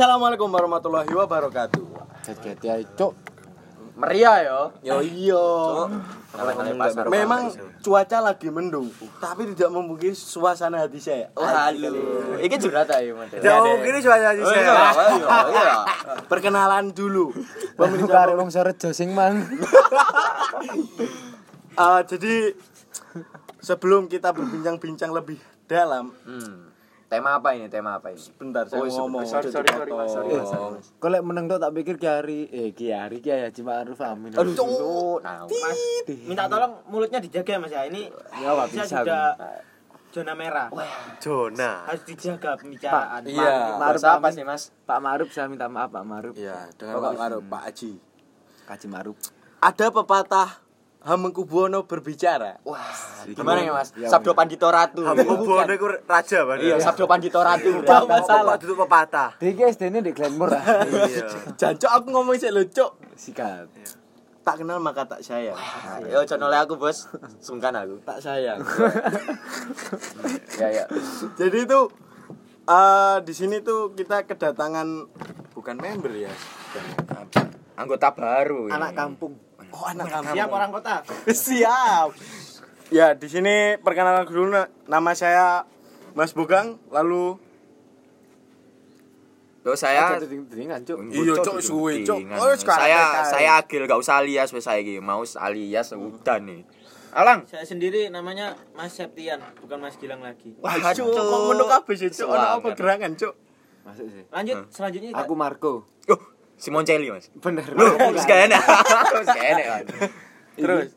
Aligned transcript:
Assalamualaikum 0.00 0.48
warahmatullahi 0.48 1.12
wabarakatuh. 1.12 1.84
Jadi 2.24 2.56
ya 2.64 2.80
cuk. 2.96 3.12
Meriah 4.00 4.48
yo. 4.48 4.60
Yo 4.80 4.96
iya. 5.04 5.44
Pasar. 6.80 7.04
Memang 7.12 7.52
cuaca 7.84 8.32
lagi 8.32 8.48
mendung, 8.48 8.88
tapi 9.20 9.52
tidak 9.52 9.68
memungkiri 9.68 10.16
suasana 10.16 10.80
hati 10.80 11.04
saya. 11.04 11.28
Halo. 11.36 11.92
Iki 12.40 12.56
curhat 12.64 12.88
ae, 12.96 13.12
Mas. 13.12 13.28
Jauh 13.44 13.76
gini 13.84 14.00
suara 14.00 14.32
Oh, 14.32 14.48
iya, 14.48 14.72
iya, 15.20 15.38
iya. 15.52 15.76
Perkenalan 16.32 16.96
dulu. 16.96 17.36
Pemirsa 17.76 18.08
kare 18.08 18.32
wong 18.40 18.48
Sorejo 18.48 18.96
sing 18.96 19.12
mang. 19.12 19.36
Eh, 21.80 22.00
jadi 22.08 22.56
sebelum 23.60 24.08
kita 24.08 24.32
berbincang-bincang 24.32 25.12
lebih 25.12 25.36
dalam, 25.68 26.12
Hmm. 26.24 26.69
Tema 27.10 27.34
apa 27.34 27.50
ini? 27.52 27.66
Tema 27.66 27.98
apa 27.98 28.08
ini? 28.08 28.22
bentar 28.32 28.62
saya 28.64 28.78
Oh, 28.78 28.86
mau 28.86 29.10
ngomong. 29.10 29.26
sorry, 29.26 29.50
sorry, 29.50 29.66
sorry, 29.66 29.90
Mas, 29.90 30.14
sorry, 30.14 30.30
Mas, 30.30 30.46
sorry, 30.46 30.78
Mas. 30.78 30.86
Lek 30.94 31.22
meneng 31.26 31.50
tok 31.50 31.58
tak 31.58 31.74
pikir 31.74 31.94
Ki 31.98 32.06
Hari 32.06 32.40
eh 32.48 32.70
Ki 32.70 32.86
Hari 32.88 33.18
Ki 33.18 33.34
Haji 33.34 33.62
Ma'ruf 33.66 33.98
Amin. 34.00 34.30
Aduh, 34.30 34.54
cuk. 34.54 35.18
Nah, 35.20 35.42
Mas, 35.42 35.78
minta 36.06 36.46
tolong 36.46 36.78
mulutnya 36.86 37.18
dijaga 37.18 37.50
ya 37.50 37.58
Mas 37.58 37.72
ya. 37.72 37.82
Ini 37.82 38.14
Ya 38.38 38.54
bisa. 38.62 39.02
sudah 39.02 39.34
zona 40.08 40.38
merah. 40.38 40.70
Zona. 41.18 41.82
Harus 41.84 42.06
dijaga 42.06 42.54
pembicaraan. 42.54 43.26
Iya. 43.26 43.74
Ma'ruf 43.74 44.06
apa 44.06 44.30
sih, 44.30 44.46
Mas? 44.46 44.70
Pak 44.86 44.98
Ma'ruf 45.02 45.34
saya 45.34 45.50
minta 45.50 45.66
maaf 45.66 45.90
Pak 45.90 46.06
Ma'ruf. 46.06 46.38
Iya, 46.38 46.70
dengan 46.78 47.02
Pak 47.02 47.14
Maruf, 47.16 47.42
Pak 47.44 47.62
Haji. 47.66 47.92
Haji 48.70 48.86
Ma'ruf. 48.86 49.18
Ada 49.58 49.90
pepatah 49.90 50.62
Hamengkubuwono 51.00 51.88
berbicara. 51.88 52.60
Wah, 52.60 52.92
gimana 53.24 53.64
ya, 53.64 53.72
Mas? 53.72 53.88
Ya, 53.96 54.12
Sabdo 54.12 54.36
Pandito 54.36 54.68
Ratu. 54.68 55.00
Kamu 55.00 55.48
bono 55.48 55.72
iku 55.72 55.88
raja 56.04 56.44
Bang. 56.44 56.60
Iya, 56.60 56.76
Sabdo 56.76 57.08
Pandito 57.08 57.40
Ratu. 57.40 57.80
Tidak 57.80 58.20
salah. 58.28 58.60
Itu 58.60 58.76
pepatah. 58.76 59.40
Diki 59.40 59.64
SD-ne 59.64 60.04
di 60.04 60.12
Glenmore. 60.12 60.60
Iya. 60.90 61.56
Jancok 61.56 61.88
aku 61.88 62.06
ngomong 62.12 62.36
sih 62.36 62.52
lucu. 62.52 62.84
Sikat. 63.16 63.72
Tak 64.44 64.60
kenal 64.60 64.76
maka 64.76 65.08
tak 65.08 65.24
sayang. 65.24 65.56
Yo, 66.04 66.20
channel 66.28 66.52
aku, 66.52 66.76
Bos. 66.76 67.08
Sungkan 67.40 67.72
aku. 67.72 67.96
Tak 68.04 68.20
sayang. 68.20 68.60
Ya, 70.60 70.68
ya. 70.68 70.84
Jadi 71.40 71.64
itu 71.64 71.80
eh 72.68 73.16
di 73.24 73.32
sini 73.32 73.64
tuh 73.64 73.96
kita 73.96 74.28
kedatangan 74.28 75.08
bukan 75.56 75.76
member 75.80 76.12
ya. 76.12 76.32
Anggota 77.80 78.12
baru. 78.12 78.68
ini. 78.68 78.76
Anak 78.76 78.92
kampung. 78.92 79.49
Oh, 79.76 79.86
anak 79.86 80.06
kamu. 80.10 80.34
Siap 80.34 80.48
orang 80.50 80.70
kota. 80.74 80.94
Siap. 81.46 82.08
Ya, 82.90 83.14
di 83.14 83.28
sini 83.30 83.78
perkenalan 83.78 84.26
dulu 84.26 84.50
na- 84.50 84.70
nama 84.90 85.14
saya 85.14 85.62
Mas 86.18 86.34
Bogang, 86.34 86.74
lalu 86.90 87.38
Loh, 89.60 89.76
saya. 89.76 90.16
Iya, 90.16 91.34
Cuk, 91.36 91.60
suwe. 91.60 92.00
Tingan. 92.00 92.40
Oh, 92.40 92.48
sekarang 92.56 92.80
saya 92.80 93.00
saya 93.28 93.50
agil 93.60 93.84
gak 93.84 94.00
usah 94.00 94.24
alias 94.24 94.48
wes 94.56 94.64
saya 94.64 94.80
iki 94.80 95.04
mau 95.04 95.20
alias 95.20 95.92
udah 95.92 96.40
nih. 96.40 96.64
Alang. 97.12 97.44
Saya 97.44 97.68
sendiri 97.68 98.08
namanya 98.08 98.56
Mas 98.72 98.96
Septian, 98.96 99.36
bukan 99.60 99.78
Mas 99.82 100.00
Gilang 100.00 100.24
lagi. 100.24 100.56
Wah, 100.64 100.80
Cuk, 100.96 101.12
kok 101.12 101.40
menuk 101.52 101.68
kabeh 101.68 101.94
sih, 101.94 102.08
Cuk? 102.08 102.32
Ono 102.32 102.46
apa 102.56 102.68
gerangan, 102.72 103.12
Cuk? 103.14 103.34
Masuk 103.84 104.06
sih. 104.08 104.24
Lanjut 104.32 104.56
selanjutnya 104.72 105.10
Aku 105.12 105.34
Marco. 105.36 105.84
Oh, 106.08 106.20
Simon 106.60 106.84
Celi, 106.84 107.08
Mas. 107.08 107.32
Bener. 107.40 107.64
Loh, 107.72 107.96
wis 108.12 108.28
gak 108.28 108.52
enak. 108.52 108.60
Wis 109.24 109.28
gak 109.32 109.46
enak. 109.56 109.80
Terus 110.60 110.92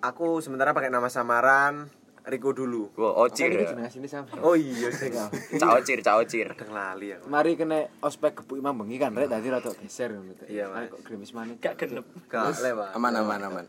Aku 0.00 0.40
sementara 0.40 0.72
pakai 0.72 0.88
nama 0.88 1.12
samaran 1.12 1.92
Riko 2.24 2.52
dulu. 2.52 2.92
Wah, 3.00 3.26
ocir. 3.26 3.52
Ya. 3.52 3.68
sini. 3.88 4.06
Oh 4.40 4.56
iya 4.56 4.88
sih. 4.92 5.12
Cak 5.56 5.70
ocir, 5.82 5.98
cak 6.04 6.16
ocir. 6.20 6.46
Kadang 6.52 6.76
lali 6.76 7.16
aku. 7.16 7.28
Mari 7.28 7.56
kena 7.56 7.88
ospek 8.04 8.40
kebuk 8.40 8.60
imam 8.60 8.76
bengi 8.76 9.00
kan 9.00 9.12
rek 9.16 9.28
dadi 9.28 9.48
rada 9.48 9.72
geser. 9.72 10.12
Teh. 10.36 10.46
Iya, 10.52 10.68
Mas. 10.68 10.92
kok 10.92 11.00
grimis 11.04 11.32
maneh. 11.32 11.56
gak 11.60 11.80
genep. 11.80 12.04
Gak 12.28 12.60
lewat. 12.60 12.92
aman 12.96 13.12
aman 13.24 13.40
aman. 13.50 13.64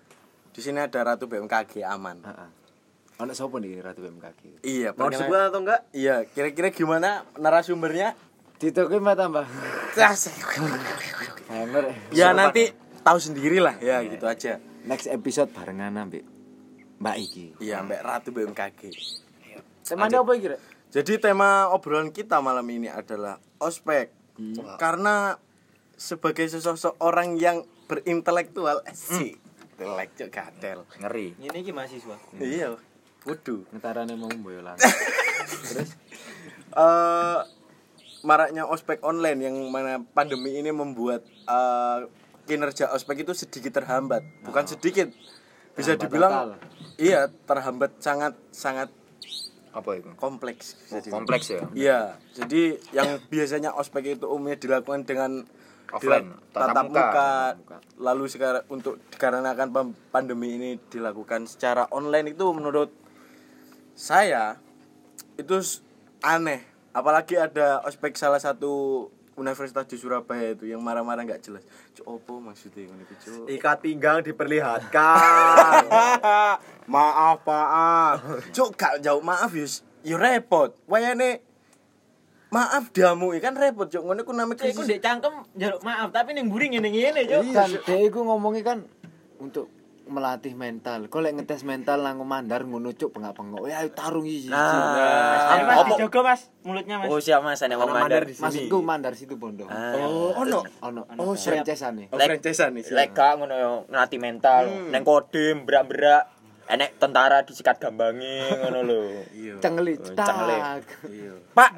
Di 0.52 0.60
sini 0.60 0.84
ada 0.84 1.00
Ratu 1.04 1.32
BMKG 1.32 1.84
aman. 1.88 2.20
Heeh. 2.24 2.50
Ono 3.24 3.32
sapa 3.32 3.56
nih 3.60 3.80
Ratu 3.80 4.04
BMKG? 4.04 4.64
Iya, 4.68 4.96
Mau 5.00 5.08
disebut 5.08 5.36
atau 5.36 5.64
enggak? 5.64 5.82
Iya, 5.96 6.28
kira-kira 6.28 6.76
gimana 6.76 7.24
narasumbernya? 7.40 8.16
Ditoke 8.62 9.02
mbak 9.02 9.18
tambah. 9.18 9.46
Hanger. 11.50 11.84
Ya 12.14 12.30
nanti 12.30 12.70
tahu 13.02 13.18
sendiri 13.18 13.58
lah 13.58 13.74
ya, 13.82 14.06
gitu 14.06 14.30
aja. 14.30 14.62
next 14.86 15.10
episode 15.10 15.50
barengan 15.54 15.94
ambek 15.98 16.26
Mbak 17.02 17.16
Iki. 17.18 17.46
Iya, 17.62 17.82
Mbak 17.82 18.02
Ratu 18.06 18.30
BMKG. 18.30 18.82
Temanya 19.82 20.22
apa 20.22 20.32
iki, 20.38 20.54
Rek? 20.54 20.62
Jadi 20.94 21.14
tema 21.18 21.74
obrolan 21.74 22.14
kita 22.14 22.38
malam 22.38 22.66
ini 22.70 22.86
adalah 22.86 23.42
ospek. 23.58 24.14
Karena 24.78 25.34
sebagai 25.98 26.46
sosok 26.50 26.98
orang 27.02 27.38
yang 27.38 27.66
berintelektual 27.90 28.86
sih, 28.94 29.38
intelektual 29.78 30.30
gadel. 30.30 30.80
Ngeri. 31.02 31.34
Ini 31.42 31.58
iki 31.62 31.74
mahasiswa. 31.74 32.18
Iya, 32.38 32.78
waduh. 33.26 33.66
Ngetarane 33.74 34.14
mau 34.14 34.30
boyolan. 34.30 34.78
Terus 35.74 35.90
eh 36.72 37.40
maraknya 38.22 38.64
ospek 38.66 39.02
online 39.02 39.40
yang 39.42 39.56
mana 39.70 40.02
pandemi 40.14 40.58
ini 40.58 40.70
membuat 40.70 41.26
eh, 41.28 42.00
kinerja 42.46 42.90
ospek 42.92 43.24
itu 43.24 43.34
sedikit 43.34 43.82
terhambat. 43.82 44.22
Bukan 44.44 44.66
sedikit. 44.68 45.10
Bisa 45.72 45.96
Terhambat 45.96 46.02
dibilang 46.04 46.34
total. 46.34 46.50
iya, 47.00 47.22
terhambat 47.48 47.92
sangat 48.04 48.34
sangat 48.52 48.90
Apa 49.72 49.96
itu? 49.96 50.12
kompleks. 50.20 50.76
dibilang. 50.92 51.24
Kompleks 51.24 51.48
ya. 51.48 51.62
Iya, 51.72 52.00
jadi 52.36 52.64
yang 52.92 53.10
biasanya 53.32 53.72
ospek 53.72 54.20
itu 54.20 54.28
umumnya 54.28 54.60
dilakukan 54.60 55.08
dengan 55.08 55.48
Offline, 55.92 56.32
tatap 56.56 56.68
tatap 56.72 56.86
muka. 56.88 57.04
muka. 57.60 57.78
Lalu 58.00 58.24
sekarang 58.32 58.64
untuk 58.72 59.00
dikarenakan 59.12 59.68
pandemi 60.08 60.56
ini 60.56 60.70
dilakukan 60.88 61.48
secara 61.48 61.88
online 61.92 62.32
itu 62.32 62.48
menurut 62.52 62.92
saya 63.92 64.56
itu 65.36 65.60
aneh. 66.24 66.71
Apalagi 66.92 67.40
ada 67.40 67.80
ospek 67.88 68.20
salah 68.20 68.40
satu 68.40 69.08
universitas 69.40 69.88
di 69.88 69.96
Surabaya 69.96 70.52
itu 70.54 70.68
yang 70.68 70.84
marah-marah 70.84 71.24
nggak 71.24 71.42
jelas. 71.42 71.64
Cuk 71.96 72.06
opo 72.06 72.44
maksudnya 72.44 72.84
ngono 72.92 73.02
iku, 73.08 73.16
Cuk? 73.16 73.44
Ikat 73.48 73.78
pinggang 73.80 74.20
diperlihatkan. 74.22 75.88
maaf, 76.94 77.40
maaf. 77.48 78.18
Cuk 78.52 78.76
gak 78.76 79.00
jauh 79.00 79.24
maaf 79.24 79.52
yus. 79.56 79.88
Yo 80.04 80.20
repot. 80.20 80.76
Wayane 80.86 81.42
maaf 82.52 82.92
damu 82.92 83.32
kan 83.40 83.56
repot 83.56 83.88
cuk 83.88 84.04
ngono 84.04 84.28
ku 84.28 84.36
namanya 84.36 84.60
krisis 84.60 84.84
ndek 84.84 85.00
cangkem 85.00 85.32
njaluk 85.56 85.82
maaf, 85.88 86.12
tapi 86.12 86.36
ning 86.36 86.52
mburi 86.52 86.68
ngene-ngene, 86.76 87.24
Cuk. 87.24 87.56
kan 87.56 87.72
dia 87.72 87.98
iku 88.04 88.28
ngomongnya 88.28 88.76
kan 88.76 88.80
untuk 89.40 89.72
melatih 90.12 90.54
mental. 90.54 91.08
Kok 91.08 91.20
lek 91.20 91.34
ngetes 91.34 91.64
mental 91.64 92.04
nang 92.04 92.20
mandar 92.22 92.62
ngono 92.62 92.92
cuk 92.92 93.16
pengak-pengok. 93.16 93.64
Ya 93.66 93.80
ayo 93.80 93.90
tarung 93.90 94.28
iki. 94.28 94.52
Mas, 94.52 94.76
mas 95.64 95.78
Opo- 95.80 95.96
dijaga 95.96 96.20
Mas 96.22 96.42
mulutnya 96.62 96.96
Mas. 97.00 97.08
Oh, 97.08 97.18
siap 97.18 97.42
Mas, 97.42 97.64
ana 97.64 97.76
wong 97.76 97.88
mandar 97.88 98.04
mandar 98.04 98.24
di 98.24 98.34
sini. 98.36 98.44
Maksudku 98.44 98.78
mandar 98.84 99.14
situ 99.16 99.36
Bondo. 99.36 99.66
oh 99.66 100.36
ono 100.36 100.60
Ono. 100.84 101.02
Oh, 101.18 101.34
siap. 101.34 101.64
franchise-ane. 101.64 102.12
oh 102.12 102.20
nih 102.20 102.84
Lek 102.92 103.10
gak 103.12 103.34
ngono 103.40 103.56
ngelatih 103.88 104.20
mental, 104.20 104.64
neng 104.92 105.02
kodim 105.02 105.64
berak-berak 105.64 106.28
enek 106.68 106.96
tentara 106.96 107.42
disikat 107.42 107.80
gambange 107.80 108.48
ngono 108.62 108.80
lho. 108.84 109.02
iya 109.34 109.56
Cengeli. 109.58 109.96
Oh, 109.96 110.14
cengeli. 110.14 110.58
iya 111.10 111.34
Pak. 111.52 111.72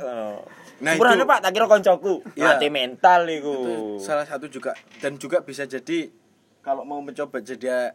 Nah, 0.84 1.00
Sepurane, 1.00 1.16
itu- 1.16 1.30
Pak, 1.30 1.40
tak 1.40 1.52
kira 1.54 1.66
koncoku. 1.66 2.14
Iya. 2.36 2.58
Latih 2.58 2.68
mental 2.68 3.24
iku. 3.30 3.56
itu 3.56 3.74
salah 4.04 4.28
satu 4.28 4.52
juga 4.52 4.76
dan 5.00 5.16
juga 5.16 5.40
bisa 5.40 5.64
jadi 5.64 6.12
kalau 6.60 6.84
mau 6.84 7.00
mencoba 7.00 7.40
jadi 7.40 7.92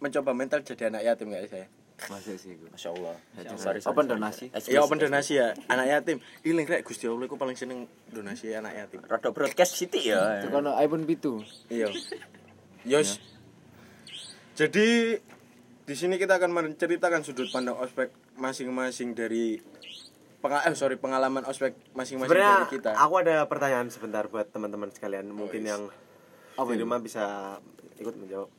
mencoba 0.00 0.30
mental 0.36 0.60
jadi 0.62 0.92
anak 0.92 1.02
yatim 1.04 1.32
nggak 1.32 1.48
saya 1.48 1.68
Masih 2.12 2.36
sih. 2.36 2.52
Masya 2.60 2.92
Allah. 2.92 3.16
Open 3.88 4.04
donasi. 4.04 4.52
ya 4.68 4.84
open 4.84 5.00
donasi 5.00 5.40
ya 5.40 5.56
anak 5.72 5.86
yatim 5.88 6.20
iling 6.44 6.68
rek 6.68 6.84
Gusti 6.84 7.08
Allah 7.08 7.24
aku 7.24 7.40
paling 7.40 7.56
seneng 7.56 7.88
donasi 8.12 8.52
anak 8.52 8.76
yatim 8.76 9.00
Rada 9.00 9.32
broadcast 9.32 9.80
City 9.80 10.12
ya. 10.12 10.44
Itu 10.44 10.52
kono 10.52 10.76
iPhone 10.76 11.08
pitu. 11.08 11.40
Iya. 11.72 11.88
Yos. 12.84 13.16
Jadi 14.60 15.16
di 15.86 15.94
sini 15.94 16.20
kita 16.20 16.36
akan 16.36 16.52
menceritakan 16.52 17.24
sudut 17.24 17.48
pandang 17.48 17.80
ospek 17.80 18.12
masing-masing 18.36 19.16
dari 19.16 19.56
pengal 20.42 20.60
eh, 20.68 20.76
sorry 20.76 21.00
pengalaman 21.00 21.48
ospek 21.48 21.74
masing-masing 21.96 22.36
dari 22.36 22.68
kita. 22.76 22.92
aku 22.92 23.14
ada 23.24 23.48
pertanyaan 23.48 23.88
sebentar 23.88 24.28
buat 24.28 24.50
teman-teman 24.52 24.92
sekalian 24.92 25.30
mungkin 25.32 25.64
yes. 25.64 25.70
yang 25.72 25.82
di 26.56 26.76
rumah 26.82 27.00
bisa 27.00 27.56
ikut 27.96 28.14
menjawab. 28.20 28.50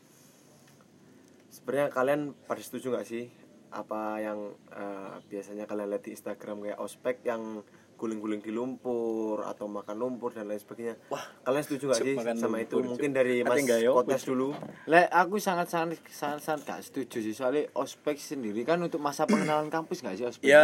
Sebenarnya 1.57 1.89
kalian 1.89 2.21
pada 2.45 2.62
setuju 2.62 2.94
nggak 2.94 3.07
sih 3.09 3.25
apa 3.74 4.21
yang 4.21 4.54
eh, 4.69 5.15
biasanya 5.25 5.65
kalian 5.65 5.89
lihat 5.89 6.06
di 6.06 6.13
Instagram 6.13 6.69
kayak 6.69 6.80
ospek 6.80 7.25
yang 7.25 7.65
guling-guling 7.98 8.45
di 8.45 8.54
lumpur 8.54 9.42
atau 9.42 9.65
makan 9.65 9.98
lumpur 9.98 10.30
dan 10.30 10.45
lain 10.45 10.62
sebagainya. 10.62 11.01
Wah, 11.09 11.25
kalian 11.42 11.63
setuju 11.65 11.83
gak 11.89 12.06
sih 12.06 12.13
sama 12.38 12.62
itu? 12.62 12.77
lumpur, 12.77 12.94
Mungkin 12.94 13.09
dari 13.09 13.42
Mas 13.42 13.65
ya, 13.65 13.89
Kotes 13.89 14.21
dulu. 14.30 14.54
Lek 14.86 15.09
aku 15.09 15.42
sangat 15.42 15.74
sangat 15.74 15.98
sangat 16.13 16.45
sangat 16.45 16.62
gak 16.69 16.81
setuju 16.86 17.18
sih 17.25 17.33
soalnya 17.33 17.65
ospek 17.74 18.21
sendiri 18.21 18.62
kan 18.62 18.77
untuk 18.77 19.01
masa 19.01 19.25
pengenalan 19.25 19.74
kampus 19.74 20.06
gak 20.06 20.13
sih 20.13 20.30
ospek? 20.30 20.45
Ya, 20.45 20.62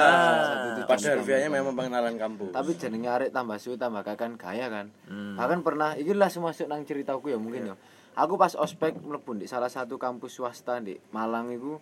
pada 0.85 1.17
harfiahnya 1.17 1.49
memang 1.49 1.73
pengenalan 1.73 2.21
kampus. 2.21 2.53
Tapi 2.53 2.71
jenenge 2.77 3.09
arek 3.09 3.29
tambah 3.33 3.57
suwe 3.57 3.81
tambah 3.81 4.05
kakan 4.05 4.37
gaya 4.37 4.69
kan. 4.69 4.93
Bahkan 5.09 5.65
pernah 5.65 5.97
iki 5.97 6.13
lah 6.13 6.29
masuk 6.29 6.69
nang 6.69 6.85
ceritaku 6.85 7.33
ya 7.33 7.41
mungkin 7.41 7.73
ya. 7.73 7.75
Aku 8.13 8.37
pas 8.37 8.53
ospek 8.53 8.93
mlebu 8.93 9.33
di 9.33 9.49
salah 9.49 9.69
satu 9.69 9.97
kampus 9.97 10.37
swasta 10.37 10.77
di 10.77 11.01
Malang 11.09 11.49
iku 11.49 11.81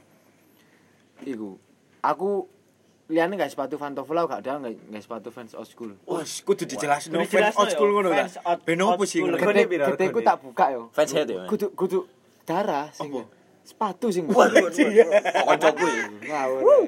iku 1.22 1.60
aku 2.00 2.48
liane 3.12 3.36
gak 3.36 3.51
sepatu 3.51 3.75
pantofel 3.75 4.16
aku 4.16 4.31
gak 4.31 4.42
ada 4.48 4.63
gak, 4.63 4.74
gak 4.95 5.04
sepatu 5.04 5.28
fans 5.30 5.51
old 5.51 5.68
school. 5.68 5.92
Wah, 6.07 6.24
kudu 6.24 6.63
dijelasin 6.63 7.12
no 7.12 7.19
fans 7.28 7.51
dijelasin 7.51 7.60
old 7.60 7.72
school 7.75 7.89
yo, 7.92 7.95
ngono 8.00 8.10
ta. 8.16 8.25
old- 8.48 8.63
Ben 8.63 8.80
opo 8.80 9.04
sih? 9.04 9.19
ngono? 9.19 9.36
Gede 9.36 9.68
regone? 9.68 10.24
tak 10.24 10.38
buka 10.39 10.66
yo. 10.72 10.81
Fans 10.95 11.12
head 11.12 11.28
ya. 11.28 11.44
Kudu 11.51 11.75
kudu 11.75 12.07
darah 12.48 12.88
sing 12.95 13.12
sepatu 13.68 14.07
sing 14.10 14.25
Waduh, 14.31 14.72
koncoku 15.45 15.86
ya. 15.86 16.06
ngawur. 16.31 16.88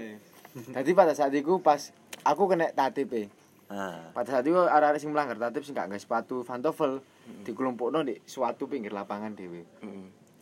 Dadi 0.72 0.92
pada 0.96 1.12
saat 1.12 1.36
itu 1.36 1.60
pas 1.60 1.92
aku 2.24 2.48
kena 2.48 2.72
tatip 2.72 3.12
e. 3.12 3.28
Ah. 3.68 4.08
Pada 4.16 4.40
saat 4.40 4.48
itu 4.48 4.56
arek-arek 4.56 5.04
sing 5.04 5.12
melanggar 5.12 5.36
tatip 5.36 5.68
sing 5.68 5.76
gak 5.76 5.92
nggae 5.92 6.00
sepatu 6.00 6.48
pantofel 6.48 7.04
dikelompokno 7.42 8.06
di 8.06 8.14
suatu 8.22 8.70
pinggir 8.70 8.94
lapangan 8.94 9.34
dhewe. 9.34 9.66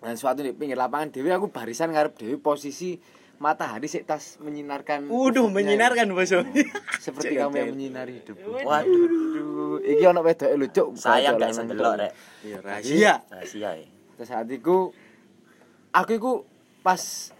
Dan 0.02 0.16
suatu 0.20 0.44
di 0.44 0.52
pinggir 0.52 0.76
lapangan 0.76 1.16
dhewe 1.16 1.32
aku 1.32 1.48
barisan 1.48 1.96
ngarep 1.96 2.20
dhewe 2.20 2.36
posisi 2.36 3.00
matahari 3.42 3.90
sik 3.90 4.06
tas 4.06 4.38
menyinarkan 4.38 5.10
Waduh, 5.10 5.50
menyinarkan 5.50 6.14
boso. 6.14 6.46
seperti 7.06 7.34
kamu 7.40 7.54
yang 7.58 7.70
menyinari 7.74 8.22
hidup. 8.22 8.38
Waduh, 8.38 8.86
Aduh, 8.86 9.78
iki 9.82 10.04
ono 10.06 10.22
wedoke 10.22 10.54
lho 10.54 10.68
cuk. 10.70 10.94
sayang 10.94 11.42
gak 11.42 11.50
bisa 11.50 11.66
delok 11.66 11.94
rek. 11.98 12.12
Iya, 12.46 12.58
rahasia. 12.62 13.14
Rahasia 13.34 13.70
ya. 13.82 13.88
Terus 14.18 14.30
saat 14.30 14.46
itu 14.46 14.94
aku 15.90 16.12
iku 16.14 16.32
pas 16.86 17.34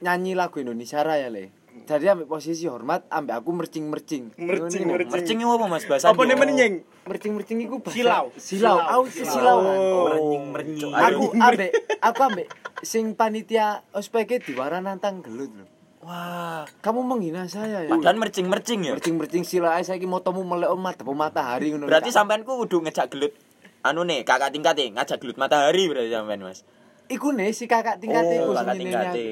nyanyi 0.00 0.32
lagu 0.32 0.56
Indonesia 0.56 1.04
Raya 1.04 1.28
le. 1.28 1.52
Jadi 1.84 2.04
ambek 2.08 2.26
posisi 2.26 2.64
hormat 2.66 3.04
ambek 3.06 3.34
aku 3.36 3.50
mercing-mercing. 3.52 4.34
Mercing, 4.34 4.82
Ngono. 4.88 4.98
mercing. 4.98 5.14
Mercing 5.14 5.38
apa 5.44 5.66
Mas 5.66 5.84
bahasa? 5.84 6.10
Apa 6.10 6.20
nih 6.24 6.34
menyeng? 6.34 6.74
Mercing-mercing 7.04 7.58
iku 7.62 7.78
bahasa 7.78 7.94
Silau. 7.94 8.26
Silau. 8.34 8.78
Aku 8.80 9.04
silau 9.12 9.58
kan. 9.60 9.76
Merenying 9.78 10.44
merenying. 10.50 10.90
Aku 10.90 11.24
ambek 11.36 11.70
aku 12.00 12.20
ambek 12.24 12.46
sing 12.80 13.12
panitia 13.12 13.84
ospeke 13.92 14.40
diwara 14.40 14.80
nantang 14.80 15.20
gelut 15.20 15.52
lho. 15.52 15.66
Wah, 15.98 16.62
Kamu 16.78 17.02
menghina 17.02 17.50
saya 17.50 17.84
ya. 17.84 17.90
padahal 17.90 18.16
mercing-mercing 18.16 18.86
ya. 18.86 18.92
mercing-mercing 18.94 19.42
sila 19.42 19.76
ae 19.76 19.84
saiki 19.84 20.06
motomu 20.06 20.46
melek 20.46 20.70
omat 20.70 21.02
apa 21.02 21.12
matahari 21.12 21.74
ngono. 21.74 21.84
Berarti 21.84 22.08
sampeanku 22.08 22.54
kudu 22.64 22.86
ngejak 22.86 23.10
gelut 23.10 23.34
anu 23.82 24.06
nih 24.06 24.22
kakak 24.22 24.54
tingkat 24.54 24.78
ngajak 24.78 25.18
gelut 25.18 25.36
matahari 25.36 25.90
berarti 25.90 26.10
sampean 26.10 26.40
Mas. 26.40 26.62
Iku 27.08 27.32
nih 27.32 27.50
si 27.50 27.64
kakak 27.64 27.98
tingkat 27.98 28.20
Oh, 28.20 28.52
iku 28.52 28.52
sing 28.52 28.84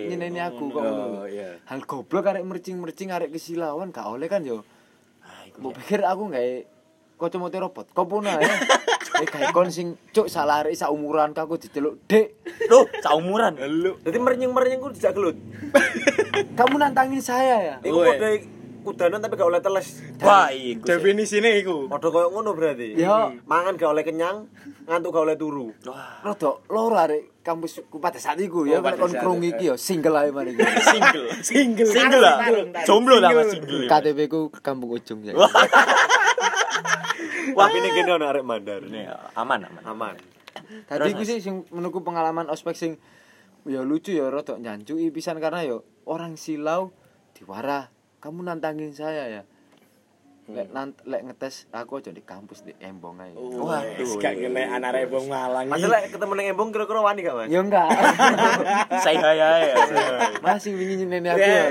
nyeneni 0.09 0.41
aku- 0.41 0.73
kok 0.73 0.81
Oh, 0.81 0.85
ngono. 0.87 1.29
iya. 1.29 1.61
Hal 1.65 1.85
goblok 1.85 2.25
arek 2.25 2.41
mercing-mercing 2.43 3.13
arek 3.13 3.29
kesilauan 3.29 3.93
gak 3.93 4.09
oleh 4.09 4.27
kan 4.27 4.41
yo. 4.41 4.65
Ah, 5.21 5.45
Mbok 5.53 5.77
pikir 5.77 6.01
aku 6.01 6.27
gawe 6.27 6.53
kacamata 7.17 7.59
robot. 7.59 7.87
Kopono 7.93 8.33
ae. 8.33 8.49
Eh 9.17 9.29
gawe 9.31 9.53
kon 9.53 9.69
sing 9.69 9.93
cuk 10.11 10.25
salah 10.27 10.65
arek 10.65 10.73
sak 10.73 10.89
umuran 10.89 11.31
aku 11.31 11.57
diceluk, 11.59 12.01
"Dek, 12.07 12.33
Loh, 12.67 12.89
saumuran. 12.99 13.61
Lu 13.61 14.01
Jadi 14.01 14.17
merenying-merenying 14.17 14.81
ku 14.81 14.89
dijak 14.89 15.13
gelut. 15.13 15.37
kamu 16.59 16.75
nantangin 16.79 17.21
saya 17.21 17.57
ya?" 17.63 17.77
Iku 17.83 17.93
kode 17.99 18.31
kudanan 18.83 19.19
tapi 19.19 19.35
gak 19.35 19.51
oleh 19.51 19.61
teles. 19.61 20.01
Wah, 20.19 20.49
iku. 20.49 20.81
definisine 20.81 21.61
iku. 21.61 21.89
Padha 21.89 22.09
koyo 22.09 22.31
ngono 22.31 22.53
berarti. 22.53 22.95
Yo. 22.95 23.37
Mangan 23.45 23.75
gak 23.75 23.91
oleh 23.91 24.01
kenyang, 24.01 24.49
ngantuk 24.85 25.11
gak 25.11 25.25
oleh 25.27 25.37
turu. 25.37 25.77
Wah, 25.85 26.23
Rodok 26.23 26.65
loro 26.67 26.97
arek 26.97 27.36
kampusku 27.47 28.03
pada 28.03 28.19
saat 28.19 28.43
iku 28.43 28.67
ya 28.67 28.79
Oh, 28.79 28.83
nek 28.83 28.99
pada 28.99 28.99
kon 28.99 29.13
krung 29.15 29.41
itu. 29.47 29.55
iki 29.55 29.65
yo 29.71 29.75
single 29.79 30.19
ae 30.19 30.35
man 30.35 30.51
iki. 30.51 30.59
single. 30.91 31.27
Single. 31.47 31.87
Single 31.95 32.19
lah. 32.19 32.37
Jomblo 32.83 33.23
lah 33.23 33.31
Mas 33.31 33.55
single. 33.55 33.87
KTP 33.87 34.19
ku 34.27 34.51
kampung 34.51 34.91
ujung 34.99 35.23
ya. 35.23 35.39
Wah, 37.55 37.69
ini 37.71 37.89
kene 37.95 38.11
ono 38.19 38.27
arek 38.27 38.43
mandar. 38.43 38.83
Ini 38.83 39.07
aman 39.39 39.71
aman. 39.71 39.83
Aman. 39.87 40.15
Tadi 40.91 41.15
iku 41.15 41.23
sih 41.23 41.39
sing 41.39 41.63
menurutku 41.71 42.03
pengalaman 42.03 42.51
ospek 42.51 42.75
sing 42.75 42.99
ya 43.63 43.87
lucu 43.87 44.11
ya 44.11 44.27
rodok 44.27 44.59
nyancui 44.59 45.11
pisan 45.15 45.39
karena 45.39 45.63
ya 45.63 45.79
orang 46.07 46.35
silau 46.35 46.91
diwara 47.35 47.91
kamu 48.19 48.47
nantangin 48.47 48.91
saya 48.95 49.27
ya 49.31 49.43
lek 50.47 50.71
nant 50.71 50.95
lek 51.03 51.27
ngetes 51.27 51.67
aku 51.75 51.99
aja 51.99 52.15
di 52.15 52.23
kampus 52.23 52.63
di 52.63 52.71
embong 52.79 53.19
aja 53.19 53.35
Waduh. 53.35 54.15
gak 54.23 54.39
kena 54.39 54.79
anak 54.79 54.95
rebong 54.95 55.27
malang. 55.27 55.67
Mas 55.67 55.83
lek 55.83 56.15
ketemu 56.15 56.33
nang 56.39 56.47
embong 56.55 56.71
kira-kira 56.71 57.03
wani 57.03 57.27
gak, 57.27 57.35
Mas? 57.35 57.49
ya 57.51 57.61
enggak 57.67 57.89
Say 59.05 59.19
hi 59.19 59.35
ya. 59.35 59.51
masih 60.39 60.79
wingi 60.79 61.03
nyeneni 61.03 61.35
aku 61.35 61.43
ya 61.43 61.67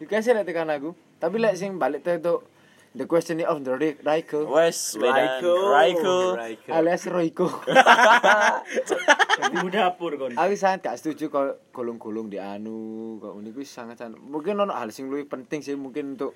Iku 0.00 0.12
sih 0.18 0.32
lek 0.32 0.48
tekan 0.48 0.72
aku 0.72 0.96
tapi 1.20 1.36
lek 1.36 1.52
sing 1.54 1.76
balik 1.76 2.00
teh 2.00 2.16
itu 2.16 2.40
the 2.96 3.04
question 3.04 3.40
of 3.44 3.60
the 3.60 3.72
Raiko 4.04 4.48
Wes. 4.48 4.96
Raiko. 4.96 5.52
Raiko. 5.68 6.16
Raiko. 6.32 6.68
alias 6.72 7.04
Roiko 7.08 7.48
Ibu 9.52 9.68
dapur 9.68 10.16
kon. 10.16 10.32
aku 10.32 10.52
sangat 10.56 10.80
gak 10.80 10.96
setuju 10.96 11.28
kalau 11.28 11.60
golong-golong 11.76 12.32
di 12.32 12.40
anu 12.40 13.20
kok 13.20 13.36
ini 13.36 13.52
kuwi 13.52 13.68
sangat 13.68 14.00
sangat 14.00 14.16
mungkin 14.16 14.56
ono 14.56 14.72
hal 14.72 14.88
sing 14.88 15.12
lebih 15.12 15.28
penting 15.28 15.60
sih 15.60 15.76
mungkin 15.76 16.16
untuk 16.16 16.32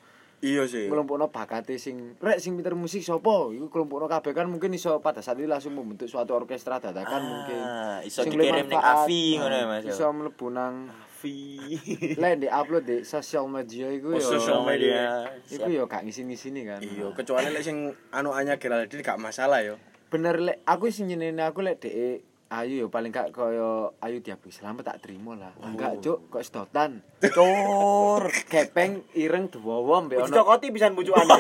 Iya 0.47 0.63
sih. 0.65 0.87
kelompokno 0.87 1.27
bakate 1.29 1.75
sing 1.75 2.15
rek 2.17 2.39
sing 2.39 2.55
pinter 2.55 2.73
musik 2.73 3.01
sapa 3.01 3.51
iku 3.51 3.67
kelompokno 3.67 4.07
kabeh 4.07 4.31
kan 4.31 4.47
mungkin 4.47 4.71
iso 4.71 4.95
pada 4.99 5.19
saat 5.19 5.35
itu 5.35 5.45
langsung 5.45 5.73
membentuk 5.73 6.07
suatu 6.07 6.33
orkestra 6.33 6.79
dadakan 6.79 7.21
mungkin 7.21 7.59
Ah, 7.59 7.99
iso 8.01 8.23
Sing 8.23 8.31
dikirim 8.33 8.65
ning 8.65 8.79
Avi 8.79 9.35
ngono 9.35 9.51
ya 9.53 9.67
Mas. 9.67 9.83
ya. 9.83 9.91
iso 9.91 10.07
mlebu 10.09 10.47
nang 10.49 10.75
Vi. 11.17 11.59
lek 12.23 12.39
di 12.39 12.47
upload 12.47 12.85
di 12.85 12.97
sosial 13.03 13.49
media 13.49 13.89
iku 13.89 14.13
Oh, 14.13 14.15
yo 14.15 14.23
sosial 14.31 14.63
media. 14.63 15.27
iku 15.47 15.67
yo 15.67 15.83
gak 15.85 16.05
ngisi-ngisini 16.05 16.63
kan 16.63 16.79
Iya, 16.79 17.11
kecuali 17.11 17.49
lek 17.49 17.61
sing 17.61 17.79
anu 18.11 18.31
anya 18.31 18.55
Geraldine 18.55 19.01
gak 19.01 19.17
masalah 19.17 19.59
yo. 19.61 19.75
bener 20.07 20.39
lek 20.39 20.63
aku 20.63 20.87
sing 20.87 21.09
nyeneni 21.09 21.41
aku 21.41 21.61
lek 21.61 21.81
dhek 21.81 22.23
ayu 22.47 22.75
yo 22.79 22.87
paling 22.87 23.11
gak 23.11 23.35
koyo 23.35 23.91
ayu 23.99 24.23
diabu 24.23 24.49
selamat 24.49 24.87
tak 24.87 24.99
terima 25.03 25.35
lah 25.35 25.51
enggak 25.59 25.99
cuk 25.99 26.31
kok 26.31 26.43
sedotan 26.43 27.03
Cur. 27.19 28.31
kepeng 28.47 29.03
ireng 29.19 29.51
dawa 29.51 29.99
mbek 30.01 30.23
ono 30.23 30.31
cokoti 30.33 30.71
bisa 30.71 30.87
bujukan. 30.89 31.27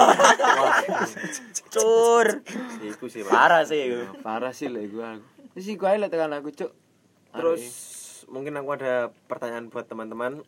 Cur. 1.70 2.42
Iku 2.82 3.06
sih. 3.06 3.22
Parah 3.22 3.62
sih 3.62 3.86
iku. 3.86 4.18
parah 4.20 4.50
sih 4.50 4.66
lek 4.66 4.90
iku 4.90 4.98
aku 4.98 5.22
wis 5.54 5.66
iku 5.68 5.86
ae 5.86 5.96
lek 5.96 6.10
tekan 6.10 6.32
aku 6.32 6.50
cuk 6.50 6.72
Terus 7.30 7.62
mungkin 8.26 8.56
aku 8.56 8.74
ada 8.74 9.12
pertanyaan 9.28 9.68
buat 9.68 9.84
teman-teman. 9.84 10.40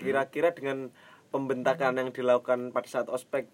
Kira-kira 0.00 0.50
dengan 0.50 0.88
pembentakan 1.28 1.92
yang 1.94 2.08
dilakukan 2.08 2.72
pada 2.72 2.88
saat 2.88 3.06
ospek 3.06 3.46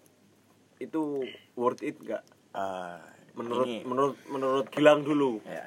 itu 0.79 1.27
worth 1.53 1.83
it 1.83 1.99
nggak? 1.99 2.23
Ah, 2.55 3.03
Menurut 3.31 3.67
ini- 3.67 3.83
menurut 3.83 4.15
menurut 4.25 4.65
Gilang 4.71 5.03
dulu. 5.03 5.43
ya. 5.43 5.59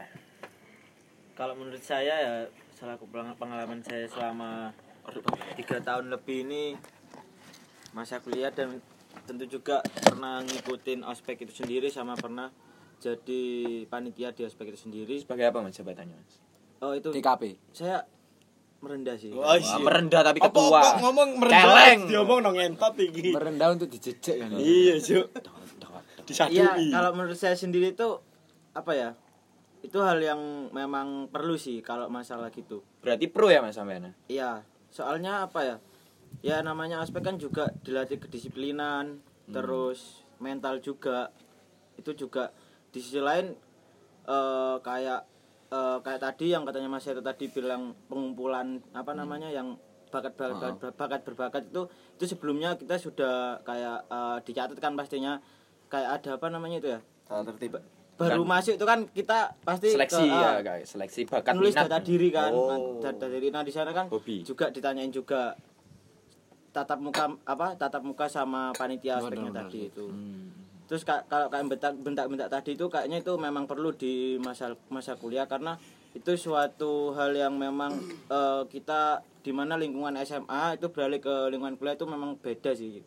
Kalau 1.35 1.55
menurut 1.55 1.83
saya 1.83 2.15
ya 2.15 2.35
selaku 2.73 3.11
peng- 3.11 3.35
pengalaman 3.35 3.83
saya 3.83 4.07
selama 4.07 4.71
tiga 5.55 5.83
tahun 5.83 6.09
lebih 6.09 6.47
ini 6.47 6.79
masa 7.91 8.19
kuliah 8.19 8.51
dan 8.51 8.79
tentu 9.25 9.47
juga 9.49 9.83
pernah 9.83 10.43
ngikutin 10.43 11.03
ospek 11.03 11.43
itu 11.43 11.55
sendiri 11.57 11.87
sama 11.89 12.15
pernah 12.15 12.51
jadi 12.99 13.43
panitia 13.85 14.31
di 14.31 14.43
ospek 14.43 14.71
itu 14.71 14.79
sendiri. 14.81 15.19
Sebagai 15.19 15.51
apa 15.51 15.59
Mas 15.59 15.75
jabatannya 15.75 16.15
Mas? 16.15 16.35
Oh 16.81 16.93
itu 16.93 17.11
DKP 17.11 17.59
saya 17.71 18.07
merendah 18.79 19.17
sih. 19.17 19.33
Wah, 19.33 19.57
Wah, 19.57 19.79
merendah 19.81 20.21
tapi 20.23 20.39
Apa 20.39 20.51
ketua. 20.51 20.81
kok 20.81 20.95
ngomong 21.03 21.29
merendah? 21.37 21.65
Celeng. 21.67 22.01
Diomong 22.07 22.39
nang 22.43 22.57
entot 22.57 22.95
iki. 22.95 23.33
merendah 23.33 23.69
untuk 23.73 23.89
dijejek 23.89 24.37
kan 24.39 24.49
Iya, 24.55 24.95
Cuk. 25.01 25.27
Iya, 26.47 26.73
kalau 26.91 27.11
menurut 27.13 27.35
saya 27.35 27.53
sendiri 27.55 27.91
itu 27.91 28.09
apa 28.73 28.93
ya? 28.93 29.11
Itu 29.85 30.01
hal 30.01 30.17
yang 30.25 30.73
memang 30.73 31.29
perlu 31.29 31.61
sih 31.61 31.85
kalau 31.85 32.09
masalah 32.09 32.49
gitu. 32.49 32.81
Berarti 33.05 33.29
pro 33.29 33.53
ya 33.53 33.61
Mas 33.61 33.77
sampean? 33.77 34.17
Iya, 34.33 34.65
soalnya 34.89 35.45
apa 35.45 35.61
ya? 35.61 35.77
Ya 36.41 36.57
namanya 36.65 37.05
ospek 37.05 37.21
kan 37.21 37.37
juga 37.37 37.69
dilatih 37.85 38.17
kedisiplinan, 38.17 39.21
terus 39.53 40.25
mental 40.41 40.81
juga. 40.81 41.29
Itu 42.01 42.17
juga 42.17 42.49
di 42.89 42.99
sisi 43.05 43.21
lain 43.21 43.53
eh 44.25 44.77
kayak 44.81 45.21
eh, 45.69 45.99
kayak 46.01 46.21
tadi 46.33 46.47
yang 46.49 46.65
katanya 46.65 46.89
Mas 46.89 47.05
Heru 47.05 47.21
tadi 47.21 47.53
bilang 47.53 47.93
pengumpulan 48.09 48.81
apa 48.97 49.13
namanya 49.13 49.53
yang 49.53 49.77
bakat 50.09 50.33
bakat, 50.39 50.81
bakat 50.97 51.21
berbakat 51.29 51.63
itu 51.69 51.91
itu 52.17 52.25
sebelumnya 52.25 52.73
kita 52.81 52.97
sudah 52.97 53.61
kayak 53.69 54.09
eh, 54.09 54.39
dicatatkan 54.49 54.97
pastinya 54.97 55.45
kayak 55.93 56.25
ada 56.25 56.41
apa 56.41 56.47
namanya 56.49 56.81
itu 56.81 56.89
ya? 56.97 57.01
Tata 57.29 57.53
tertib. 57.53 57.77
Baru 58.15 58.43
masuk 58.43 58.75
itu 58.75 58.85
kan 58.85 59.05
kita 59.09 59.59
pasti 59.61 59.91
Seleksi 59.91 60.23
ke, 60.23 60.31
ya 60.31 60.61
guys, 60.61 60.87
seleksi 60.89 61.21
bakat 61.25 61.53
nulis 61.53 61.73
minat. 61.73 61.87
data 61.87 61.99
diri 62.01 62.29
kan 62.29 62.51
Oh. 62.51 62.99
data 62.99 63.27
diri 63.27 63.49
nah 63.49 63.61
di 63.61 63.71
sana 63.71 63.91
kan 63.91 64.07
Hobi. 64.07 64.43
juga 64.43 64.69
ditanyain 64.69 65.11
juga 65.11 65.59
tatap 66.71 66.99
muka 66.99 67.25
apa 67.45 67.75
tatap 67.75 68.03
muka 68.03 68.27
sama 68.27 68.71
panitia 68.73 69.19
aspeknya 69.19 69.51
tadi 69.53 69.87
itu 69.89 70.07
terus 70.85 71.03
ka- 71.03 71.23
kalau 71.25 71.47
kayak 71.49 71.65
bentak 71.67 71.95
bentak 71.97 72.27
bentak 72.27 72.49
tadi 72.49 72.75
itu 72.75 72.87
kayaknya 72.87 73.19
itu 73.19 73.33
memang 73.37 73.65
perlu 73.65 73.91
di 73.91 74.15
masa 74.39 74.69
masa 74.89 75.15
kuliah 75.15 75.47
karena 75.47 75.79
itu 76.13 76.35
suatu 76.37 77.11
hal 77.13 77.31
yang 77.33 77.55
memang 77.57 77.95
eh, 78.29 78.63
kita 78.69 79.03
di 79.41 79.51
mana 79.51 79.75
lingkungan 79.75 80.15
SMA 80.19 80.75
itu 80.75 80.87
beralih 80.89 81.19
ke 81.19 81.49
lingkungan 81.49 81.75
kuliah 81.75 81.95
itu 81.95 82.05
memang 82.05 82.37
beda 82.37 82.71
sih 82.73 83.01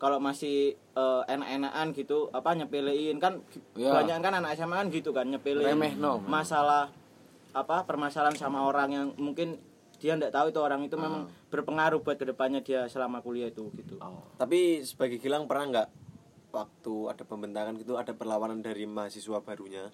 kalau 0.00 0.16
masih 0.16 0.56
eh, 0.74 1.22
enak-enakan 1.28 1.92
gitu 1.92 2.32
apa 2.32 2.50
nyepelein 2.54 3.16
kan 3.16 3.44
Ya. 3.74 3.92
banyak 3.92 4.16
kan 4.18 4.32
anak 4.34 4.50
SMA 4.54 4.74
kan 4.74 4.88
gitu 4.88 5.10
kan 5.10 5.26
nyepelein 5.26 5.76
Remehno. 5.76 6.24
masalah 6.24 6.88
apa 7.52 7.84
permasalahan 7.84 8.32
sama 8.32 8.62
orang 8.62 8.88
yang 8.90 9.06
mungkin 9.16 9.60
dia 9.96 10.16
nggak 10.16 10.32
tahu 10.32 10.48
itu 10.48 10.56
orang 10.58 10.80
itu 10.80 10.96
memang 10.96 11.22
berpengaruh 11.46 12.00
buat 12.00 12.16
ke 12.16 12.24
depannya 12.24 12.58
dia 12.58 12.86
selama 12.86 13.20
kuliah 13.20 13.46
itu 13.46 13.68
gitu 13.74 14.00
Tapi 14.34 14.80
sebagai 14.80 15.18
Gilang 15.18 15.44
pernah 15.44 15.68
nggak 15.68 15.88
waktu 16.50 16.94
ada 17.06 17.22
pembentakan 17.22 17.76
gitu 17.76 17.94
ada 17.94 18.10
perlawanan 18.10 18.58
dari 18.58 18.82
mahasiswa 18.84 19.38
barunya 19.38 19.92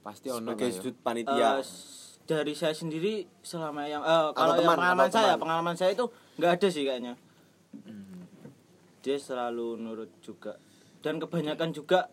Pasti 0.00 0.30
ono 0.30 0.54
sebagai 0.54 0.68
ya. 0.68 0.74
sudut 0.74 0.96
panitia. 0.98 1.50
s- 1.60 2.06
dari 2.24 2.52
saya 2.52 2.72
sendiri 2.72 3.24
selama 3.40 3.84
yang 3.84 4.00
eh, 4.00 4.28
kalau 4.32 4.52
yang 4.52 4.62
teman, 4.62 4.76
pengalaman 4.76 5.08
saya 5.08 5.26
teman. 5.26 5.42
pengalaman 5.42 5.74
saya 5.74 5.90
itu 5.90 6.04
nggak 6.36 6.52
ada 6.52 6.68
sih 6.68 6.84
kayaknya 6.84 7.14
dia 9.02 9.16
selalu 9.16 9.78
nurut 9.78 10.10
juga. 10.20 10.58
Dan 10.98 11.22
kebanyakan 11.22 11.70
juga 11.70 12.10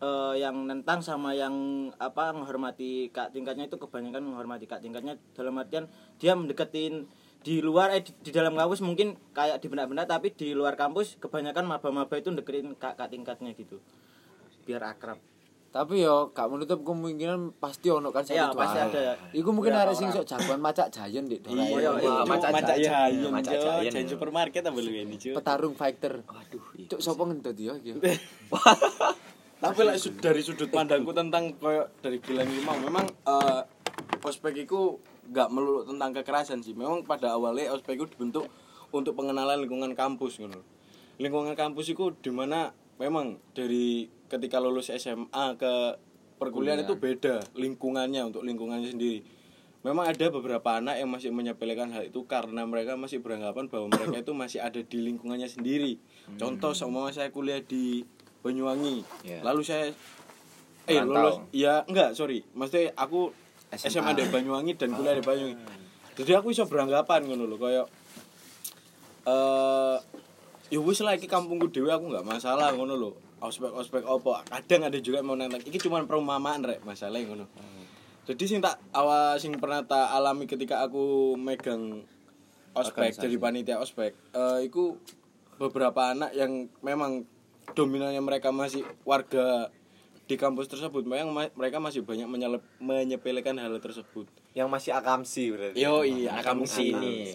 eh, 0.00 0.34
yang 0.40 0.66
nentang 0.66 1.02
sama 1.02 1.34
yang 1.34 1.54
apa 1.98 2.32
menghormati 2.32 3.10
kak 3.10 3.34
tingkatnya 3.34 3.66
itu 3.66 3.76
kebanyakan 3.76 4.22
menghormati 4.24 4.64
kak 4.64 4.80
tingkatnya. 4.80 5.18
Dalam 5.34 5.58
artian 5.58 5.90
dia 6.16 6.32
mendeketin 6.32 7.06
di 7.40 7.64
luar 7.64 7.88
eh 7.96 8.04
di, 8.04 8.12
di 8.20 8.30
dalam 8.36 8.52
kampus 8.52 8.84
mungkin 8.84 9.16
kayak 9.32 9.64
di 9.64 9.72
benak-benak 9.72 10.04
tapi 10.04 10.28
di 10.36 10.52
luar 10.52 10.76
kampus 10.76 11.16
kebanyakan 11.16 11.64
maba-maba 11.64 12.14
itu 12.20 12.28
deketin 12.32 12.76
kak 12.76 13.00
kak 13.00 13.08
tingkatnya 13.08 13.56
gitu. 13.56 13.80
Biar 14.68 14.84
akrab 14.84 15.29
Tapi 15.70 16.02
yo 16.02 16.34
gak 16.34 16.50
menutup 16.50 16.82
kemungkinan 16.82 17.54
pasti 17.62 17.94
ono 17.94 18.10
kan 18.10 18.26
Iya, 18.26 18.50
satu 18.50 18.58
pasti 18.58 18.74
dua. 18.74 18.90
ada. 18.90 19.02
Iku 19.30 19.48
mungkin 19.54 19.70
ada 19.70 19.94
sing 19.94 20.10
orang. 20.10 20.18
sok 20.18 20.26
jagoan 20.26 20.58
macak 20.58 20.90
jayen 20.90 21.30
di 21.30 21.38
Iya, 21.46 21.62
iya, 21.78 21.90
Macak 22.26 22.50
macak 22.50 22.76
jayan, 22.82 23.30
Macak 23.30 23.54
Jo. 23.54 23.62
Jayan. 23.78 23.92
Jayan 23.94 24.08
supermarket 24.10 24.62
apa 24.66 24.78
lu 24.82 24.90
ini, 24.90 25.14
Jo? 25.14 25.38
Petarung 25.38 25.78
fighter. 25.78 26.26
Waduh, 26.26 26.64
Cuk 26.90 26.98
sapa 26.98 27.22
ngentut 27.22 27.54
yo 27.54 27.78
iki. 27.78 27.94
Tapi 29.62 29.80
lah 29.84 29.94
dari 29.94 30.40
sudut 30.42 30.72
pandangku 30.72 31.12
tentang 31.12 31.54
koyo 31.54 31.86
dari 32.00 32.18
Gilang 32.18 32.48
ini 32.48 32.64
mau 32.64 32.74
memang 32.74 33.06
eh, 33.06 33.60
ospek 34.24 34.64
itu 34.64 34.98
gak 35.30 35.54
melulu 35.54 35.86
tentang 35.86 36.10
kekerasan 36.10 36.66
sih. 36.66 36.74
Memang 36.74 37.06
pada 37.06 37.38
awalnya 37.38 37.70
ospek 37.70 37.94
itu 37.94 38.10
dibentuk 38.10 38.50
untuk 38.90 39.14
pengenalan 39.14 39.62
lingkungan 39.62 39.94
kampus 39.94 40.42
ngono. 40.42 40.58
Lingkungan 41.22 41.54
kampus 41.54 41.92
itu 41.92 42.10
di 42.18 42.32
mana 42.34 42.72
memang 43.00 43.40
dari 43.56 44.12
ketika 44.28 44.60
lulus 44.60 44.92
SMA 44.92 45.46
ke 45.56 45.74
perkuliahan 46.36 46.84
itu 46.84 47.00
beda 47.00 47.40
lingkungannya 47.56 48.28
untuk 48.28 48.44
lingkungannya 48.44 48.92
sendiri. 48.92 49.24
Memang 49.80 50.12
ada 50.12 50.28
beberapa 50.28 50.76
anak 50.76 51.00
yang 51.00 51.08
masih 51.08 51.32
menyepelekan 51.32 51.88
hal 51.96 52.12
itu 52.12 52.28
karena 52.28 52.68
mereka 52.68 53.00
masih 53.00 53.24
beranggapan 53.24 53.72
bahwa 53.72 53.88
mereka 53.88 54.20
itu 54.20 54.32
masih 54.36 54.60
ada 54.60 54.76
di 54.84 54.98
lingkungannya 55.00 55.48
sendiri. 55.48 55.96
Contoh 56.36 56.76
sama 56.76 57.08
saya 57.16 57.32
kuliah 57.32 57.64
di 57.64 58.04
Banyuwangi. 58.44 59.24
Ya. 59.24 59.40
Lalu 59.40 59.64
saya 59.64 59.96
eh 60.84 61.00
Merantau. 61.00 61.16
lulus 61.16 61.36
ya 61.56 61.84
enggak, 61.88 62.12
sorry. 62.12 62.44
Maksudnya 62.52 62.92
aku 62.92 63.32
SMA. 63.72 63.88
SMA, 63.88 64.12
di 64.20 64.28
Banyuwangi 64.28 64.76
dan 64.76 64.92
kuliah 64.92 65.16
di 65.16 65.24
Banyuwangi. 65.24 65.56
Jadi 66.20 66.32
aku 66.36 66.52
bisa 66.52 66.68
beranggapan 66.68 67.24
ngono 67.24 67.48
lho 67.48 67.56
kayak 67.56 67.86
eh 69.24 69.96
ya 70.70 70.78
wis 70.78 71.02
lah 71.02 71.18
iki 71.18 71.26
kampungku 71.26 71.68
dhewe 71.68 71.90
aku 71.90 72.08
nggak 72.08 72.24
masalah 72.24 72.72
ngono 72.72 72.94
lho. 72.94 73.10
Ospek-ospek 73.40 74.04
apa? 74.04 74.44
Kadang 74.46 74.86
ada 74.86 74.98
juga 75.00 75.24
yang 75.24 75.28
mau 75.28 75.36
nentang. 75.36 75.64
Iki 75.64 75.80
cuma 75.80 76.04
perumpamaan 76.04 76.60
rek 76.60 76.84
masalahnya 76.84 77.26
ngono. 77.26 77.46
Jadi 78.28 78.44
sing 78.46 78.60
tak 78.60 78.78
awal 78.92 79.36
sing 79.36 79.56
pernah 79.56 79.82
tak 79.82 80.12
alami 80.12 80.44
ketika 80.44 80.84
aku 80.84 81.34
megang 81.34 82.04
ospek 82.70 83.10
jadi 83.18 83.36
panitia 83.36 83.76
ospek, 83.82 84.14
eh 84.30 84.58
iku 84.62 84.94
beberapa 85.58 86.14
anak 86.14 86.30
yang 86.32 86.70
memang 86.80 87.26
dominannya 87.74 88.22
mereka 88.22 88.54
masih 88.54 88.86
warga 89.02 89.74
di 90.30 90.38
kampus 90.38 90.70
tersebut, 90.70 91.02
ma- 91.02 91.50
mereka 91.58 91.82
masih 91.82 92.06
banyak 92.06 92.30
menyelep, 92.30 92.62
menyepelekan 92.78 93.58
hal 93.58 93.74
tersebut. 93.82 94.30
yang 94.54 94.70
masih 94.70 94.94
akamsi 94.94 95.50
berarti. 95.50 95.78
Yo 95.78 96.06
iya, 96.06 96.38
kamu 96.42 96.66
sini. 96.66 97.34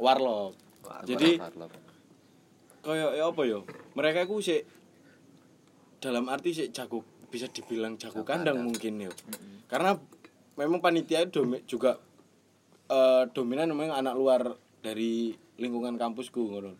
Warlock. 0.00 0.56
Jadi 1.04 1.36
Warlock. 1.36 1.91
Kayak 2.82 3.16
ya 3.16 3.24
apa 3.30 3.42
yo? 3.46 3.64
Mereka 3.94 4.26
ku 4.26 4.42
sih 4.42 4.62
dalam 6.02 6.26
arti 6.26 6.50
sih 6.50 6.68
jago 6.74 7.06
bisa 7.30 7.48
dibilang 7.48 7.96
jago 7.96 8.26
kandang 8.26 8.60
mungkin 8.60 9.08
yo. 9.08 9.12
Karena 9.70 9.96
memang 10.58 10.82
panitia 10.82 11.24
itu 11.24 11.42
domi- 11.42 11.64
juga 11.64 11.96
eh, 12.90 13.24
dominan 13.30 13.72
memang 13.72 13.96
anak 13.96 14.14
luar 14.18 14.42
dari 14.82 15.32
lingkungan 15.56 15.96
kampusku 15.96 16.42
ngono. 16.42 16.74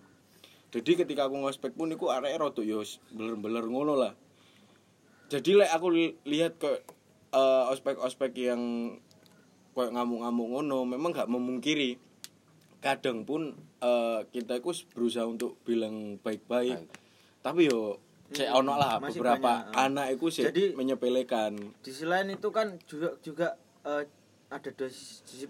Jadi 0.72 1.04
ketika 1.04 1.28
aku 1.30 1.38
ngospek 1.40 1.72
pun 1.76 1.92
iku 1.92 2.10
arek 2.10 2.36
rada 2.36 2.62
yo 2.64 2.82
beler-beler 3.14 3.64
ngono 3.64 3.94
lah. 3.96 4.12
Jadi 5.30 5.56
lek 5.56 5.70
aku 5.72 5.86
li- 5.88 6.16
lihat 6.28 6.58
ke 6.60 6.82
eh, 7.32 7.64
ospek-ospek 7.72 8.36
yang 8.36 8.60
kayak 9.72 9.88
ngamuk-ngamuk 9.96 10.48
ngono 10.52 10.84
memang 10.84 11.16
gak 11.16 11.32
memungkiri 11.32 11.96
kadang 12.82 13.22
pun 13.22 13.54
eh, 13.78 14.20
kita 14.28 14.58
itu 14.58 14.70
berusaha 14.90 15.24
untuk 15.24 15.56
bilang 15.62 16.18
baik-baik. 16.18 16.90
Tapi 17.40 17.66
yo 17.66 17.96
cek 18.32 18.48
ono 18.50 18.74
lah 18.74 18.96
Masih 18.96 19.20
beberapa 19.20 19.44
banyak, 19.62 19.76
anak 19.76 20.06
itu 20.10 20.26
sih 20.28 20.44
Jadi- 20.44 20.72
menyepelekan. 20.72 21.52
di 21.78 21.92
selain 21.92 22.26
itu 22.28 22.48
kan 22.48 22.74
juga 22.84 23.14
juga 23.20 23.54
eh, 23.84 24.04
ada 24.48 24.68
dua 24.68 24.88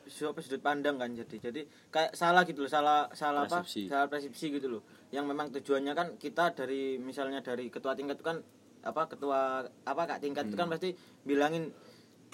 sudut 0.06 0.60
pandang 0.60 0.94
kan 0.94 1.10
jadi 1.10 1.50
jadi 1.50 1.60
kayak 1.90 2.14
salah 2.14 2.42
gitu 2.42 2.62
loh 2.62 2.70
salah 2.70 3.10
salah 3.10 3.46
Persepsi. 3.46 3.86
apa 3.86 3.90
salah 3.90 4.06
persepsi 4.08 4.46
gitu 4.52 4.66
loh. 4.68 4.82
Yang 5.10 5.24
memang 5.26 5.46
tujuannya 5.50 5.92
kan 5.92 6.08
kita 6.16 6.52
dari 6.52 6.96
misalnya 6.96 7.38
dari 7.38 7.66
ketua 7.66 7.94
tingkat 7.94 8.18
itu 8.18 8.24
kan 8.24 8.38
apa 8.82 9.06
ketua 9.06 9.62
apa 9.82 10.02
kak 10.06 10.18
tingkat 10.20 10.46
itu 10.46 10.56
kan 10.56 10.66
pasti 10.66 10.90
bilangin 11.22 11.70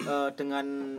eh, 0.01 0.29
dengan 0.33 0.97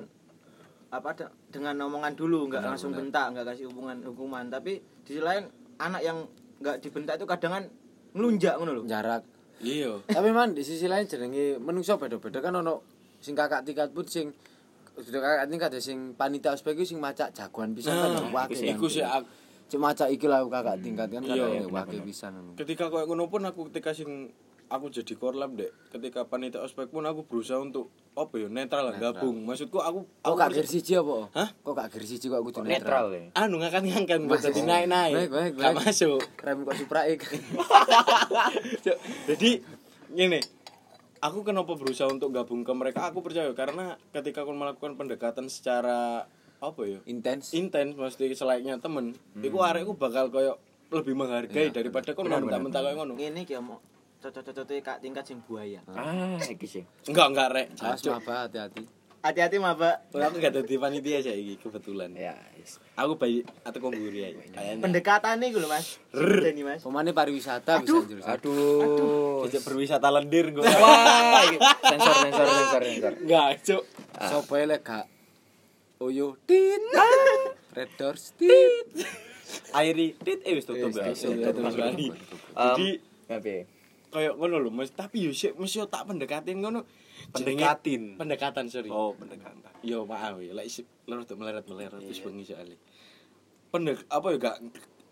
apa 0.91 1.11
dengan 1.51 1.75
omongan 1.81 2.15
dulu 2.15 2.47
nggak 2.47 2.63
langsung 2.65 2.91
bentak 2.93 3.31
nggak 3.31 3.45
kasih 3.45 3.67
hubungan 3.67 4.01
hukuman. 4.03 4.47
Tapi 4.47 4.73
di 4.79 5.09
sisi 5.09 5.21
lain 5.21 5.47
anak 5.77 6.01
yang 6.01 6.25
nggak 6.59 6.79
dibentak 6.79 7.15
itu 7.15 7.27
kadang 7.27 7.53
kan 7.53 7.65
ngelunjak 8.13 8.55
ngono 8.55 8.73
loh 8.73 8.85
Jarak. 8.85 9.23
iya. 9.59 9.93
Tapi 10.03 10.31
man 10.31 10.51
di 10.51 10.63
sisi 10.63 10.87
lain 10.87 11.05
jenenge 11.05 11.59
menungso 11.59 11.95
beda-beda. 11.95 12.39
Kan 12.39 12.55
ono 12.55 12.81
sing 13.19 13.35
kakak 13.35 13.63
tingkat 13.63 13.91
pun 13.91 14.03
sing 14.03 14.33
sudah 14.93 15.19
kakak 15.19 15.47
tingkat 15.47 15.71
ya 15.71 15.81
sing 15.83 15.99
panitia 16.15 16.53
ospek 16.53 16.73
iku 16.73 16.85
sing 16.85 16.99
macak 16.99 17.31
jagoan 17.31 17.73
pisan 17.73 17.95
kan 17.95 18.11
wake 18.31 18.53
iku 18.53 18.57
sih- 18.57 18.71
iku 18.71 18.87
sih 18.91 19.03
ak- 19.03 19.29
Cuma 19.67 19.89
macak 19.89 20.11
iki 20.11 20.27
lah 20.27 20.43
kakak 20.45 20.81
tingkat 20.81 21.07
kan 21.09 21.23
Iya, 21.23 21.63
pisan. 22.03 22.35
Ngono. 22.35 22.53
ketika 22.55 22.91
kayak 22.91 23.07
ngono 23.07 23.27
pun 23.27 23.43
aku 23.45 23.71
ketika 23.71 23.91
sing 23.93 24.35
aku 24.71 24.87
jadi 24.89 25.13
korlap 25.15 25.51
dek 25.53 25.75
ketika 25.91 26.23
panitia 26.23 26.63
ospek 26.63 26.89
pun 26.89 27.03
aku 27.03 27.27
berusaha 27.27 27.59
untuk 27.59 27.91
apa 28.15 28.39
ya 28.39 28.47
netral 28.47 28.87
lah 28.87 28.97
gabung 28.97 29.43
maksudku 29.43 29.77
aku 29.77 30.07
Kok 30.07 30.23
aku 30.23 30.35
gak 30.37 30.51
gear 30.55 30.67
siji 30.67 30.95
apa? 30.95 31.27
Hah? 31.35 31.49
Kok 31.51 31.75
gak 31.75 31.89
gear 31.91 32.05
siji 32.07 32.27
kok 32.27 32.39
kudu 32.41 32.63
netral 32.63 32.71
netral? 32.71 33.07
ya. 33.11 33.23
anu 33.35 33.55
ngangkat 33.59 33.83
ngangkat 33.83 34.19
buat 34.25 34.39
Masuk. 34.39 34.47
jadi 34.49 34.61
naik 34.63 34.87
naik 34.87 35.13
Baik, 35.13 35.31
baik, 35.31 35.53
gak 35.53 35.63
baik. 35.67 35.77
masuk 35.83 36.23
Rem 36.39 36.59
kok 36.63 36.75
supraik. 36.79 37.21
Jadi 39.29 39.51
gini 40.11 40.41
aku 41.21 41.39
kenapa 41.43 41.73
berusaha 41.75 42.09
untuk 42.09 42.31
gabung 42.31 42.63
ke 42.63 42.73
mereka 42.73 43.07
aku 43.07 43.21
percaya 43.21 43.51
karena 43.53 43.99
ketika 44.11 44.43
aku 44.43 44.55
melakukan 44.55 44.95
pendekatan 44.95 45.47
secara 45.47 46.25
apa 46.61 46.83
ya 46.85 47.01
Intens. 47.07 47.53
intens 47.53 47.97
mesti 47.97 48.31
selayaknya 48.33 48.79
temen 48.79 49.17
iku 49.39 49.61
arekku 49.61 49.97
bakal 49.97 50.29
koyo 50.29 50.57
lebih 50.91 51.15
menghargai 51.15 51.71
daripada 51.71 52.13
kau 52.13 52.27
mentah-mentah 52.27 52.83
kayak 52.83 52.97
ngono 52.99 53.15
ini 53.17 53.47
kayak 53.47 53.63
mau 54.21 54.29
cocok-cocoknya 54.29 54.85
kak 54.85 54.99
tingkat 55.01 55.25
sing 55.25 55.41
buaya 55.41 55.81
Ah, 55.89 56.37
iki 56.45 56.69
sih. 56.69 56.85
enggak 57.09 57.27
enggak 57.27 57.49
rek 57.51 57.67
Awas 57.81 57.99
Cuk. 57.99 58.13
maba 58.15 58.45
hati-hati. 58.45 58.85
hati-hati 59.21 59.57
maba 59.57 59.91
aku 60.07 60.37
gak 60.37 60.53
jadi 60.55 60.75
panitia 60.77 61.19
sih 61.21 61.33
iki 61.35 61.55
kebetulan 61.59 62.13
Ya, 62.13 62.37
yes. 62.55 62.77
aku 62.95 63.17
bayi 63.17 63.41
atau 63.63 63.81
komburi 63.81 64.21
ya 64.21 64.29
kayaknya 64.35 64.77
pendekatan 64.79 65.41
nih 65.41 65.49
gue 65.51 65.65
mas 65.65 65.97
Jadi 66.13 66.61
mas 66.61 66.81
Pemane 66.81 67.11
pariwisata 67.11 67.81
bisa 67.81 67.97
jurusan. 68.03 68.29
Aduh. 68.29 69.41
Dijak 69.43 69.63
berwisata 69.63 70.09
lendir 70.11 70.47
gue. 70.51 70.65
Wah, 70.65 71.41
iki. 71.43 71.57
sensor 71.83 72.15
sensor 72.19 72.47
sensor 72.47 72.83
sensor. 72.83 73.13
enggak 73.19 73.49
cuk 73.63 73.83
Sopo 74.23 74.53
ae 74.55 74.65
lek 74.67 74.81
gak 74.83 75.09
Oyo 75.99 76.37
tit. 76.45 76.81
Red 77.71 77.91
Doors 77.97 78.33
tit. 78.35 78.89
Airi 79.71 80.13
tit 80.15 80.41
eh 80.43 80.53
wis 80.53 80.65
tutup 80.65 80.93
ya. 80.93 81.09
Jadi 81.09 82.09
Tapi 83.27 83.80
kayak 84.11 84.35
ngono 84.37 84.59
lho 84.59 84.71
mas. 84.75 84.91
Tapi 84.93 85.25
yo 85.25 85.33
sik 85.33 85.57
mesti 85.57 85.81
yo 85.81 85.87
tak 85.87 86.11
pendekatin 86.11 86.61
ngono. 86.61 86.85
Pendekatin. 87.31 88.19
pendekatan 88.19 88.67
sorry. 88.67 88.91
Oh, 88.91 89.15
pendekatan. 89.15 89.71
yo 89.81 90.05
maaf 90.05 90.37
ya 90.45 90.53
lek 90.53 90.69
isi 90.69 90.85
lurus 91.09 91.25
tuh 91.25 91.41
meleret 91.41 91.65
meleret 91.65 92.05
wis 92.05 92.21
bengi 92.21 92.45
soalnya 92.45 92.77
pendek 93.73 94.05
apa 94.13 94.27
ya 94.35 94.39
gak 94.39 94.57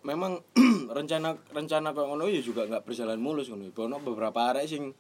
memang 0.05 0.45
rencana 0.97 1.39
rencana 1.51 1.95
kok 1.95 2.07
ngono 2.07 2.29
ya 2.31 2.43
juga 2.43 2.67
nggak 2.67 2.85
berjalan 2.85 3.19
mulus 3.19 3.51
ngono. 3.51 3.71
Ono 3.73 3.97
beberapa 4.03 4.53
arek 4.55 4.67
sing 4.69 4.93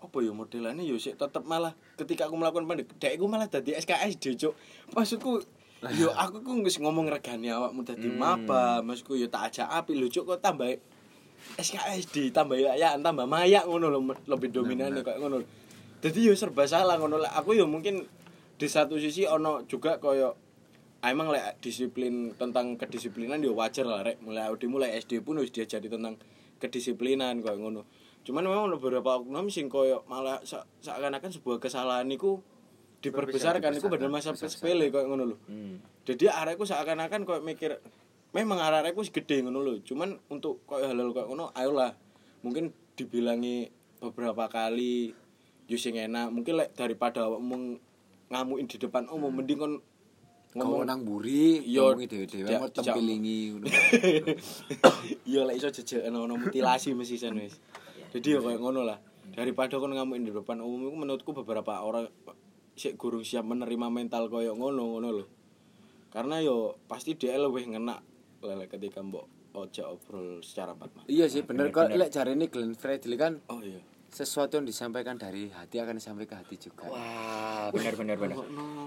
apa 0.00 0.16
ya 0.20 0.32
modelannya 0.36 0.84
ya 0.84 0.96
sik 1.00 1.16
tetep 1.16 1.44
malah 1.48 1.72
ketika 1.96 2.28
aku 2.28 2.36
melakukan 2.36 2.68
pendek 2.68 2.92
dek 3.00 3.16
aku 3.16 3.26
malah 3.30 3.48
dadi 3.48 3.72
SKSD 3.76 4.36
cuk. 4.36 4.54
Maksudku 4.92 5.40
yo 5.96 6.12
aku 6.22 6.44
ku 6.44 6.52
wis 6.64 6.76
ngomong 6.80 7.08
regane 7.08 7.48
awakmu 7.52 7.84
dadi 7.84 8.08
maba 8.12 8.84
maksudku 8.84 9.16
yo 9.16 9.28
tak 9.32 9.52
ajak 9.52 9.68
api 9.70 9.96
lho 9.96 10.08
cuk. 10.10 10.24
Kok 10.34 10.40
tambah 10.40 10.68
SKSD 11.54 12.30
tambah 12.30 12.56
ya 12.56 12.96
tambah 12.96 13.24
mayak 13.24 13.64
ngono 13.64 13.86
lho 13.88 14.00
lebih 14.26 14.50
dominan 14.50 14.90
kayak 15.00 15.18
ngono 15.18 15.44
jadi 15.98 16.18
yo 16.20 16.34
serba 16.34 16.64
salah 16.64 16.96
ngono 16.96 17.16
lah 17.16 17.32
aku 17.32 17.54
yo 17.54 17.64
mungkin 17.64 18.04
di 18.54 18.66
satu 18.66 18.96
sisi 18.96 19.24
ono 19.24 19.64
juga 19.64 19.96
koyo 19.96 20.36
ah, 21.00 21.08
emang 21.08 21.28
lek 21.28 21.58
disiplin 21.58 22.32
tentang 22.32 22.76
kedisiplinan 22.76 23.40
yo 23.40 23.52
wajar 23.52 23.84
lah 23.84 24.00
rek. 24.00 24.20
Mulai 24.20 24.48
di 24.54 24.66
mulai 24.66 24.94
SD 24.94 25.20
pun 25.20 25.36
wis 25.36 25.50
diajari 25.50 25.88
tentang 25.88 26.16
kedisiplinan 26.58 27.40
koyo 27.40 27.58
ngono. 27.58 27.82
Cuman 28.22 28.40
memang 28.40 28.68
ada 28.68 28.78
beberapa 28.78 29.18
oknum 29.18 29.48
sing 29.48 29.66
koyo 29.66 30.06
malah 30.06 30.40
sa- 30.42 30.64
seakan-akan 30.80 31.28
sebuah 31.30 31.58
kesalahan 31.58 32.06
niku 32.06 32.40
diperbesarkan 33.00 33.74
iku 33.74 33.86
bener 33.90 34.08
masa 34.08 34.32
sepele 34.32 34.88
koyo 34.88 35.04
ngono 35.06 35.24
lho. 35.26 35.36
Jadi 36.04 36.24
arekku 36.24 36.64
seakan-akan 36.64 37.24
koyo 37.24 37.40
mikir 37.40 37.80
memang 38.34 38.58
wis 38.98 39.14
gede 39.14 39.46
ngono 39.46 39.62
lho 39.62 39.72
cuman 39.86 40.18
untuk 40.26 40.66
koyo 40.66 40.90
hal-hal 40.90 41.14
koyo 41.14 41.30
ngono 41.30 41.54
ayolah 41.54 41.94
mungkin 42.42 42.74
dibilangi 42.98 43.70
beberapa 44.02 44.50
kali 44.50 45.14
yo 45.70 45.76
sing 45.78 45.94
enak 45.94 46.34
mungkin 46.34 46.58
lek 46.58 46.74
daripada 46.74 47.30
awakmu 47.30 47.78
ngamuin 48.28 48.66
di 48.66 48.76
depan 48.82 49.06
umum 49.06 49.30
mending 49.30 49.58
kon 49.62 49.74
ngomong 50.54 50.86
nang 50.86 51.02
buri 51.02 51.66
Yo, 51.66 51.98
dhewe-dhewe 51.98 52.46
mau 52.62 52.70
tempilingi 52.70 53.38
ngono. 53.58 53.66
Iya 55.26 55.50
lek 55.50 55.58
iso 55.58 55.68
jejak 55.74 56.06
ono 56.06 56.38
mutilasi 56.38 56.94
mesti 56.94 57.18
sen 57.18 57.34
wis. 57.34 57.58
Jadi 58.14 58.34
ya 58.34 58.38
kayak 58.38 58.62
ngono 58.62 58.86
lah. 58.86 59.02
Daripada 59.34 59.82
kon 59.82 59.90
ngamuin 59.90 60.22
di 60.22 60.30
depan 60.30 60.62
umum 60.62 60.86
itu 60.86 60.94
menurutku 60.94 61.34
beberapa 61.34 61.82
orang 61.82 62.06
sik 62.78 62.94
gurung 62.94 63.26
siap 63.26 63.42
menerima 63.42 63.90
mental 63.90 64.30
koyo 64.30 64.54
ngono 64.54 64.94
ngono 64.94 65.08
lho. 65.10 65.26
Karena 66.14 66.38
yo 66.38 66.78
pasti 66.86 67.18
dia 67.18 67.34
lebih 67.34 67.74
ngena 67.74 67.98
lele 68.46 68.66
ketika 68.66 69.00
mbok 69.00 69.24
ojo 69.54 69.82
obrol 69.86 70.42
secara 70.42 70.74
empat 70.74 70.90
mata. 70.92 71.06
Iya 71.06 71.26
sih 71.30 71.46
bener 71.46 71.70
kok 71.70 71.88
lek 71.88 72.10
jarene 72.10 72.50
Glenn 72.50 72.74
Fredly 72.74 73.14
kan 73.14 73.38
Oh 73.46 73.62
iya. 73.62 73.78
sesuatu 74.10 74.58
yang 74.58 74.66
disampaikan 74.66 75.18
dari 75.18 75.50
hati 75.50 75.78
akan 75.78 75.98
sampai 75.98 76.26
ke 76.26 76.34
hati 76.34 76.54
juga. 76.54 76.86
Wah, 76.86 77.70
benar 77.70 77.94
benar 77.94 78.14
benar. 78.14 78.36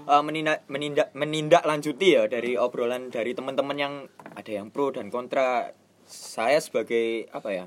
Eh, 0.08 0.22
menindak 0.24 0.64
menindak 0.68 1.08
menindaklanjuti 1.12 2.16
ya 2.16 2.24
dari 2.28 2.56
obrolan 2.56 3.12
dari 3.12 3.36
teman-teman 3.36 3.76
yang 3.76 3.94
ada 4.32 4.48
yang 4.48 4.72
pro 4.72 4.88
dan 4.88 5.12
kontra. 5.12 5.72
Saya 6.08 6.56
sebagai 6.64 7.28
apa 7.28 7.52
ya? 7.52 7.64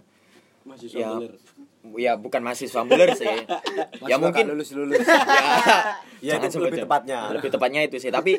Mahasiswa 0.66 0.98
Ya, 0.98 1.10
ya 1.98 2.14
bukan 2.18 2.42
mahasiswa 2.42 2.82
beler 2.86 3.14
sih. 3.14 3.30
ya 4.10 4.18
mungkin 4.18 4.50
lulus 4.54 4.74
lulus. 4.74 5.02
Ya, 6.22 6.38
jangan 6.38 6.50
itu 6.50 6.54
sebut 6.54 6.66
lebih 6.70 6.80
ya. 6.82 6.86
tepatnya. 6.86 7.20
Lebih 7.34 7.50
tepatnya 7.50 7.82
itu 7.82 7.98
sih. 7.98 8.14
Tapi 8.14 8.38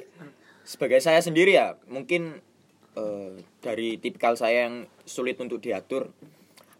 sebagai 0.63 1.03
saya 1.03 1.19
sendiri 1.19 1.59
ya 1.59 1.75
mungkin 1.91 2.39
eh, 2.99 3.33
dari 3.65 3.97
tipikal 3.99 4.37
saya 4.37 4.69
yang 4.69 4.89
sulit 5.05 5.39
untuk 5.39 5.61
diatur. 5.63 6.13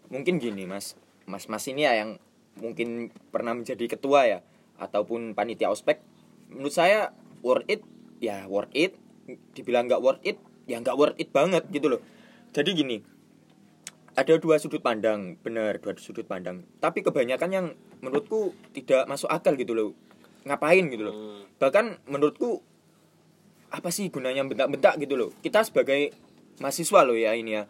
Mungkin 0.09 0.37
gini 0.37 0.67
mas, 0.69 0.93
mas 1.25 1.49
mas 1.49 1.65
ini 1.65 1.87
ya 1.87 1.93
yang 1.97 2.21
mungkin 2.59 3.09
pernah 3.33 3.57
menjadi 3.57 3.85
ketua 3.89 4.29
ya 4.29 4.39
ataupun 4.77 5.33
panitia 5.33 5.73
ospek. 5.73 6.01
Menurut 6.53 6.73
saya 6.73 7.13
worth 7.41 7.65
it 7.69 7.81
ya 8.21 8.45
worth 8.45 8.73
it. 8.75 8.97
Dibilang 9.55 9.87
nggak 9.87 10.03
worth 10.03 10.23
it 10.23 10.37
ya 10.69 10.79
nggak 10.79 10.97
worth 10.99 11.17
it 11.17 11.29
banget 11.33 11.65
gitu 11.71 11.97
loh. 11.97 12.01
Jadi 12.53 12.69
gini, 12.77 12.97
ada 14.13 14.37
dua 14.37 14.61
sudut 14.61 14.81
pandang 14.81 15.41
benar 15.41 15.81
dua 15.81 15.97
sudut 15.97 16.25
pandang 16.25 16.61
tapi 16.77 17.01
kebanyakan 17.01 17.49
yang 17.49 17.67
menurutku 18.01 18.53
tidak 18.73 19.09
masuk 19.09 19.29
akal 19.29 19.57
gitu 19.57 19.73
loh 19.73 19.89
ngapain 20.45 20.85
gitu 20.93 21.09
loh 21.09 21.15
bahkan 21.57 21.97
menurutku 22.05 22.61
apa 23.73 23.89
sih 23.89 24.13
gunanya 24.13 24.45
bentak-bentak 24.45 25.01
gitu 25.01 25.17
loh. 25.17 25.29
Kita 25.41 25.65
sebagai 25.65 26.13
mahasiswa 26.61 27.01
loh 27.01 27.17
ya 27.17 27.33
ini 27.33 27.57
ya. 27.57 27.65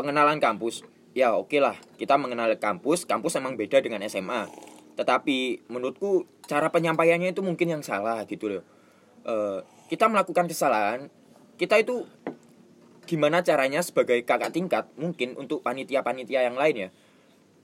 Pengenalan 0.00 0.40
kampus 0.40 0.80
ya 1.16 1.32
oke 1.32 1.56
lah 1.60 1.76
kita 1.96 2.20
mengenal 2.20 2.52
kampus 2.60 3.08
kampus 3.08 3.40
emang 3.40 3.56
beda 3.56 3.80
dengan 3.80 4.04
SMA 4.04 4.52
tetapi 5.00 5.64
menurutku 5.72 6.28
cara 6.44 6.68
penyampaiannya 6.68 7.32
itu 7.32 7.40
mungkin 7.40 7.68
yang 7.72 7.82
salah 7.84 8.24
gitu 8.28 8.48
loh. 8.48 8.62
Eh, 9.24 9.60
kita 9.92 10.08
melakukan 10.08 10.48
kesalahan 10.48 11.08
kita 11.56 11.80
itu 11.80 12.04
gimana 13.08 13.40
caranya 13.40 13.80
sebagai 13.80 14.20
kakak 14.28 14.52
tingkat 14.52 14.84
mungkin 15.00 15.36
untuk 15.40 15.64
panitia-panitia 15.64 16.48
yang 16.48 16.56
lain 16.56 16.76
ya. 16.76 16.88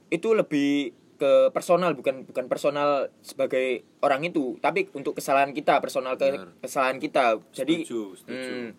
Itu 0.09 0.33
lebih 0.33 0.93
ke 1.17 1.53
personal 1.53 1.93
bukan 1.93 2.25
bukan 2.25 2.45
personal 2.49 3.09
sebagai 3.21 3.85
orang 4.01 4.25
itu 4.25 4.57
tapi 4.59 4.89
untuk 4.97 5.17
kesalahan 5.17 5.53
kita 5.53 5.79
personal 5.79 6.17
ke 6.17 6.33
Benar. 6.33 6.49
kesalahan 6.59 6.97
kita 6.97 7.39
jadi 7.53 7.85
Setuju, 7.85 8.01
setuju. 8.19 8.51
hmm, 8.53 8.69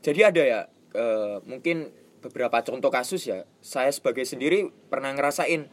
jadi 0.00 0.20
ada 0.32 0.42
ya 0.42 0.60
eh, 0.96 1.36
mungkin 1.44 1.92
beberapa 2.22 2.62
contoh 2.62 2.90
kasus 2.90 3.26
ya 3.26 3.44
saya 3.58 3.90
sebagai 3.90 4.22
sendiri 4.22 4.70
pernah 4.88 5.10
ngerasain 5.10 5.66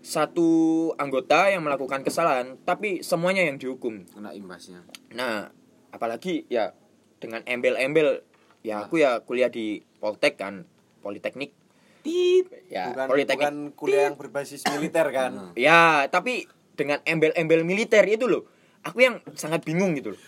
satu 0.00 0.48
anggota 0.96 1.52
yang 1.52 1.60
melakukan 1.60 2.00
kesalahan 2.00 2.56
tapi 2.64 3.04
semuanya 3.04 3.44
yang 3.44 3.60
dihukum 3.60 4.08
Kena 4.08 4.32
imbasnya. 4.32 4.80
Nah, 5.12 5.52
apalagi 5.92 6.48
ya 6.48 6.72
dengan 7.20 7.44
embel-embel 7.44 8.24
ya 8.64 8.88
aku 8.88 9.04
ya 9.04 9.20
kuliah 9.20 9.52
di 9.52 9.84
Poltek 10.00 10.40
kan, 10.40 10.64
Politeknik. 11.04 11.52
Tip. 12.00 12.46
Ya, 12.66 12.88
bukan 12.88 13.06
Politeknik. 13.06 13.40
bukan 13.40 13.54
kuliah 13.74 14.02
yang 14.04 14.16
berbasis 14.16 14.64
militer 14.66 15.06
kan 15.08 15.52
Ya, 15.52 15.80
tapi 16.06 16.46
dengan 16.72 16.98
embel-embel 17.02 17.60
militer 17.60 18.00
itu 18.04 18.24
loh. 18.24 18.48
Aku 18.80 18.98
yang 18.98 19.18
sangat 19.34 19.60
bingung 19.60 19.92
gitu 19.92 20.12
loh. 20.12 20.20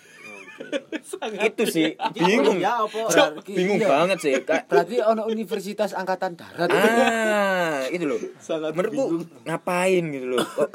itu 1.40 1.62
sih 1.64 1.96
bingung 2.12 2.60
Ya 2.60 2.78
apa? 2.78 2.98
Cok, 3.04 3.48
bingung 3.48 3.78
Iya. 3.78 3.88
banget 3.88 4.18
sih 4.20 4.34
Kayak- 4.38 4.68
Berarti 4.68 4.96
ono 5.00 5.24
Universitas 5.26 5.90
Angkatan 5.90 6.32
Darat. 6.34 6.68
ah 6.68 7.82
itu 7.88 8.04
loh 8.04 8.20
menurutku 8.70 9.04
ngapain 9.42 10.04
gitu 10.06 10.26
loh 10.28 10.38
Kok 10.38 10.70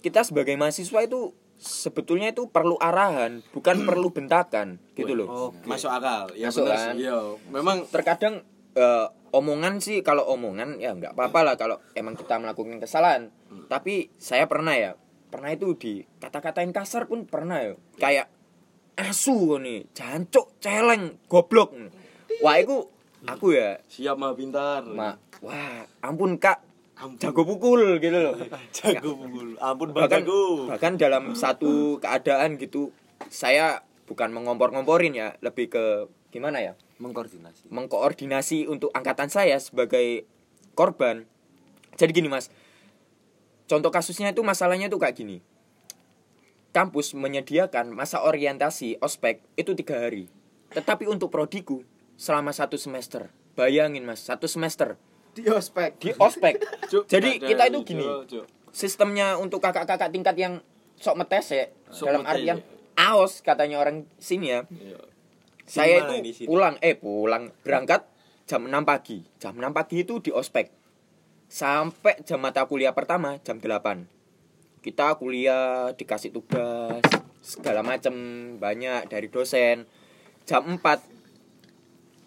kita 0.00 0.22
sebagai 0.22 0.54
mahasiswa 0.54 1.02
itu 1.02 1.34
sebetulnya 1.56 2.30
itu 2.30 2.46
perlu 2.46 2.78
arahan 2.78 3.42
bukan 3.50 3.76
perlu 3.90 4.08
bentakan 4.08 4.78
gitu 4.94 5.12
loh 5.12 5.50
Masuk 5.62 5.90
akal. 5.90 6.30
Ya 6.32 6.48
Masuk 6.48 6.64
kan? 6.64 6.94
sih. 6.94 7.04
Iya, 7.04 7.18
memang 7.50 7.84
terkadang 7.84 8.46
eh, 8.72 9.06
omongan 9.32 9.80
sih 9.82 10.00
kalau 10.00 10.24
omongan 10.28 10.80
ya 10.80 10.94
nggak 10.96 11.14
apa-apa 11.14 11.40
lah 11.44 11.54
kalau 11.60 11.76
emang 11.94 12.14
kita 12.14 12.38
melakukan 12.40 12.80
kesalahan. 12.80 13.32
Tapi 13.68 14.12
saya 14.16 14.48
pernah 14.48 14.74
ya 14.74 14.94
pernah 15.28 15.52
itu 15.52 15.76
di 15.76 16.00
kata-katain 16.20 16.72
kasar 16.72 17.04
pun 17.06 17.28
pernah 17.28 17.60
ya. 17.60 17.72
Kayak 18.00 18.26
asu 18.98 19.60
nih 19.60 19.86
jancuk 19.92 20.56
celeng 20.58 21.20
goblok. 21.28 21.76
Wah 22.40 22.56
itu 22.58 22.88
aku 23.28 23.54
ya. 23.54 23.78
Siap 23.86 24.16
mah 24.16 24.32
pintar. 24.34 24.84
mak 24.84 25.20
wah 25.44 25.84
ampun 26.02 26.40
kak. 26.40 26.64
Jago 27.22 27.46
pukul 27.46 28.02
gitu 28.02 28.18
loh. 28.18 28.34
Jago 28.76 29.14
pukul. 29.14 29.54
Ampun 29.62 29.94
bahkan 29.94 30.26
bagaku. 30.26 30.66
bahkan 30.66 30.92
dalam 30.98 31.38
satu 31.38 32.02
keadaan 32.02 32.58
gitu 32.58 32.90
saya 33.30 33.86
bukan 34.08 34.32
mengompor-ngomporin 34.32 35.12
ya 35.12 35.36
lebih 35.44 35.68
ke 35.68 36.08
gimana 36.32 36.64
ya 36.64 36.72
Mengkoordinasi. 36.98 37.66
mengkoordinasi 37.68 38.58
untuk 38.66 38.90
angkatan 38.90 39.26
saya 39.26 39.54
sebagai 39.56 40.26
korban. 40.72 41.26
Jadi 41.94 42.10
gini 42.12 42.26
mas, 42.26 42.50
contoh 43.64 43.88
kasusnya 43.88 44.30
itu 44.30 44.42
masalahnya 44.42 44.86
itu 44.86 44.96
kayak 44.96 45.14
gini. 45.14 45.38
Kampus 46.68 47.10
menyediakan 47.12 47.90
masa 47.90 48.20
orientasi 48.20 48.98
ospek 48.98 49.40
itu 49.54 49.72
tiga 49.74 49.98
hari. 50.00 50.28
Tetapi 50.70 51.06
untuk 51.06 51.28
prodiku 51.28 51.82
selama 52.14 52.50
satu 52.50 52.76
semester. 52.76 53.32
Bayangin 53.54 54.02
mas, 54.02 54.20
satu 54.20 54.46
semester 54.46 54.94
Di 55.32 55.46
ospek. 55.46 55.98
di 55.98 56.10
ospek. 56.12 56.58
Cuk, 56.90 57.06
Jadi 57.06 57.38
kita 57.38 57.66
itu 57.66 57.78
gini, 57.84 58.06
Cuk. 58.24 58.46
sistemnya 58.70 59.34
untuk 59.34 59.58
kakak-kakak 59.58 60.10
tingkat 60.10 60.34
yang 60.34 60.54
sok 60.94 61.14
metes 61.16 61.46
ya, 61.48 61.66
Sok 61.88 62.06
dalam 62.06 62.22
artian 62.24 62.58
ya. 62.58 62.66
aos 63.08 63.38
katanya 63.40 63.78
orang 63.78 64.02
sini 64.16 64.50
ya 64.52 64.60
Iya. 64.68 64.98
Saya 65.68 66.08
itu 66.16 66.48
pulang 66.48 66.80
eh 66.80 66.96
pulang 66.96 67.52
berangkat 67.62 68.08
jam 68.48 68.64
6 68.64 68.72
pagi. 68.88 69.20
Jam 69.36 69.54
6 69.54 69.76
pagi 69.76 70.02
itu 70.02 70.24
di 70.24 70.32
ospek. 70.32 70.72
Sampai 71.48 72.24
jam 72.24 72.40
mata 72.40 72.64
kuliah 72.64 72.96
pertama 72.96 73.36
jam 73.44 73.60
8 73.60 74.18
kita 74.78 75.18
kuliah 75.18 75.92
dikasih 75.92 76.30
tugas 76.30 77.02
segala 77.42 77.82
macam 77.82 78.14
banyak 78.58 79.10
dari 79.10 79.28
dosen. 79.28 79.84
Jam 80.48 80.64
4 80.64 80.80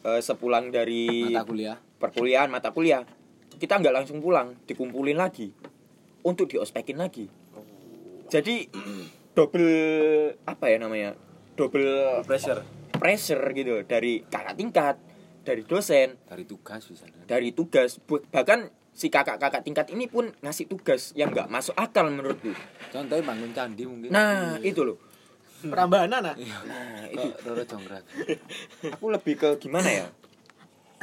eh, 0.06 0.22
sepulang 0.22 0.70
dari 0.70 1.32
Mata 1.32 1.48
kuliah. 1.48 1.78
perkuliahan 1.98 2.50
mata 2.54 2.70
kuliah 2.70 3.02
kita 3.58 3.78
nggak 3.82 3.94
langsung 3.94 4.22
pulang 4.22 4.58
dikumpulin 4.70 5.18
lagi. 5.18 5.50
Untuk 6.22 6.54
diospekin 6.54 7.02
lagi. 7.02 7.26
Jadi 8.30 8.70
double 9.38 9.74
apa 10.46 10.66
ya 10.70 10.78
namanya? 10.78 11.18
Double 11.58 12.22
Pressure. 12.26 12.81
Pressure 13.02 13.42
gitu 13.58 13.82
dari 13.90 14.22
kakak 14.30 14.54
tingkat 14.54 14.96
dari 15.42 15.66
dosen 15.66 16.22
dari 16.30 16.46
tugas 16.46 16.86
bisa 16.86 17.10
dari 17.26 17.50
tugas. 17.50 17.98
Bahkan 18.06 18.70
si 18.94 19.10
kakak-kakak 19.10 19.66
tingkat 19.66 19.90
ini 19.90 20.06
pun 20.06 20.30
ngasih 20.46 20.70
tugas 20.70 21.10
yang 21.18 21.34
nggak 21.34 21.50
masuk 21.50 21.74
akal 21.74 22.06
menurutku. 22.14 22.54
Contohnya 22.94 23.26
bangun 23.26 23.50
candi 23.50 23.84
mungkin. 23.90 24.14
Nah 24.14 24.62
itu 24.62 24.86
loh. 24.86 25.02
Perambahan 25.62 26.10
nah. 26.10 26.22
nah 26.22 27.06
itu. 27.10 27.28
Roro 27.46 27.64
Jonggrang? 27.66 28.06
Aku 28.98 29.14
lebih 29.14 29.38
ke 29.38 29.50
gimana 29.62 29.90
ya? 29.90 30.06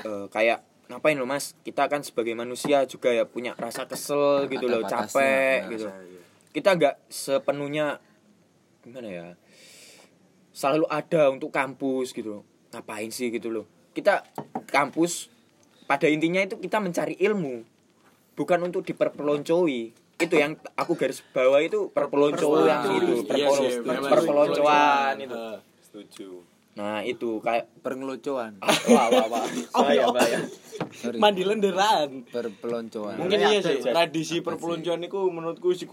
Eh, 0.02 0.26
kayak 0.30 0.62
ngapain 0.90 1.18
loh 1.18 1.26
mas? 1.26 1.54
Kita 1.62 1.86
kan 1.90 2.02
sebagai 2.06 2.34
manusia 2.34 2.82
juga 2.86 3.10
ya 3.14 3.26
punya 3.26 3.54
rasa 3.54 3.86
kesel 3.86 4.46
gitu 4.50 4.66
Ada 4.66 4.72
loh 4.74 4.82
batasnya, 4.82 5.02
capek 5.14 5.58
nah, 5.58 5.70
gitu. 5.74 5.86
Saya- 5.90 6.18
kita 6.48 6.70
nggak 6.74 6.94
sepenuhnya 7.06 7.86
gimana 8.82 9.08
ya 9.08 9.26
selalu 10.58 10.90
ada 10.90 11.30
untuk 11.30 11.54
kampus 11.54 12.10
gitu 12.10 12.42
loh. 12.42 12.42
Ngapain 12.74 13.06
sih 13.14 13.30
gitu 13.30 13.54
loh. 13.54 13.64
Kita 13.94 14.26
kampus 14.66 15.30
pada 15.86 16.10
intinya 16.10 16.42
itu 16.42 16.58
kita 16.58 16.82
mencari 16.82 17.14
ilmu 17.22 17.62
bukan 18.34 18.58
untuk 18.66 18.82
diperpeloncoi 18.82 19.94
itu 20.18 20.34
yang 20.34 20.58
aku 20.74 20.98
garis 20.98 21.22
bawah 21.30 21.62
itu 21.62 21.94
perpeloncoan 21.94 22.90
itu 22.98 23.14
Iya 23.38 23.48
memang 23.86 24.10
perpeloncoan 24.10 25.14
itu. 25.22 25.34
Eh, 25.34 25.58
setuju. 25.78 26.28
Nah 26.74 27.02
itu 27.06 27.38
kayak 27.38 27.70
perngelucuan 27.82 28.58
wah 28.62 29.06
wah 29.14 29.26
wah. 29.30 29.46
Bahaya 29.74 30.10
bahaya 30.10 30.38
sorry 30.92 31.18
mandi 31.22 31.42
lenderan 31.46 32.26
perpeloncoan. 32.28 33.14
Mungkin 33.16 33.38
Iya, 33.38 33.48
iya 33.48 33.60
sih 33.62 33.78
iya. 33.80 33.94
tradisi 33.94 34.42
perpeloncoan 34.42 35.00
itu 35.06 35.18
menurutku 35.30 35.70
sih 35.72 35.86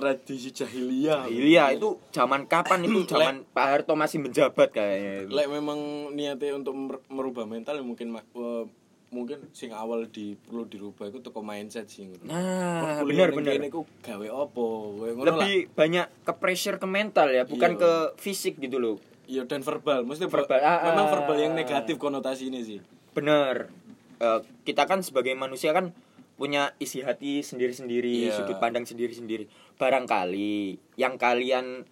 tradisi 0.00 0.48
jahiliyah. 0.50 1.28
Iya 1.28 1.76
itu 1.76 2.00
zaman 2.08 2.48
kapan 2.48 2.88
itu? 2.88 3.04
Zaman 3.12 3.44
Pak 3.52 3.66
Harto 3.68 3.92
masih 3.92 4.24
menjabat 4.24 4.72
kayaknya. 4.72 5.28
Lek 5.28 5.46
memang 5.46 5.78
niatnya 6.10 6.56
untuk 6.56 6.72
mer- 6.72 7.04
merubah 7.06 7.44
mental 7.44 7.76
ya 7.76 7.84
mungkin 7.84 8.16
eh, 8.16 8.64
mungkin 9.10 9.52
sing 9.52 9.74
awal 9.74 10.08
di 10.08 10.38
perlu 10.38 10.64
dirubah 10.64 11.10
itu 11.10 11.18
toko 11.18 11.42
mindset 11.42 11.90
sih 11.90 12.06
nah 12.22 13.02
benar 13.02 13.34
benar 13.34 13.58
iku 13.58 13.82
gawe 14.06 14.28
opo 14.30 14.94
ngono 15.02 15.26
lah. 15.26 15.42
lebih 15.42 15.66
banyak 15.74 16.06
ke 16.22 16.32
pressure 16.38 16.78
ke 16.78 16.86
mental 16.86 17.26
ya 17.26 17.42
bukan 17.42 17.74
Iya. 17.74 17.80
ke 17.82 17.92
fisik 18.22 18.62
gitu 18.62 18.78
loh. 18.78 18.96
Iya 19.26 19.46
dan 19.46 19.62
verbal. 19.62 20.06
Mesti 20.06 20.26
Verbal, 20.26 20.58
ah, 20.58 20.90
memang 20.90 21.06
ah. 21.06 21.10
verbal 21.10 21.36
yang 21.38 21.54
negatif 21.54 21.98
konotasi 21.98 22.50
ini 22.50 22.62
sih. 22.62 22.78
Bener. 23.10 23.70
Eh, 24.18 24.40
kita 24.62 24.86
kan 24.86 25.02
sebagai 25.02 25.34
manusia 25.34 25.70
kan 25.70 25.90
punya 26.34 26.72
isi 26.78 27.02
hati 27.02 27.42
sendiri-sendiri 27.42 28.30
Iya. 28.30 28.32
sudut 28.32 28.56
pandang 28.56 28.86
sendiri-sendiri 28.86 29.44
barangkali 29.80 30.76
yang 30.94 31.16
kalian 31.16 31.88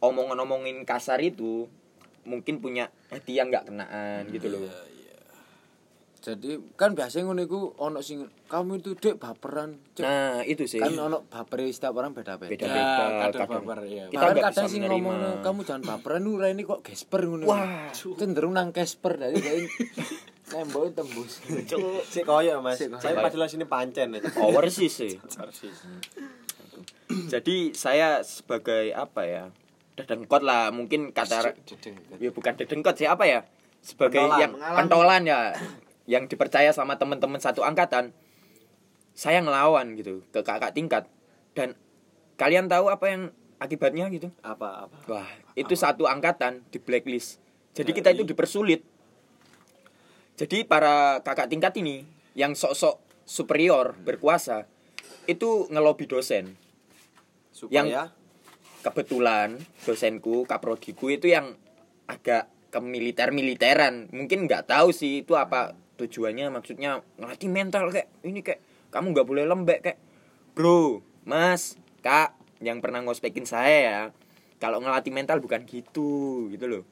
omong-omongin 0.00 0.82
kasar 0.82 1.20
itu 1.20 1.68
mungkin 2.24 2.58
punya 2.58 2.88
hati 3.08 3.36
yang 3.36 3.52
nggak 3.52 3.68
kenaan 3.68 4.24
gitu 4.28 4.48
loh 4.48 4.64
Iya, 4.64 5.16
jadi 6.18 6.50
kan 6.74 6.92
biasanya 6.92 7.24
ngono 7.26 7.40
iku 7.42 7.72
ono 7.76 8.00
sing 8.00 8.20
kamu 8.46 8.80
itu 8.80 8.92
dek 8.94 9.16
baperan 9.16 9.78
Cek. 9.92 10.02
nah 10.02 10.40
itu 10.42 10.64
sih 10.64 10.76
kan 10.76 10.92
ono 10.92 11.24
baper 11.24 11.64
setiap 11.66 11.94
orang 11.94 12.12
beda-beda 12.12 12.52
beda-beda 12.52 12.74
Ya, 12.74 12.88
kadang 13.22 13.32
kadang. 13.32 13.64
baper, 13.64 13.78
iya. 13.86 14.04
kita 14.08 14.24
kadang 14.42 14.66
sing 14.66 14.82
menerima 14.82 14.98
ngomong 14.98 15.36
kamu 15.40 15.60
jangan 15.62 15.82
baperan 15.86 16.20
lu 16.20 16.36
ini 16.38 16.62
kok 16.62 16.80
gesper 16.82 17.22
ngono. 17.22 17.44
Wah. 17.44 17.88
cenderung 17.92 18.52
nang 18.52 18.72
gesper 18.72 19.14
dari 19.14 19.36
kayak 19.36 19.68
nembok 20.52 20.96
tembus. 20.96 21.44
si 22.04 22.20
koyo 22.24 22.60
mas 22.60 22.80
saya 22.80 23.14
padahal 23.14 23.46
sini 23.46 23.64
pancen 23.64 24.16
ya 24.16 24.20
overseas 24.42 24.92
sih 24.96 25.12
jadi 27.32 27.72
saya 27.72 28.20
sebagai 28.22 28.92
apa 28.92 29.22
ya 29.24 29.44
dedengkot 29.98 30.42
lah. 30.46 30.70
Mungkin 30.70 31.10
kata 31.10 31.56
ya 32.22 32.30
bukan 32.30 32.54
dedengkot 32.54 32.94
sih 32.94 33.08
apa 33.10 33.24
ya? 33.26 33.40
Sebagai 33.82 34.22
Pentolan, 34.22 34.40
yang 34.42 34.52
pentolan 34.58 35.22
ya 35.26 35.40
yang 36.08 36.24
dipercaya 36.26 36.70
sama 36.72 36.96
teman-teman 36.98 37.38
satu 37.38 37.62
angkatan 37.62 38.10
saya 39.12 39.42
ngelawan 39.42 39.98
gitu 39.98 40.22
ke 40.30 40.40
kakak 40.46 40.74
tingkat. 40.74 41.10
Dan 41.54 41.74
kalian 42.38 42.70
tahu 42.70 42.90
apa 42.90 43.06
yang 43.10 43.22
akibatnya 43.58 44.06
gitu? 44.14 44.30
Apa 44.46 44.86
apa? 44.86 44.96
Wah 45.10 45.28
itu 45.58 45.74
satu 45.74 46.06
angkatan 46.06 46.62
di 46.70 46.78
blacklist. 46.78 47.42
Jadi 47.74 47.90
kita 47.94 48.14
itu 48.14 48.22
dipersulit. 48.22 48.86
Jadi 50.38 50.62
para 50.62 51.18
kakak 51.26 51.50
tingkat 51.50 51.74
ini 51.82 52.06
yang 52.38 52.54
sok-sok 52.54 53.02
superior 53.26 53.98
berkuasa 54.06 54.70
itu 55.26 55.66
ngelobi 55.68 56.06
dosen 56.06 56.54
supaya 57.58 57.82
Yang- 57.82 58.14
kebetulan 58.86 59.58
dosenku 59.82 60.46
kaprodiku 60.46 61.10
itu 61.10 61.26
yang 61.26 61.58
agak 62.06 62.46
ke 62.70 62.78
militer 62.78 63.34
militeran 63.34 64.06
mungkin 64.14 64.46
nggak 64.46 64.70
tahu 64.70 64.94
sih 64.94 65.26
itu 65.26 65.34
apa 65.34 65.74
tujuannya. 65.98 66.54
Maksudnya 66.54 67.02
ngelatih 67.18 67.50
mental 67.50 67.90
kayak 67.90 68.06
ini 68.22 68.46
kayak 68.46 68.62
kamu 68.94 69.10
nggak 69.10 69.26
boleh 69.26 69.44
lembek 69.50 69.80
kayak 69.82 69.98
bro 70.54 71.02
mas 71.26 71.74
kak 72.00 72.38
yang 72.62 72.78
pernah 72.78 73.02
ngospekin 73.02 73.44
saya 73.44 73.78
ya 73.82 74.00
kalau 74.62 74.78
ngelatih 74.78 75.10
mental 75.10 75.42
bukan 75.42 75.66
gitu 75.66 76.46
gitu 76.54 76.66
loh. 76.70 76.82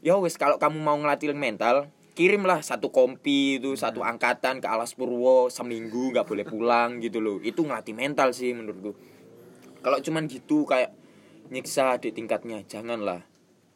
Ya 0.00 0.16
wes 0.16 0.40
kalau 0.40 0.56
kamu 0.56 0.80
mau 0.80 0.96
ngelatih 0.96 1.36
mental 1.36 1.92
kirimlah 2.12 2.60
satu 2.60 2.92
kompi 2.92 3.56
itu 3.56 3.72
satu 3.76 4.04
angkatan 4.04 4.60
ke 4.60 4.68
Alas 4.68 4.92
Purwo 4.92 5.48
seminggu 5.48 6.12
nggak 6.12 6.24
boleh 6.28 6.44
pulang 6.48 7.04
gitu 7.04 7.20
loh. 7.20 7.36
Itu 7.44 7.68
ngelatih 7.68 7.92
mental 7.92 8.32
sih 8.32 8.56
menurutku 8.56 9.11
kalau 9.82 9.98
cuman 9.98 10.30
gitu 10.30 10.64
kayak 10.64 10.94
nyiksa 11.52 12.00
di 12.00 12.14
tingkatnya 12.14 12.62
janganlah. 12.64 13.26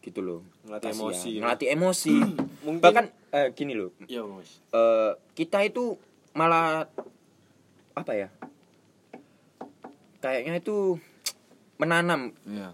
Gitu 0.00 0.22
loh. 0.22 0.46
Ngelatih 0.64 0.94
Kasihan. 0.94 1.02
emosi, 1.02 1.30
ya. 1.34 1.40
ngelatih 1.42 1.68
emosi. 1.74 2.14
Mungkin- 2.66 2.82
bahkan 2.82 3.06
eh, 3.34 3.50
gini 3.52 3.74
loh. 3.74 3.90
Iya 4.06 4.22
mas. 4.24 4.62
Eh, 4.70 5.12
kita 5.34 5.66
itu 5.66 5.98
malah 6.32 6.86
apa 7.92 8.12
ya? 8.14 8.28
Kayaknya 10.22 10.58
itu 10.58 10.96
menanam. 11.76 12.32
Iya. 12.48 12.72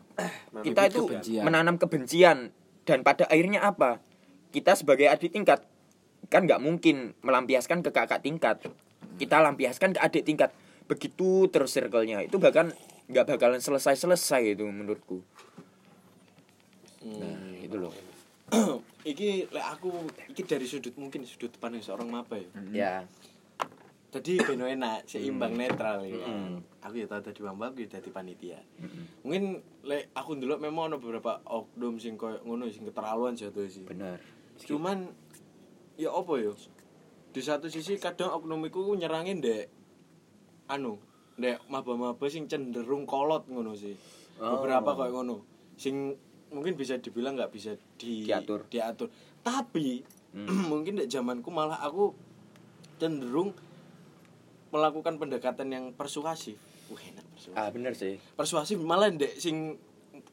kita 0.62 0.88
itu 0.88 1.03
kebencian. 1.09 1.42
menanam 1.42 1.77
kebencian. 1.81 2.38
Dan 2.83 3.03
pada 3.03 3.27
akhirnya 3.27 3.62
apa? 3.62 3.99
Kita 4.53 4.77
sebagai 4.77 5.09
adik 5.09 5.33
tingkat 5.33 5.64
kan 6.31 6.47
nggak 6.47 6.62
mungkin 6.62 7.12
melampiaskan 7.21 7.83
ke 7.83 7.90
kakak 7.90 8.23
tingkat. 8.23 8.62
Kita 9.18 9.42
lampiaskan 9.42 9.97
ke 9.97 10.01
adik 10.01 10.25
tingkat. 10.25 10.51
Begitu 10.87 11.49
terus 11.51 11.73
circle-nya. 11.75 12.23
Itu 12.25 12.38
bahkan 12.38 12.73
nggak 13.11 13.27
bakalan 13.35 13.59
selesai 13.59 13.99
selesai 13.99 14.55
itu 14.55 14.65
menurutku. 14.67 15.23
Nah 17.07 17.59
itu 17.59 17.77
loh. 17.79 17.95
Iki 19.03 19.51
lek 19.51 19.67
aku 19.67 19.91
iki 20.31 20.47
dari 20.47 20.62
sudut 20.62 20.95
mungkin 20.95 21.27
sudut 21.27 21.51
pandang 21.59 21.83
seorang 21.83 22.07
maba 22.07 22.38
ya. 22.38 22.49
Ya. 22.71 22.95
Jadi 24.12 24.38
beno 24.45 24.69
enak 24.69 25.11
seimbang 25.11 25.59
netral 25.59 26.07
ya. 26.07 26.23
Mm. 26.23 26.62
aku 26.85 27.03
ya 27.03 27.07
tau 27.11 27.19
tadi 27.19 27.43
maba 27.43 27.75
aku 27.75 27.83
ya 27.83 27.99
dadi 27.99 28.15
panitia. 28.15 28.62
Mungkin 29.27 29.59
lek 29.83 30.15
aku 30.15 30.38
dulu 30.38 30.55
memang 30.62 30.95
ada 30.95 30.97
beberapa 31.03 31.43
oknum 31.51 31.99
sing 31.99 32.15
koyo 32.15 32.38
ngono 32.47 32.71
sing 32.71 32.87
keterlaluan 32.87 33.35
jatuh 33.35 33.67
sih. 33.67 33.83
Benar 33.83 34.23
cuman 34.62 35.11
ya 35.99 36.15
apa 36.15 36.33
ya? 36.38 36.53
Di 37.33 37.41
satu 37.41 37.67
sisi 37.73 37.97
kadang 37.97 38.37
oknum 38.37 38.62
iku 38.69 38.93
nyerangin 38.93 39.41
dek 39.41 39.67
anu 40.69 41.01
dek 41.35 41.64
maba-maba 41.66 42.27
sing 42.27 42.45
cenderung 42.47 43.05
kolot 43.05 43.45
ngono 43.47 43.73
sih 43.73 43.95
Oh. 44.33 44.59
beberapa 44.59 44.97
koyo 44.97 45.12
ngono 45.14 45.37
sing 45.77 46.16
mungkin 46.49 46.75
bisa 46.75 46.97
dibilang 46.97 47.37
nggak 47.37 47.53
bisa 47.53 47.77
di 47.95 48.27
Diatur. 48.27 48.64
diatur 48.66 49.09
tapi 49.40 50.03
mungkin 50.73 50.99
dek 50.99 51.07
zamanku 51.07 51.53
malah 51.53 51.79
aku 51.79 52.16
cenderung 52.97 53.53
melakukan 54.68 55.16
pendekatan 55.16 55.68
yang 55.68 55.85
persuasif 55.92 56.57
wah 56.88 56.99
enak 56.99 57.25
persuasif 57.29 57.55
ah 57.55 57.68
benar 57.68 57.92
sih 57.92 58.16
persuasif 58.33 58.77
malah 58.81 59.12
ndek 59.12 59.37
sing 59.37 59.77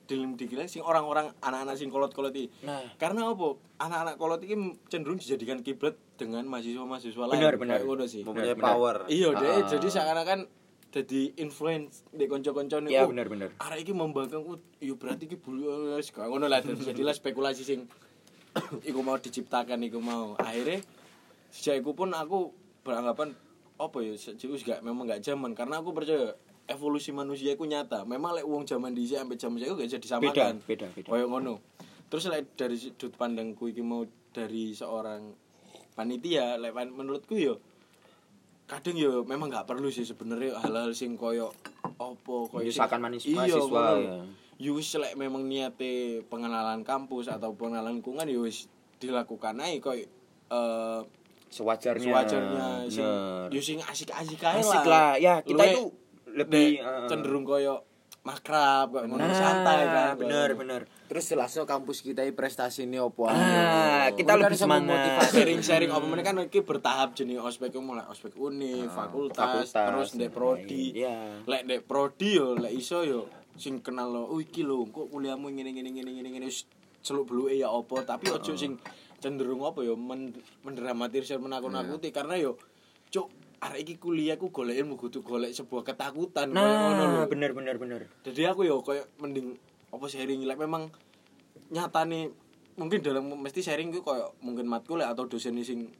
dalam 0.06 0.34
dikira 0.34 0.66
sing 0.66 0.82
orang-orang 0.82 1.30
anak-anak 1.38 1.78
sing 1.78 1.88
kolot-kolot 1.88 2.34
iki. 2.34 2.50
Nah. 2.66 2.82
Karena 2.98 3.30
apa? 3.30 3.54
Anak-anak 3.78 4.16
kolot 4.18 4.42
iki 4.42 4.58
cenderung 4.90 5.22
dijadikan 5.22 5.62
kiblat 5.62 5.94
dengan 6.18 6.50
mahasiswa-mahasiswa 6.50 7.30
lain. 7.30 7.38
Benar, 7.38 7.56
benar. 7.56 7.78
Kayak 7.78 7.86
ngono 7.86 8.06
sih. 8.10 8.26
mempunyai 8.26 8.58
power 8.58 9.06
Iya, 9.06 9.30
deh. 9.32 9.46
Ah. 9.56 9.70
Jadi 9.70 9.88
seakan-akan 9.88 10.40
jadi 10.90 11.38
influence 11.38 12.02
di 12.10 12.26
konco-konco 12.26 12.82
ya 12.90 13.06
benar 13.06 13.30
benar 13.30 13.54
Arek 13.62 13.86
iki 13.86 13.94
membangkang 13.94 14.42
oh, 14.42 14.58
iya 14.82 14.98
berarti 14.98 15.30
iki 15.30 15.38
bulu 15.38 15.94
wis 15.94 16.10
kayak 16.10 16.34
ngono 16.34 16.50
lah 16.50 16.66
jadilah 16.66 17.14
spekulasi 17.14 17.62
sing 17.62 17.86
iku 18.90 19.00
mau 19.06 19.18
diciptakan 19.18 19.80
iku 19.86 20.00
mau. 20.02 20.34
Akhirnya 20.40 20.82
sejak 21.50 21.82
iku 21.82 21.94
pun 21.94 22.14
aku 22.14 22.54
beranggapan 22.86 23.34
apa 23.80 23.98
ya 24.04 24.14
wis 24.18 24.62
gak 24.66 24.84
memang 24.84 25.08
gak 25.08 25.24
zaman 25.24 25.56
karena 25.56 25.80
aku 25.80 25.96
percaya 25.96 26.36
evolusi 26.70 27.14
manusia 27.14 27.54
iku 27.54 27.66
nyata. 27.66 28.06
Memang 28.06 28.38
lek 28.38 28.46
wong 28.46 28.66
zaman 28.66 28.94
dhisik 28.94 29.22
sampai 29.22 29.38
zaman 29.38 29.58
saya 29.62 29.74
gak 29.78 29.90
bisa 29.90 30.00
disamakan. 30.02 30.54
beda 30.66 30.66
beda 30.66 30.88
beda 30.94 31.08
Kayak 31.10 31.28
ngono. 31.30 31.54
Terus 32.10 32.24
lek 32.30 32.44
dari 32.58 32.76
sudut 32.78 33.14
pandangku 33.14 33.70
iki 33.70 33.86
mau 33.86 34.06
dari 34.34 34.74
seorang 34.74 35.34
panitia, 35.94 36.58
lek 36.58 36.74
pan- 36.74 36.94
menurutku 36.94 37.38
yo 37.38 37.62
kadang 38.70 38.94
yo 38.94 39.26
memang 39.26 39.50
nggak 39.50 39.66
perlu 39.66 39.90
sih 39.90 40.06
sebenarnya 40.06 40.54
hal-hal 40.56 40.94
sing 40.94 41.18
koyo 41.18 41.50
opo 41.98 42.46
koyo 42.48 42.62
Menyusahkan 42.64 43.02
Iya, 43.18 43.34
mahasiswa, 43.36 43.66
ngono. 43.66 43.98
ya. 44.00 44.18
Yo 44.60 44.72
wis 44.76 44.94
lek 44.94 45.16
memang 45.16 45.44
niate 45.44 45.92
pengenalan 46.28 46.84
kampus 46.84 47.28
atau 47.28 47.52
pengenalan 47.52 47.98
lingkungan 47.98 48.30
yo 48.30 48.46
wis 48.46 48.70
dilakukan 48.98 49.58
aja 49.58 49.74
koyo 49.80 50.06
eh 50.48 51.02
sewajarnya 51.50 52.06
sewajarnya 52.06 52.68
sing 52.86 53.08
yo 53.50 53.58
sing 53.60 53.82
asik-asik 53.82 54.38
ae 54.40 54.62
asik 54.62 54.86
lah 54.86 55.18
ya 55.18 55.42
kita 55.42 55.58
Luwe 55.58 55.72
itu 55.72 55.84
lebih 56.30 56.68
eh, 56.78 57.08
cenderung 57.08 57.42
koyo 57.42 57.89
makrab 58.20 58.92
koyo 58.92 59.08
ngono 59.08 59.22
nah, 59.22 59.32
santai 59.32 59.80
kan. 59.86 60.14
Bener 60.16 60.50
bener 60.54 60.82
Terus 61.10 61.26
jelasnya 61.26 61.66
kampus 61.66 62.00
kita 62.00 62.22
ini 62.22 62.32
prestasi 62.32 62.84
ini 62.84 63.00
opo 63.00 63.26
Ah, 63.26 64.14
kita 64.14 64.38
lebih 64.38 64.54
semangat. 64.54 64.86
memotivasi. 64.94 65.34
sharing-sharing 65.34 65.90
apa 65.90 66.06
meneh 66.06 66.22
kan 66.22 66.38
iki 66.40 66.62
bertahap 66.62 67.14
jenis 67.14 67.40
ospek 67.40 67.74
mulai 67.76 68.06
ospek 68.06 68.36
uni, 68.36 68.86
fakultas, 68.86 69.40
Ah, 69.40 69.66
fakultas, 69.66 69.72
terus 69.74 70.10
ndek 70.14 70.30
prodi. 70.30 70.94
iya. 70.94 71.42
Lek 71.44 71.66
ndek 71.66 71.82
prodi 71.84 72.38
yo 72.38 72.54
lek 72.54 72.70
iso 72.72 73.02
yo 73.02 73.26
sing 73.56 73.82
kenal 73.82 74.08
lo, 74.08 74.22
oh 74.26 74.38
iki 74.38 74.62
lho 74.62 74.86
kok 74.86 75.10
kuliahmu 75.10 75.50
ngene 75.50 75.74
ngene 75.74 75.90
ngene 75.92 76.12
ngene 76.14 76.30
ngene 76.32 76.48
celuk 77.02 77.26
beluke 77.26 77.56
ya 77.56 77.68
apa, 77.68 78.06
tapi 78.06 78.30
ojo 78.30 78.54
sing 78.54 78.78
cenderung 79.18 79.64
apa 79.64 79.82
yo 79.82 79.96
men 79.96 80.32
mendramatisir 80.62 81.40
menakut-nakuti. 81.40 82.12
Karena 82.12 82.36
yo 82.36 82.56
cuk 83.10 83.28
arek 83.60 83.80
iki 83.84 83.96
kuliah 84.00 84.40
ku 84.40 84.50
golek 84.56 84.80
ilmu 84.80 84.96
kudu 84.96 85.20
golek 85.20 85.52
sebuah 85.52 85.84
ketakutan 85.84 86.56
koyo 86.56 86.64
ngono 86.64 87.04
lho. 87.04 87.18
nah 87.24 87.26
bener 87.28 87.52
bener 87.52 87.76
bener. 87.76 88.02
Jadi 88.24 88.48
aku 88.48 88.64
yo 88.64 88.80
koyo 88.80 89.04
mending 89.20 89.60
apa 89.92 90.06
sharing 90.08 90.48
lek 90.48 90.56
memang 90.56 90.88
nyatane 91.68 92.32
mungkin 92.80 93.04
dalam 93.04 93.28
mesti 93.28 93.60
sharing 93.60 93.92
ku 93.92 94.00
koyo 94.00 94.32
mungkin 94.40 94.64
matkul 94.64 95.04
atau 95.04 95.28
dosen 95.28 95.60
sing 95.60 95.92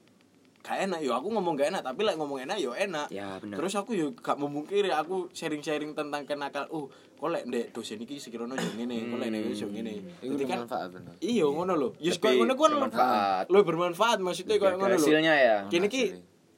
gak 0.60 0.88
enak 0.88 1.00
yo 1.04 1.16
aku 1.16 1.32
ngomong 1.32 1.56
gak 1.56 1.72
enak 1.72 1.84
tapi 1.84 2.04
lek 2.08 2.16
ngomong 2.16 2.40
enak 2.48 2.64
yo 2.64 2.72
enak. 2.76 3.12
Ya, 3.12 3.40
bener. 3.44 3.60
terus 3.60 3.76
aku 3.76 3.92
yo 3.96 4.16
gak 4.16 4.40
memungkiri 4.40 4.92
aku 4.92 5.28
sharing-sharing 5.36 5.92
tentang 5.96 6.24
kenakal 6.24 6.68
oh 6.72 6.88
kok 7.20 7.28
lek 7.28 7.44
ndek 7.44 7.76
dosen 7.76 8.00
iki 8.00 8.24
sekiranya 8.24 8.56
yo 8.56 8.72
ngene 8.80 8.96
kok 9.12 9.18
lek 9.20 9.30
ndek 9.36 9.44
yo 9.52 9.68
ngene. 9.68 9.94
Itu 10.24 10.36
Jadi 10.40 10.44
kan 10.48 10.64
bermanfaat 10.64 10.90
bener. 10.96 11.14
iya 11.20 11.44
ngono 11.44 11.74
lho. 11.76 11.90
Yes 12.00 12.16
koyo 12.24 12.40
ngono 12.40 12.56
ku 12.56 12.64
bermanfaat. 12.72 13.46
lo 13.52 13.60
bermanfaat 13.68 14.18
maksudnya 14.24 14.56
koyo 14.56 14.76
ngono 14.80 14.96
lho. 14.96 15.04
hasilnya 15.04 15.34
ya. 15.36 15.58
Kene 15.68 15.92
iki 15.92 16.04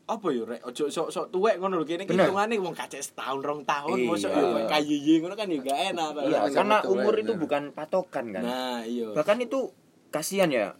apa 0.09 0.27
yo 0.33 0.43
rek 0.43 0.61
ojo 0.65 0.89
sok 0.89 1.07
sok 1.13 1.25
tuwek 1.31 1.61
ngono 1.61 1.81
lho 1.81 1.85
kene 1.87 2.03
hitungane 2.03 2.57
wong 2.59 2.75
kacek 2.75 2.99
setahun 2.99 3.39
rong 3.45 3.61
tahun 3.63 3.97
Iya. 4.01 4.07
mosok 4.09 4.31
yo 4.33 4.45
koyo 4.51 4.67
kayiyi 4.67 5.13
ngono 5.21 5.35
kan 5.37 5.47
yo 5.47 5.59
gak 5.63 5.79
enak. 5.93 6.09
Iya, 6.27 6.39
karena 6.51 6.77
betul, 6.81 6.91
umur 6.97 7.13
bener. 7.15 7.23
itu 7.23 7.33
bukan 7.37 7.63
patokan 7.71 8.25
kan 8.35 8.43
nah 8.43 8.79
iya 8.83 9.07
bahkan 9.15 9.37
itu 9.39 9.71
kasihan 10.11 10.51
ya 10.51 10.75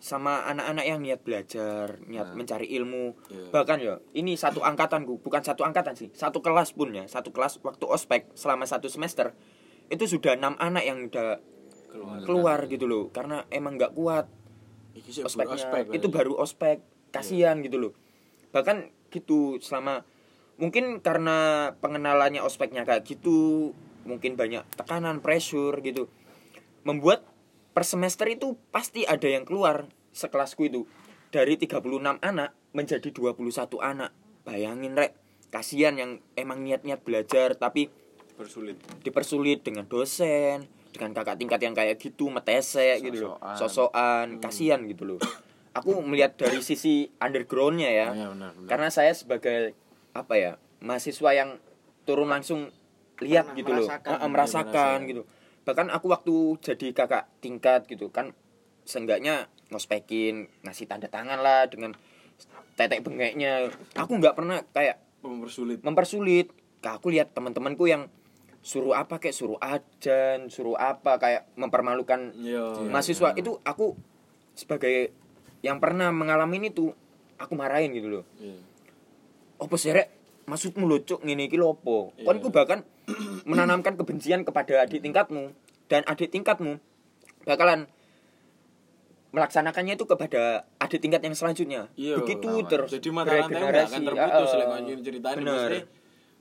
sama 0.00 0.48
anak-anak 0.48 0.84
yang 0.88 1.04
niat 1.04 1.20
belajar, 1.20 2.00
niat 2.08 2.32
mencari 2.32 2.64
ilmu. 2.72 3.20
Iya. 3.28 3.52
Bahkan 3.52 3.78
ya, 3.84 4.00
ini 4.16 4.32
satu 4.32 4.64
angkatanku, 4.64 5.20
bukan 5.20 5.44
satu 5.44 5.60
angkatan 5.60 5.92
sih, 5.92 6.08
satu 6.16 6.40
kelas 6.40 6.72
pun 6.72 6.88
ya, 6.96 7.04
satu 7.04 7.36
kelas 7.36 7.60
waktu 7.60 7.84
ospek 7.84 8.32
selama 8.32 8.64
satu 8.64 8.88
semester 8.88 9.36
itu 9.92 10.08
sudah 10.08 10.40
enam 10.40 10.56
anak 10.56 10.88
yang 10.88 11.04
udah 11.04 11.44
keluar, 12.24 12.64
gitu 12.72 12.88
loh, 12.88 13.12
karena 13.12 13.44
emang 13.52 13.76
nggak 13.76 13.92
kuat 13.92 14.24
ospeknya. 15.20 15.60
ospek 15.60 15.84
itu 15.92 16.08
baru 16.08 16.32
ospek, 16.40 16.80
kasihan 17.12 17.60
gitu 17.60 17.76
loh. 17.76 17.92
Bahkan 18.50 18.90
gitu 19.10 19.58
selama 19.58 20.02
mungkin 20.60 21.00
karena 21.00 21.70
pengenalannya 21.80 22.42
ospeknya 22.44 22.84
kayak 22.84 23.06
gitu, 23.06 23.72
mungkin 24.04 24.36
banyak 24.36 24.66
tekanan, 24.76 25.24
pressure 25.24 25.78
gitu, 25.80 26.06
membuat 26.84 27.26
per 27.72 27.86
semester 27.86 28.28
itu 28.28 28.58
pasti 28.74 29.06
ada 29.06 29.26
yang 29.26 29.46
keluar 29.46 29.88
sekelasku 30.12 30.68
itu. 30.68 30.84
Dari 31.30 31.54
36 31.54 32.18
anak 32.18 32.50
menjadi 32.74 33.08
21 33.14 33.78
anak. 33.78 34.10
Bayangin 34.42 34.98
rek. 34.98 35.14
Kasihan 35.50 35.94
yang 35.98 36.22
emang 36.38 36.62
niat-niat 36.62 37.02
belajar 37.02 37.58
tapi 37.58 37.90
bersulit 38.38 38.80
dipersulit 39.04 39.60
dengan 39.60 39.84
dosen 39.84 40.64
dengan 40.94 41.12
kakak 41.12 41.36
tingkat 41.36 41.60
yang 41.60 41.76
kayak 41.76 42.00
gitu 42.00 42.32
metese 42.32 43.02
gitu 43.02 43.28
loh. 43.28 43.36
Sosokan. 43.58 43.58
sosokan. 43.58 44.26
Kasihan 44.40 44.80
gitu 44.86 45.04
loh 45.04 45.20
aku 45.70 46.02
melihat 46.02 46.34
dari 46.34 46.58
sisi 46.60 47.08
undergroundnya 47.18 47.90
ya. 47.90 48.08
Iya, 48.12 48.26
benar, 48.34 48.50
benar. 48.56 48.68
karena 48.68 48.88
saya 48.90 49.12
sebagai 49.14 49.74
apa 50.10 50.34
ya 50.34 50.52
mahasiswa 50.82 51.30
yang 51.30 51.50
turun 52.02 52.26
langsung 52.26 52.74
lihat 53.22 53.52
Pernah 53.52 53.58
gitu 53.60 53.70
loh. 53.76 53.86
merasakan. 53.86 54.08
Iya, 54.10 54.26
merasakan 54.26 54.28
merasakan. 54.32 55.10
gitu. 55.10 55.22
bahkan 55.60 55.92
aku 55.92 56.06
waktu 56.08 56.34
jadi 56.64 56.86
kakak 56.96 57.24
tingkat 57.44 57.84
gitu 57.86 58.08
kan 58.08 58.32
seenggaknya 58.88 59.46
ngospekin 59.68 60.48
ngasih 60.64 60.88
tanda 60.88 61.06
tangan 61.06 61.38
lah 61.38 61.68
dengan 61.68 61.94
tetek 62.74 63.04
bengeknya. 63.04 63.68
Aku 63.94 64.16
nggak 64.18 64.34
pernah 64.34 64.64
kayak 64.72 64.98
mempersulit. 65.20 65.84
mempersulit. 65.84 66.48
Kak, 66.80 66.96
aku 66.98 67.12
lihat 67.12 67.36
teman-temanku 67.36 67.84
yang 67.86 68.08
suruh 68.64 68.96
apa 68.96 69.20
kayak 69.20 69.36
suruh 69.36 69.56
ajan 69.60 70.48
suruh 70.52 70.76
apa 70.76 71.16
kayak 71.16 71.48
mempermalukan 71.56 72.32
iya 72.36 72.60
mahasiswa. 72.88 73.32
itu 73.32 73.56
aku 73.64 73.96
sebagai 74.52 75.16
yang 75.60 75.78
pernah 75.78 76.08
mengalami 76.12 76.72
itu 76.72 76.92
aku 77.36 77.52
marahin 77.56 77.92
gitu 77.92 78.20
loh. 78.20 78.24
Iya. 78.40 78.56
Apa 79.60 79.74
sih 79.76 79.92
rek? 79.92 80.08
Maksudmu 80.48 80.88
lucu 80.88 81.20
ngene 81.22 81.46
iki 81.46 81.60
apa? 81.60 81.96
Iya. 82.16 82.26
kon 82.26 82.38
ku 82.40 82.48
bahkan 82.50 82.80
menanamkan 83.50 83.94
kebencian 83.96 84.42
kepada 84.44 84.84
adik 84.84 85.04
tingkatmu 85.04 85.52
dan 85.86 86.02
adik 86.08 86.32
tingkatmu 86.32 86.80
bakalan 87.44 87.88
melaksanakannya 89.30 89.94
itu 89.94 90.04
kepada 90.10 90.66
adik 90.82 90.98
tingkat 90.98 91.22
yang 91.22 91.36
selanjutnya. 91.38 91.86
Iya, 91.94 92.18
begitu 92.18 92.50
lawan. 92.50 92.66
terus 92.66 92.90
jadi 92.90 93.08
mata 93.14 93.30
rantai 93.30 93.62
akan 93.86 94.00
terputus 94.02 94.50
lek 94.58 94.66
ngono 94.66 95.02
ceritanya. 95.06 95.38
Bener. 95.38 95.70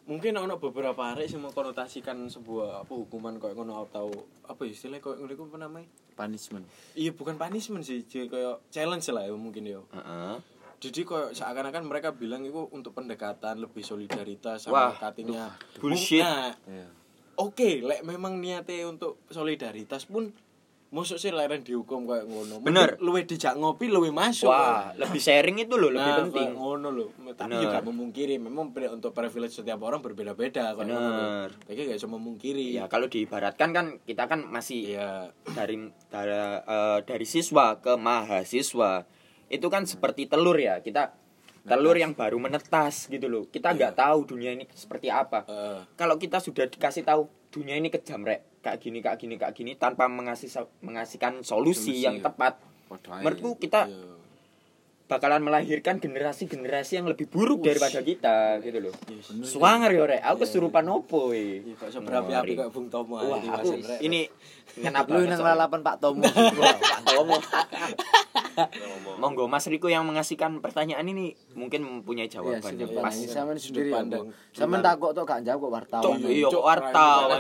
Mungkin 0.10 0.34
ono 0.34 0.58
beberapa 0.58 1.14
arek 1.14 1.30
sing 1.30 1.38
mengkonotasikan 1.40 2.26
sebuah 2.28 2.82
apa 2.82 2.92
hukuman 2.92 3.38
kayak 3.38 3.54
ngono 3.54 3.86
atau 3.86 4.10
apa 4.44 4.66
ya 4.66 4.74
istilahnya 4.74 5.00
kayak 5.00 5.18
ngono 5.18 5.32
iku 5.32 5.44
apa 5.46 5.58
namanya 5.62 5.88
punishment. 6.18 6.66
iya 6.98 7.14
bukan 7.14 7.38
punishment 7.38 7.86
sih 7.86 8.02
jadi 8.04 8.26
kayak 8.26 8.56
challenge 8.68 9.06
lah 9.08 9.24
ya 9.24 9.32
mungkin 9.32 9.64
ya 9.64 9.78
Heeh. 9.86 10.36
jadi 10.82 11.00
kayak 11.06 11.30
seakan-akan 11.32 11.84
mereka 11.86 12.10
bilang 12.12 12.42
itu 12.42 12.58
untuk 12.72 12.92
pendekatan 12.92 13.62
lebih 13.62 13.86
solidaritas 13.86 14.66
Wah, 14.66 14.90
sama 14.90 14.98
cuttingnya 15.00 15.54
bullshit. 15.78 16.20
nah 16.20 16.58
Iya. 16.66 16.90
oke 17.38 17.70
lek 17.86 18.02
memang 18.02 18.36
niatnya 18.36 18.90
untuk 18.90 19.22
solidaritas 19.30 20.04
pun 20.04 20.34
Masuk 20.90 21.22
sih 21.22 21.30
leren 21.30 21.62
dihukum 21.62 22.04
kayak 22.04 22.26
ngono. 22.26 22.66
Bener. 22.66 22.98
Luwe 22.98 23.22
dijak 23.22 23.54
ngopi 23.54 23.88
luwe 23.88 24.10
masuk. 24.10 24.50
Wah, 24.50 24.90
lebih 24.98 25.22
sharing 25.22 25.62
itu 25.62 25.78
loh, 25.78 25.94
lebih 25.94 26.02
Nah, 26.02 26.18
penting. 26.26 26.50
kayak 26.50 26.58
ngono 26.58 26.90
lho. 26.90 27.08
Tapi 27.32 27.46
Bener. 27.48 27.62
juga 27.62 27.80
memungkiri 27.86 28.36
memang 28.36 28.74
untuk 28.74 29.14
privilege 29.14 29.54
setiap 29.54 29.78
orang 29.80 30.02
berbeda-beda. 30.02 30.74
Bener. 30.74 31.54
Tapi 31.54 31.78
gak 31.80 31.94
bisa 31.94 32.10
memungkiri. 32.10 32.74
Ya 32.74 32.86
kalau 32.86 33.06
diibaratkan 33.06 33.70
kan 33.70 33.86
kita 34.02 34.26
kan 34.26 34.42
masih 34.44 34.98
Iya. 34.98 35.30
dari 35.48 35.78
dari, 36.08 36.34
eh, 36.58 37.00
dari 37.04 37.26
siswa 37.26 37.78
ke 37.78 37.94
mahasiswa 37.94 39.06
itu 39.46 39.66
kan 39.66 39.86
seperti 39.86 40.26
telur 40.26 40.54
ya 40.56 40.78
kita 40.80 41.14
telur 41.62 41.94
yang 41.94 42.14
baru 42.14 42.38
menetas 42.38 43.06
gitu 43.08 43.26
loh 43.26 43.46
kita 43.46 43.74
nggak 43.74 43.94
tahu 43.94 44.26
dunia 44.28 44.54
ini 44.54 44.66
seperti 44.72 45.10
apa 45.10 45.42
Eh, 45.44 45.80
kalau 45.94 46.16
kita 46.16 46.38
sudah 46.38 46.66
dikasih 46.66 47.02
tahu 47.02 47.26
dunia 47.50 47.76
ini 47.78 47.90
kejam 47.90 48.22
rek 48.26 48.62
kayak 48.62 48.78
gini 48.82 49.00
kayak 49.02 49.18
gini 49.18 49.36
kayak 49.40 49.54
gini 49.56 49.72
tanpa 49.80 50.06
mengasih 50.06 50.50
mengasihkan 50.86 51.42
solusi, 51.42 51.96
Solusi, 51.96 52.06
yang 52.06 52.22
ya. 52.22 52.30
tepat 52.30 52.62
menurutku 52.90 53.58
kita 53.62 53.90
iya. 53.90 54.19
Bakalan 55.10 55.42
melahirkan 55.42 55.98
generasi-generasi 55.98 57.02
yang 57.02 57.10
lebih 57.10 57.26
buruk 57.26 57.66
daripada 57.66 58.00
kita 58.00 58.62
gitu 58.62 58.78
loh 58.78 58.94
Yes. 59.10 59.34
Swanger 59.58 59.90
ya 59.90 60.04
rek 60.06 60.22
aku 60.22 60.46
kesurupan 60.46 60.86
opo 60.86 61.34
eh. 61.34 61.66
Iya, 61.66 61.74
kok 61.76 61.90
seberapi-api 61.90 62.54
kayak 62.54 62.70
Bung 62.70 62.94
Tomo 62.94 63.18
Wah, 63.18 63.42
aku 63.42 63.74
ini 64.00 64.30
kenapa 64.70 65.10
Lu 65.10 65.26
nang 65.26 65.42
lalapan 65.42 65.82
Pak 65.82 65.96
Tomo. 65.98 66.22
Pak 66.94 67.02
Tomo. 67.10 67.36
Monggo 69.22 69.50
Mas 69.50 69.66
Riko 69.66 69.90
yang 69.90 70.06
mengasihkan 70.06 70.62
pertanyaan 70.62 71.04
ini 71.10 71.34
mungkin 71.58 71.84
mempunyai 71.84 72.30
Iya, 72.30 72.40
jawabannya 72.40 72.86
sudut 72.86 73.02
pas. 73.02 73.16
sampean 73.18 73.58
sendiri 73.58 73.90
ya. 73.90 73.96
pandang. 73.98 74.26
Sampean 74.54 74.82
takok 74.86 75.12
tok 75.18 75.26
gak 75.26 75.42
jawab 75.42 75.60
kok 75.60 75.74
wartawan. 75.74 76.16
iya 76.22 76.48
Cuk, 76.48 76.64
wartawan, 76.64 77.40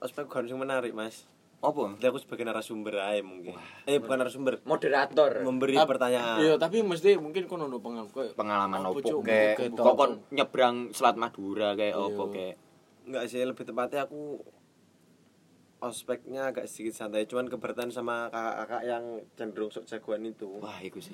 ospek 0.00 0.24
bukan 0.28 0.44
yang 0.46 0.60
menarik 0.60 0.92
mas 0.94 1.24
Apa? 1.58 1.96
Jadi 1.96 2.06
aku 2.06 2.18
sebagai 2.18 2.44
narasumber 2.44 2.94
aja 2.96 3.20
mungkin 3.20 3.56
Eh 3.82 3.96
bukan 3.96 4.16
narasumber 4.18 4.60
Moderator. 4.62 5.40
Memberi 5.40 5.74
Tap- 5.74 5.88
pertanyaan 5.88 6.38
Iya, 6.38 6.54
tapi 6.56 6.80
mesti 6.80 7.16
mungkin 7.16 7.44
kono 7.44 7.64
ono 7.64 7.78
pengaku. 7.78 8.32
Pengalaman 8.32 8.76
Apa, 8.78 8.92
opo 8.92 9.20
kayak 9.20 9.56
kok 9.56 9.72
bukan. 9.72 9.96
kon 9.96 10.12
nyebrang 10.30 10.76
Selat 10.90 11.16
Madura 11.16 11.72
kayak 11.72 11.92
Iya. 11.92 12.06
opo 12.06 12.22
kayak. 12.28 12.56
Enggak 13.04 13.24
sih 13.26 13.40
lebih 13.40 13.64
tepatnya 13.64 14.04
aku 14.04 14.42
Ospeknya 15.76 16.48
agak 16.48 16.66
sedikit 16.66 16.96
santai 16.96 17.24
Cuman 17.24 17.46
keberatan 17.46 17.90
sama 17.90 18.26
kakak-kakak 18.26 18.82
yang 18.86 19.04
cenderung 19.34 19.68
sok 19.68 19.84
jagoan 19.84 20.24
itu 20.24 20.48
Wah, 20.56 20.80
iku 20.80 20.98
sih. 20.98 21.12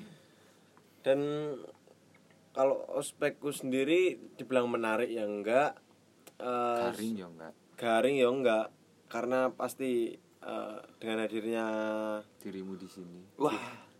Dan 1.01 1.19
kalau 2.51 2.79
ospekku 2.89 3.49
sendiri 3.49 4.15
dibilang 4.33 4.67
menarik 4.67 5.09
ya 5.09 5.23
enggak 5.23 5.75
eh, 6.37 6.79
Garing 6.89 7.13
yo 7.13 7.27
enggak. 7.27 7.53
garing 7.75 8.15
ya 8.15 8.29
enggak 8.29 8.67
karena 9.05 9.49
pasti 9.49 10.15
eh, 10.43 10.77
dengan 10.97 11.17
hadirnya 11.19 11.65
Dirimu 12.37 12.75
di 12.75 12.85
sini. 12.85 13.21
Wah, 13.37 13.55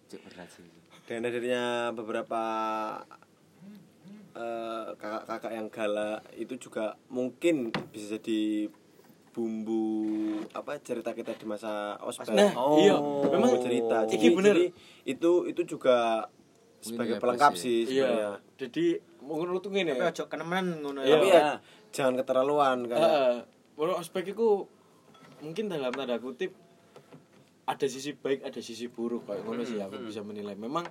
Cek 0.05 0.21
berat 0.23 0.49
sih. 0.49 0.67
dengan 1.03 1.27
hadirnya 1.27 1.63
beberapa 1.91 2.41
eh, 4.33 4.87
kakak-kakak 4.93 5.51
yang 5.51 5.67
galak 5.69 6.19
itu 6.33 6.57
juga 6.59 6.97
mungkin 7.07 7.55
bisa 7.87 8.17
jadi 8.17 8.67
bumbu 9.29 9.81
apa 10.53 10.77
cerita 10.79 11.09
kita 11.11 11.33
di 11.33 11.45
masa 11.45 11.97
ospek 11.99 12.29
Nah, 12.31 12.53
Oh. 12.53 12.77
iya, 12.77 12.93
memang 12.93 13.49
memang 13.49 13.51
cerita 13.59 13.97
Iki 14.05 14.13
jadi, 14.13 14.27
bener. 14.31 14.53
jadi 14.53 14.65
itu 15.07 15.31
itu 15.47 15.61
juga 15.67 16.29
sebagai 16.79 17.17
nilai 17.17 17.21
pelengkap 17.23 17.51
plus 17.51 17.63
sih 17.63 17.79
Iya. 17.83 17.89
sebenarnya 18.05 18.31
Jadi 18.55 18.85
menurut 19.19 19.59
tuh 19.59 19.71
ngene. 19.71 19.91
Tapi 19.91 20.05
ojo 20.05 20.23
kenemen 20.27 20.65
ngono 20.79 20.99
Iya. 21.01 21.13
tapi 21.13 21.27
ya 21.27 21.41
jangan 21.91 22.13
keterlaluan 22.15 22.77
karena 22.85 23.07
Heeh. 23.07 23.35
Kalau 23.73 23.93
ospek 23.97 24.23
itu 24.29 24.69
mungkin 25.43 25.67
dalam 25.67 25.91
tanda 25.91 26.15
kutip 26.17 26.55
ada 27.63 27.85
sisi 27.85 28.11
baik, 28.13 28.43
ada 28.43 28.59
sisi 28.59 28.87
buruk 28.87 29.23
kayak 29.25 29.43
ngono 29.43 29.63
sih 29.63 29.77
aku 29.77 29.99
bisa 30.01 30.19
menilai. 30.19 30.55
Memang 30.57 30.83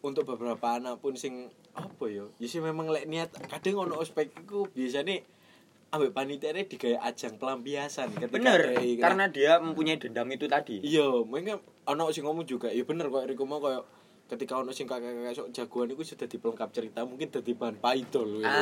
untuk 0.00 0.24
beberapa 0.26 0.74
anak 0.74 0.96
pun 0.98 1.12
sing 1.14 1.48
apa 1.70 2.04
ya, 2.06 2.24
ya 2.34 2.46
sih 2.46 2.58
memang 2.58 2.88
lek 2.88 3.04
niat 3.04 3.28
kadang 3.46 3.76
ono 3.82 3.96
ospek 3.96 4.32
iku 4.34 4.64
biasanya 4.66 5.20
ambek 5.90 6.12
panitia 6.12 6.52
ini 6.52 6.64
digawe 6.64 7.02
ajang 7.04 7.34
pelampiasan 7.34 8.14
ketika 8.14 8.30
bener 8.30 8.60
ada- 8.70 9.00
karena 9.00 9.24
dia 9.26 9.58
mempunyai 9.58 9.96
dendam 9.96 10.28
itu 10.28 10.46
tadi. 10.46 10.80
Iya 10.80 11.20
mereka 11.22 11.58
ono 11.86 12.08
sing 12.08 12.22
ngomong 12.22 12.44
juga 12.44 12.68
ya 12.68 12.80
bener 12.82 13.08
kok 13.08 13.26
Riko 13.26 13.44
mau 13.44 13.58
kayak 13.58 13.84
ketika 14.28 14.54
ono 14.56 14.70
sing 14.70 14.86
kakak 14.86 15.12
sok 15.30 15.50
jagoan 15.50 15.90
itu 15.90 16.04
sudah 16.06 16.24
dipelengkap 16.24 16.70
cerita 16.70 17.02
mungkin 17.02 17.28
dadi 17.28 17.52
bahan 17.52 17.76
paidol 17.76 18.40
kayak 18.40 18.54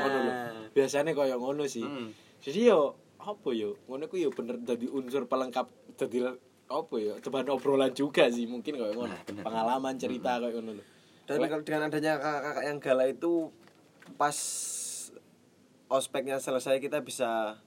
ngono 0.00 0.18
lho. 0.20 0.32
Biasanya 0.70 1.12
kayak 1.12 1.36
ngono 1.36 1.64
sih. 1.66 1.82
Hmm. 1.82 2.10
jadi 2.40 2.72
yo 2.72 2.96
apa 3.20 3.48
yo? 3.52 3.76
Ngono 3.84 4.08
ku 4.08 4.16
yo 4.16 4.32
bener 4.32 4.56
dadi 4.58 4.88
unsur 4.88 5.28
pelengkap 5.28 5.68
dadi 5.94 6.24
apa 6.70 6.94
yo? 6.96 7.20
Bahan 7.20 7.48
obrolan 7.52 7.92
juga 7.92 8.26
sih 8.28 8.48
mungkin 8.48 8.74
kayak 8.74 8.96
ngono. 8.96 9.16
Pengalaman 9.40 9.94
cerita 9.94 10.40
kayak 10.40 10.56
ngono 10.56 10.80
lho. 10.80 10.84
Dan 11.28 11.46
kalau 11.46 11.62
dengan 11.62 11.86
adanya 11.86 12.18
kakak-kakak 12.18 12.64
yang 12.66 12.78
galak 12.82 13.08
itu 13.14 13.32
pas 14.18 14.34
ospeknya 15.86 16.38
selesai 16.38 16.78
kita 16.78 17.02
bisa 17.02 17.58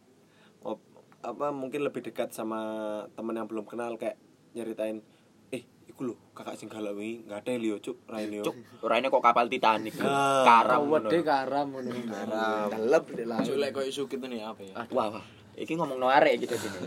apa 1.23 1.55
mungkin 1.55 1.87
lebih 1.87 2.03
dekat 2.03 2.35
sama 2.35 2.59
teman 3.15 3.39
yang 3.39 3.47
belum 3.47 3.63
kenal 3.63 3.95
kayak 3.95 4.19
nyeritain 4.51 4.99
eh 5.47 5.63
iku 5.87 6.11
lho 6.11 6.15
kakak 6.35 6.59
sing 6.59 6.67
galak 6.67 6.91
wingi 6.91 7.23
nggak 7.23 7.47
ada 7.47 7.51
Leo 7.55 7.79
cuk 7.79 8.03
raine 8.03 8.43
yo. 8.43 8.43
Cuk 8.43 8.83
orangnya 8.83 9.07
kok 9.07 9.23
kapal 9.23 9.47
Titanic 9.47 9.95
Ah. 10.03 10.43
karam 10.43 10.83
deh 11.07 11.23
karam 11.23 11.71
ngono. 11.71 11.95
Karam. 12.03 12.67
Masuk 13.39 13.55
lek 13.55 13.71
koyo 13.71 13.87
sukit 13.87 14.19
ini 14.19 14.43
apa 14.43 14.59
ya? 14.67 14.75
Wah 14.91 15.15
wah 15.15 15.25
iki 15.55 15.73
ngomong 15.73 15.95
no 15.95 16.07
arek 16.07 16.41
gitu 16.41 16.55
sini. 16.55 16.77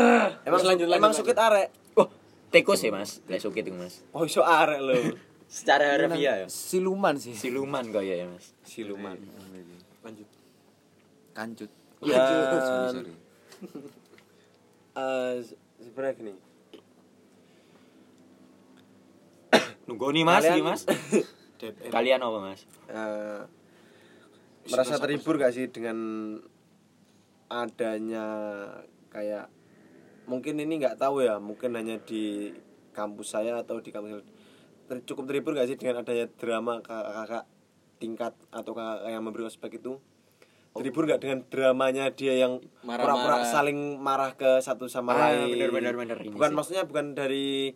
Emang 0.48 0.60
lanjut, 0.60 0.86
lanjut, 0.86 0.96
emang 0.96 1.12
sukit 1.12 1.34
arek? 1.34 1.68
Oh 1.94 2.06
tikus 2.48 2.80
ya 2.80 2.90
mas. 2.90 3.18
Lek 3.26 3.38
sukit 3.38 3.62
itu 3.62 3.74
mas. 3.74 4.00
Oh 4.10 4.22
iso 4.22 4.40
arek 4.40 4.78
lho. 4.80 4.94
Secara 5.44 5.94
harfiah 5.94 6.34
ya? 6.42 6.46
Siluman 6.48 7.14
sih. 7.14 7.32
siluman 7.32 7.84
kaya 7.88 8.16
ya 8.16 8.26
mas? 8.26 8.52
Siluman. 8.62 9.14
Lanjut. 10.02 10.26
Kancut. 11.32 11.70
Dan- 12.00 12.04
Sorry, 12.64 12.90
sorry. 12.90 13.12
Eh, 14.94 15.34
sebenarnya 15.78 16.12
gini. 16.16 16.32
Nunggu 19.86 20.06
nih 20.10 20.22
mas 20.22 20.42
Kalian- 20.42 20.54
nih 20.54 20.64
mas. 20.64 20.80
Kalian 21.88 22.20
apa 22.20 22.38
mas? 22.40 22.60
Eh, 22.88 23.40
merasa 24.64 24.96
terhibur 24.96 25.34
gak 25.36 25.50
sih 25.50 25.66
dengan 25.68 25.96
adanya 27.48 28.26
kayak 29.08 29.46
mungkin 30.24 30.56
ini 30.56 30.80
nggak 30.80 30.96
tahu 30.96 31.20
ya 31.20 31.36
mungkin 31.36 31.76
hanya 31.76 32.00
di 32.00 32.50
kampus 32.90 33.34
saya 33.34 33.60
atau 33.60 33.78
di 33.78 33.90
kampus 33.90 34.24
ter- 34.84 35.04
cukup 35.04 35.28
terhibur 35.28 35.52
gak 35.52 35.66
sih 35.66 35.76
dengan 35.76 36.00
adanya 36.00 36.30
drama 36.30 36.80
kakak-kakak 36.80 37.44
tingkat 37.96 38.32
atau 38.50 38.72
kakak 38.72 39.08
yang 39.08 39.22
memberi 39.22 39.44
ospek 39.44 39.78
itu? 39.78 39.98
Terhibur 40.74 41.06
nggak 41.06 41.20
dengan 41.22 41.38
dramanya 41.46 42.10
dia 42.10 42.34
yang 42.34 42.58
pura-pura 42.82 43.46
saling 43.46 43.96
marah 43.96 44.34
ke 44.34 44.58
satu 44.58 44.90
sama 44.90 45.14
Ah, 45.14 45.30
lain? 45.30 45.54
bener, 45.54 45.70
bener, 45.70 45.94
bener, 45.94 46.16
bukan 46.28 46.50
sih. 46.50 46.56
maksudnya 46.56 46.82
bukan 46.82 47.14
dari 47.14 47.70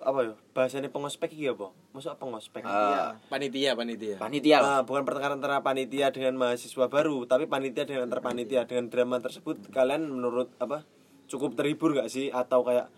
apa 0.00 0.18
ya 0.24 0.34
bahasanya 0.56 0.88
pengospek 0.88 1.36
iki 1.36 1.52
apa? 1.52 1.72
Maksud 1.92 2.16
apa 2.16 2.20
pengospek? 2.24 2.64
Ah, 2.64 3.20
panitia. 3.28 3.76
panitia 3.76 4.16
panitia. 4.16 4.58
Lah. 4.60 4.68
Ah, 4.70 4.82
bukan 4.82 5.04
pertengkaran 5.04 5.36
antara 5.40 5.60
panitia 5.60 6.08
dengan 6.08 6.40
mahasiswa 6.40 6.88
baru, 6.88 7.28
tapi 7.28 7.44
panitia 7.44 7.84
dengan 7.84 8.08
antar 8.08 8.24
panitia 8.24 8.64
dengan 8.64 8.88
drama 8.88 9.20
tersebut 9.20 9.68
kalian 9.68 10.08
menurut 10.08 10.48
apa 10.56 10.88
cukup 11.28 11.54
terhibur 11.54 11.92
gak 11.92 12.08
sih? 12.08 12.32
Atau 12.32 12.64
kayak 12.64 12.88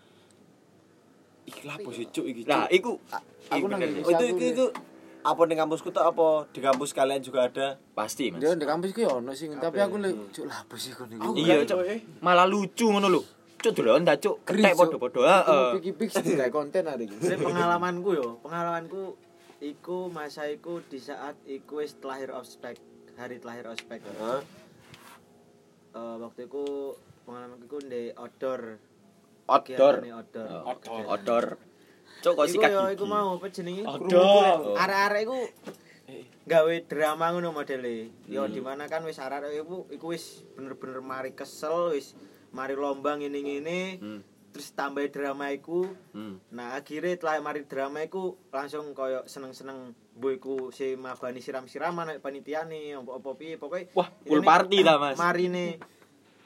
iki 1.43 1.67
lah 1.67 1.75
apa 1.75 1.89
sih 1.91 2.07
cuk 2.07 2.23
iki 2.23 2.41
nah 2.47 2.71
cuk? 2.71 2.75
iku 2.79 2.91
Aku 3.51 3.67
nang 3.67 3.83
itu, 3.83 4.07
itu 4.07 4.45
itu 4.55 4.65
apa 5.23 5.41
di 5.43 5.55
kampusku 5.59 5.91
tuh 5.91 6.03
apa? 6.07 6.47
Di 6.55 6.63
kampus 6.63 6.95
kalian 6.95 7.19
juga 7.19 7.51
ada? 7.51 7.75
Pasti 7.91 8.31
mas. 8.31 8.39
Di 8.39 8.65
kampus 8.67 8.95
ki 8.95 9.03
ono 9.03 9.35
sih, 9.35 9.51
tapi 9.59 9.83
aku 9.83 9.99
lek 9.99 10.31
cuk 10.31 10.45
lah 10.47 10.63
apa 10.63 10.75
sih 10.79 10.95
kon 10.95 11.11
iki. 11.11 11.43
iya 11.43 11.63
cuk. 11.67 11.83
Malah 12.23 12.47
lucu 12.47 12.87
ngono 12.87 13.11
lho 13.11 13.42
cuk 13.63 13.73
delon 13.79 14.03
ta 14.03 14.19
cuk 14.19 14.43
ketek 14.43 14.75
heeh 14.75 15.71
Piki-piki 15.79 16.19
sih 16.19 16.35
kayak 16.35 16.51
konten 16.51 16.83
ada 16.83 16.99
iki. 16.99 17.15
Pengalamanku 17.39 18.09
yo, 18.11 18.43
pengalamanku 18.43 19.15
iku 19.63 20.11
masa 20.11 20.51
iku 20.51 20.83
di 20.83 20.99
saat 20.99 21.39
iku 21.47 21.79
wis 21.79 21.95
lahir 22.03 22.35
ospek, 22.35 22.75
hari 23.15 23.39
lahir 23.39 23.71
ospek. 23.71 24.03
Hah? 24.19 24.43
Eh, 25.95 26.15
waktu 26.19 26.51
iku 26.51 26.93
pengalamanku 27.23 27.63
iku 27.71 27.79
di 27.87 28.11
outdoor. 28.11 28.61
outdoor 29.47 29.95
Kegiatan 30.03 30.15
outdoor. 30.19 30.47
Oh, 30.91 31.03
outdoor 31.15 31.45
cuk 32.23 32.33
kok 32.39 32.47
sikat 32.47 32.71
yo 32.71 32.87
gigi 32.87 32.95
iku 32.95 33.05
mau 33.07 33.35
apa 33.35 33.47
jenenge? 33.51 33.83
Outdoor. 33.83 34.79
Arek-arek 34.79 35.21
iku 35.27 35.39
gawe 36.47 36.75
drama 36.87 37.25
ngono 37.35 37.51
modele. 37.51 38.11
Yo 38.27 38.47
di 38.47 38.59
mana 38.63 38.87
kan 38.87 39.03
wis 39.03 39.19
arek-arek 39.19 39.63
iku 39.63 39.87
iku 39.91 40.05
wis 40.15 40.47
bener-bener 40.55 41.03
mari 41.03 41.35
kesel 41.35 41.91
wis 41.95 42.15
mari 42.53 42.77
lomba 42.77 43.17
ngene-ngene. 43.17 43.81
Hmm. 43.99 44.21
Terus 44.53 44.69
tambah 44.77 45.01
drama 45.09 45.49
iku 45.49 45.89
Hmm. 46.13 46.37
Nah 46.53 46.77
akhirnya 46.77 47.17
telah 47.17 47.41
mari 47.41 47.65
drama 47.65 48.05
iku 48.05 48.37
langsung 48.53 48.93
koyo 48.93 49.25
seneng-seneng 49.25 49.97
boyku 50.13 50.69
si 50.69 50.93
mabani 50.93 51.41
siram-siraman 51.41 52.05
nek 52.05 52.21
panitia 52.21 52.61
nih 52.69 52.93
opo-opo 53.01 53.33
piye 53.33 53.57
pokoke 53.57 53.89
Wah, 53.97 54.13
full 54.21 54.45
party 54.45 54.85
lah, 54.85 55.01
Mas. 55.01 55.17
Mari 55.17 55.49
nih 55.49 55.81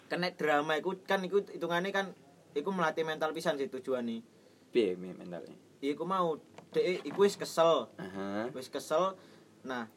kena 0.07 0.31
drama 0.31 0.79
iku 0.79 0.95
kan 1.03 1.19
iku 1.19 1.43
hitungannya 1.43 1.91
kan 1.91 2.15
iku 2.55 2.71
melatih 2.71 3.03
mental 3.03 3.35
pisan 3.35 3.59
sih 3.59 3.67
tujuannya. 3.67 4.23
piye 4.71 4.95
mi 4.95 5.11
mentalnya 5.11 5.55
Iku 5.83 6.07
mau 6.07 6.39
dek 6.71 7.03
iku 7.03 7.27
wis 7.27 7.35
kesel, 7.35 7.91
aha 7.99 8.47
wis 8.55 8.71
kesel. 8.71 9.19
Nah 9.67 9.91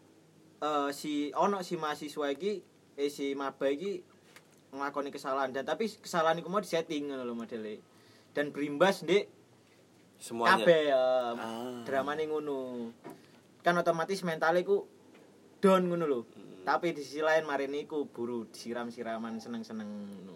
eh 0.59 0.91
si 0.91 1.31
ono 1.33 1.63
si 1.63 1.79
mahasiswa 1.79 2.27
iki 2.35 2.59
eh 2.99 3.07
si 3.09 3.39
maba 3.39 3.71
iki 3.71 4.03
nglakoni 4.71 5.11
kesalahan. 5.11 5.51
Dan 5.51 5.67
tapi 5.67 5.87
kesalahan 5.87 6.39
iku 6.39 6.49
mau 6.49 6.63
disetting 6.63 7.11
ngono 7.11 7.23
lho 7.23 7.35
modele. 7.35 7.83
Dan 8.31 8.55
berimbas 8.55 9.03
ndek 9.03 9.27
semuanya? 10.17 10.63
Kabeh 10.63 10.81
ya 10.89 11.03
Ah. 11.35 11.83
dramane 11.85 12.27
ngono. 12.27 12.91
Kan 13.61 13.77
otomatis 13.77 14.23
mentalnya 14.23 14.63
ku 14.63 14.87
down 15.59 15.87
ngono 15.87 16.05
lho. 16.07 16.21
Tapi 16.61 16.93
di 16.93 17.01
sisi 17.01 17.25
lain 17.25 17.49
marine 17.49 17.83
iku 17.83 18.07
buru 18.07 18.47
disiram-siraman 18.49 19.41
seneng-seneng 19.41 19.89
ngono 19.89 20.35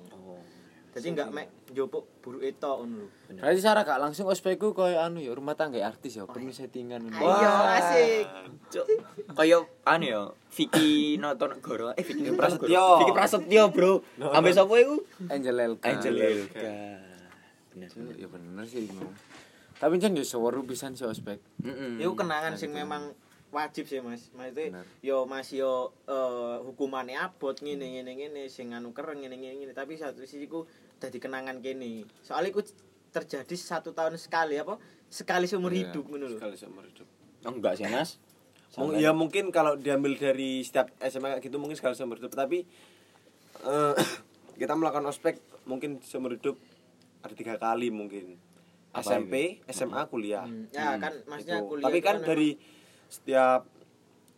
jadi 0.95 1.07
enggak 1.11 1.31
mek 1.35 1.47
njupuk 1.75 2.07
buru 2.23 2.39
itu 2.39 2.63
ngono 2.63 3.05
lho. 3.05 3.07
Berarti 3.35 3.61
Sarah 3.61 3.83
gak 3.83 3.99
langsung 3.99 4.31
ospekku 4.31 4.71
koyo 4.73 5.03
anu 5.03 5.19
ya 5.19 5.35
rumah 5.35 5.59
tangga 5.59 5.83
artis 5.83 6.17
ya, 6.17 6.25
penuh 6.25 6.55
settingan 6.55 7.03
ngono. 7.03 7.19
ayo 7.19 7.51
asik. 7.75 8.27
Kaya 9.35 9.59
anu 9.85 10.05
ya 10.07 10.23
Vicky 10.55 11.19
Notonegoro 11.19 11.93
eh 11.99 12.05
Vicky 12.07 12.31
Prasetyo. 12.31 13.03
Vicky 13.03 13.13
Prasetyo 13.13 13.63
bro. 13.75 14.07
Ambil 14.23 14.55
sapa 14.55 14.75
iku? 14.79 15.03
Angel 15.27 15.59
Elka. 15.59 15.91
Angel 15.91 16.15
Elka 16.15 16.75
bener. 17.75 17.91
Ya 18.15 18.29
bener 18.31 18.65
sih 18.71 18.87
emang. 18.87 19.11
Tapi 19.83 19.99
jan 19.99 20.15
yo 20.15 20.23
seweru 20.23 20.63
pisan 20.63 20.95
sih 20.95 21.05
ospek. 21.05 21.43
Mm-mm. 21.61 21.99
itu 21.99 22.13
kenangan 22.15 22.55
sing 22.55 22.71
memang 22.71 23.11
wajib 23.51 23.91
sih 23.91 23.99
mas. 23.99 24.31
Maksudnya 24.33 24.83
Bener. 24.83 24.87
yo 25.03 25.27
masih 25.27 25.67
yo 25.67 25.75
eh, 26.07 26.57
hukumannya 26.63 27.19
abot 27.19 27.59
ngene 27.59 27.99
ngene 27.99 28.13
ngene 28.15 28.43
sing 28.47 28.71
anu 28.73 28.95
keren 28.95 29.21
ngene 29.21 29.35
ngene 29.35 29.55
ngene 29.63 29.73
tapi 29.75 29.99
satu 29.99 30.23
sisi 30.23 30.47
ku 30.47 30.65
dadi 30.97 31.19
kenangan 31.19 31.59
kene 31.59 32.07
soalnya 32.21 32.51
ku 32.51 32.63
terjadi 33.11 33.55
satu 33.55 33.91
tahun 33.91 34.17
sekali 34.17 34.57
apa? 34.57 34.75
Sekali 35.07 35.45
seumur 35.45 35.71
Iya. 35.71 35.89
hidup 35.89 36.05
ngono 36.05 36.27
lho. 36.27 36.37
sekali 36.37 36.57
seumur 36.57 36.83
hidup. 36.83 37.07
Oh, 37.43 37.53
enggak 37.53 37.77
sih 37.77 37.87
mas? 37.87 38.19
Mung- 38.75 38.97
ya 38.97 39.13
mungkin 39.13 39.49
kalau 39.49 39.77
diambil 39.77 40.19
dari 40.19 40.59
setiap 40.61 40.91
SMA 40.99 41.31
kayak 41.31 41.45
gitu 41.45 41.57
mungkin 41.57 41.77
sekali 41.77 41.95
seumur 41.95 42.19
hidup. 42.19 42.33
Tapi 42.33 42.67
eh, 43.63 43.95
kita 44.59 44.75
melakukan 44.75 45.07
ospek 45.07 45.39
mungkin 45.65 46.03
seumur 46.03 46.35
hidup 46.35 46.59
ada 47.21 47.33
tiga 47.33 47.55
kali 47.57 47.89
mungkin. 47.89 48.35
Apa 48.91 49.03
SMP 49.05 49.63
SMA 49.69 50.03
kuliah. 50.07 50.43
Hmm, 50.43 50.67
ya 50.71 50.99
kan 50.99 51.15
maksudnya 51.25 51.59
Itu. 51.61 51.69
kuliah 51.69 51.85
tapi 51.85 51.99
itu 51.99 52.05
kan 52.05 52.17
memang- 52.17 52.29
dari 52.29 52.49
setiap 53.09 53.63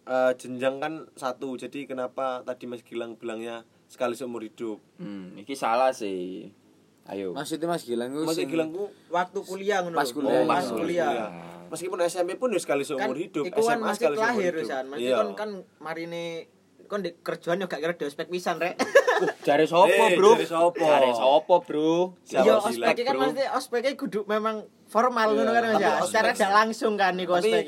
eh, 0.04 0.32
jenjang 0.36 0.76
kan 0.76 0.92
satu. 1.14 1.56
Jadi 1.56 1.84
kenapa 1.84 2.42
tadi 2.42 2.64
Mas 2.64 2.80
Gilang 2.80 3.16
bilangnya 3.16 3.64
sekali 3.86 4.12
seumur 4.12 4.40
hidup 4.40 4.78
hmm 4.96 5.38
iki 5.38 5.54
salah 5.54 5.90
sih 5.90 6.50
ayo 7.06 7.30
Maksudnya 7.32 7.66
Mas 7.66 7.82
Gilang 7.82 8.10
ku 8.10 8.22
Mas 8.22 8.34
sing- 8.34 8.50
Gilangku 8.50 8.90
waktu 9.08 9.38
kuliah 9.40 9.78
ngono 9.80 9.94
Pas 9.94 10.10
lho. 10.10 10.14
kuliah, 10.16 10.34
Oh, 10.36 10.44
pas 10.44 10.58
iya. 10.60 10.72
kuliah. 10.72 11.12
meskipun 11.66 11.98
SMP 12.04 12.30
pun 12.34 12.48
ya 12.48 12.58
sekali 12.58 12.82
Kan 12.82 12.90
seumur 12.92 13.16
hidup 13.16 13.44
iku 13.44 13.58
kan 13.60 13.66
SMA 13.72 13.84
masih 13.84 13.94
sekali 13.96 14.14
seumur 14.14 14.26
lahir 14.28 14.42
hidup 14.48 14.62
wisan. 14.62 14.84
Masih 14.86 15.02
Iya. 15.04 15.16
kan 15.16 15.28
kan 15.32 15.50
marine 15.78 16.24
kon 16.84 17.00
di 17.00 17.10
kerjaan 17.16 17.58
yo 17.58 17.66
gak 17.66 17.78
kira 17.78 17.92
di 17.92 18.04
ospek 18.04 18.26
pisan 18.26 18.58
rek. 18.58 18.74
Jare 19.46 19.64
sopo, 19.64 19.90
Eh, 20.04 20.14
Bro? 20.14 20.34
jare 20.34 20.46
sopo? 20.46 20.82
Jare 20.84 21.10
sopo, 21.10 21.54
Bro? 21.60 22.14
Iya, 22.26 22.58
ospek 22.60 22.94
kan 23.00 23.14
maksudnya 23.16 23.48
ospeknya 23.50 23.92
kudu 23.94 24.22
memang 24.24 24.56
formal 24.84 25.30
ngono 25.32 25.50
kan 25.50 25.62
Mas 25.64 25.78
ya. 25.80 25.90
tapi 25.96 26.06
Secara 26.06 26.28
tidak 26.32 26.52
langsung 26.52 26.92
kan 26.94 27.14
Tapi, 27.16 27.26
ospek. 27.28 27.62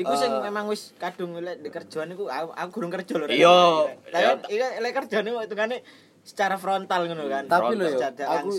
Iku 0.00 0.12
sing 0.16 0.32
eh, 0.32 0.40
memang 0.40 0.64
wis 0.72 0.96
kadung 0.96 1.36
lek 1.36 1.60
di 1.60 1.68
kerjaan 1.68 2.16
iku 2.16 2.32
aku, 2.32 2.56
aku 2.56 2.68
gurung 2.72 2.92
kerja 2.92 3.12
lho. 3.20 3.26
Iya. 3.28 3.60
Tapi 4.08 4.24
kan 4.24 4.38
iki 4.48 4.80
lek 4.80 4.92
kerjaan 4.96 5.28
iku 5.28 5.38
hitungane 5.44 5.84
secara 6.20 6.60
frontal 6.60 7.08
ngono 7.08 7.24
kan. 7.32 7.48
tapi 7.48 7.80
Frontal, 7.80 8.12
tidak 8.12 8.28
aku 8.28 8.52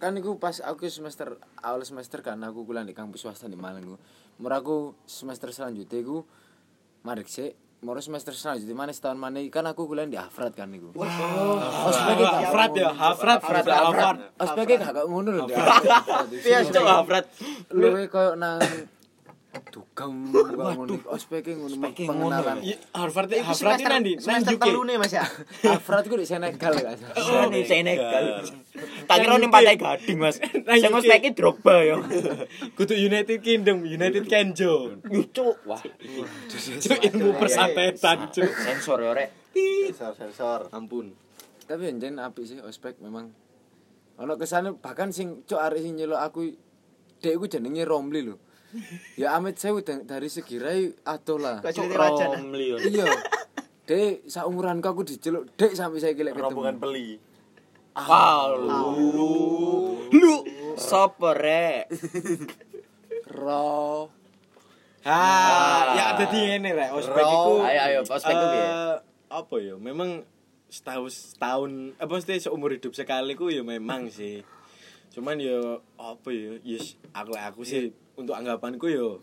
kan 0.00 0.12
iku 0.16 0.40
pas 0.40 0.56
aku 0.64 0.88
semester 0.88 1.36
awal 1.60 1.84
semester 1.84 2.24
kan 2.24 2.40
aku 2.40 2.64
kuliah 2.64 2.88
di 2.88 2.96
kampus 2.96 3.28
swasta 3.28 3.52
di 3.52 3.56
Malang 3.56 3.84
iku 3.84 3.96
Mur 4.40 4.52
aku 4.56 4.96
semester 5.04 5.52
selanjutnya 5.52 6.00
iku 6.00 6.24
marik 7.04 7.28
sih 7.28 7.52
Moro 7.82 7.98
semester 7.98 8.30
selanjutnya 8.30 8.78
mana 8.78 8.94
setahun 8.94 9.18
mana 9.18 9.42
kan 9.50 9.66
aku 9.66 9.90
kuliah 9.90 10.06
di 10.06 10.14
Afrat 10.14 10.54
kan 10.54 10.70
iku. 10.70 10.94
Wah. 10.94 11.10
Ospek 11.90 12.14
gak 12.14 12.34
Hafrat 12.38 12.70
ya, 12.78 12.94
Hafrat, 12.94 13.42
Hafrat, 13.42 13.66
Hafrat. 13.66 14.16
Ospek 14.38 14.64
gak 14.78 14.94
gak 14.94 15.06
ngono 15.10 15.30
lho. 15.34 15.44
Iya, 16.46 16.62
Cuk, 16.62 16.86
Afrat. 16.86 17.26
Luwe 17.74 18.06
koyo 18.06 18.38
nang 18.38 18.62
dugem 19.74 20.32
kok 20.32 20.48
ngono. 20.48 20.96
Ospek 21.12 21.52
ngono 21.52 21.76
pengenalan. 21.92 22.64
Iya, 22.64 22.76
Harvard 22.96 23.28
Iki 23.28 23.40
Hafrat 23.42 23.52
ini 23.52 23.84
semester- 23.84 23.92
nanti 23.92 24.10
nang 24.12 24.24
semester 24.24 24.54
UK. 24.56 24.62
telu 24.64 24.80
nih 24.84 24.96
Mas 24.96 25.12
ya. 25.12 25.24
Afrat 25.76 26.04
ku 26.08 26.14
di 26.16 26.24
Senegal? 26.24 26.72
Oh, 27.22 27.44
nih 27.48 27.62
Senegal. 27.62 28.24
Tak 29.04 29.16
kira 29.18 29.34
ning 29.36 29.52
Pantai 29.52 29.76
Gading, 29.76 30.18
Mas. 30.18 30.36
Sing 30.40 30.64
UK. 30.82 30.88
ngospeki 30.88 31.30
Drogba 31.32 31.74
yo. 31.84 32.00
Kudu 32.72 32.96
United 32.96 33.38
Kingdom, 33.38 33.84
United 33.84 34.24
Kenjo. 34.24 34.96
Cuk. 35.30 35.56
Wah, 35.68 35.80
Cuk 36.80 36.98
ilmu 37.02 37.36
persapetan, 37.36 38.32
cuk. 38.32 38.48
sensor 38.48 38.98
yo 39.00 39.12
rek. 39.12 39.52
Sensor 39.52 40.12
sensor. 40.16 40.60
Ampun. 40.72 41.12
Tapi 41.62 41.88
anjen 41.88 42.16
apik 42.16 42.44
sih 42.44 42.58
ospek 42.58 42.96
memang. 42.98 43.32
Ono 44.16 44.36
kesane 44.36 44.72
bahkan 44.74 45.12
sing 45.12 45.44
cok 45.44 45.60
arek 45.62 45.80
sing 45.80 45.96
nyelok 45.96 46.20
aku 46.20 46.40
dek 47.20 47.32
iku 47.32 47.44
jenenge 47.46 47.84
Romli 47.84 48.24
lho. 48.24 48.36
Ya 49.14 49.34
amit 49.34 49.56
sewu 49.56 49.80
da- 49.80 50.00
dari 50.00 50.26
segi 50.26 50.56
rai 50.56 50.88
atuh 51.02 51.36
lah. 51.36 51.60
Kok 51.60 51.70
cerita 51.70 51.96
wajan. 51.98 52.28
Romli 52.40 52.66
yo. 52.68 52.76
Iya. 52.78 53.06
Dek 53.82 54.26
saumuranku 54.26 54.86
aku 54.86 55.02
diceluk 55.02 55.52
dek 55.52 55.72
sampai 55.72 55.98
saya 55.98 56.12
gilek 56.12 56.32
ketemu. 56.32 56.78
peli. 56.78 57.18
Wow, 57.92 58.48
lu. 58.56 58.80
Lu 60.10 60.34
sapa 60.74 61.34
rek? 61.34 61.92
Ro. 63.28 64.08
Ha, 65.02 65.18
ya 65.92 66.04
dadi 66.14 66.38
ngene 66.46 66.70
rek, 66.72 66.90
ospek 66.94 67.20
iku. 67.20 67.54
Ayo, 67.60 67.80
ayo, 67.82 67.98
ospek 68.02 68.22
ku 68.30 68.46
piye? 68.48 68.62
eh, 68.62 68.94
Apa 69.28 69.54
ya? 69.58 69.74
Memang 69.76 70.22
setahun 70.68 71.34
setahun 71.34 71.70
apa 71.98 72.12
mesti 72.12 72.38
seumur 72.38 72.70
hidup 72.70 72.94
sekali 72.94 73.34
ku 73.34 73.50
ya 73.50 73.60
memang 73.60 74.08
sih. 74.08 74.46
Cuman 75.10 75.36
ya 75.36 75.58
apa 75.98 76.28
ya? 76.30 76.56
Yes, 76.62 76.94
aku 77.10 77.34
aku 77.34 77.60
sih 77.62 77.90
untuk 78.22 78.38
anggapanku 78.38 78.86
ya 78.86 79.18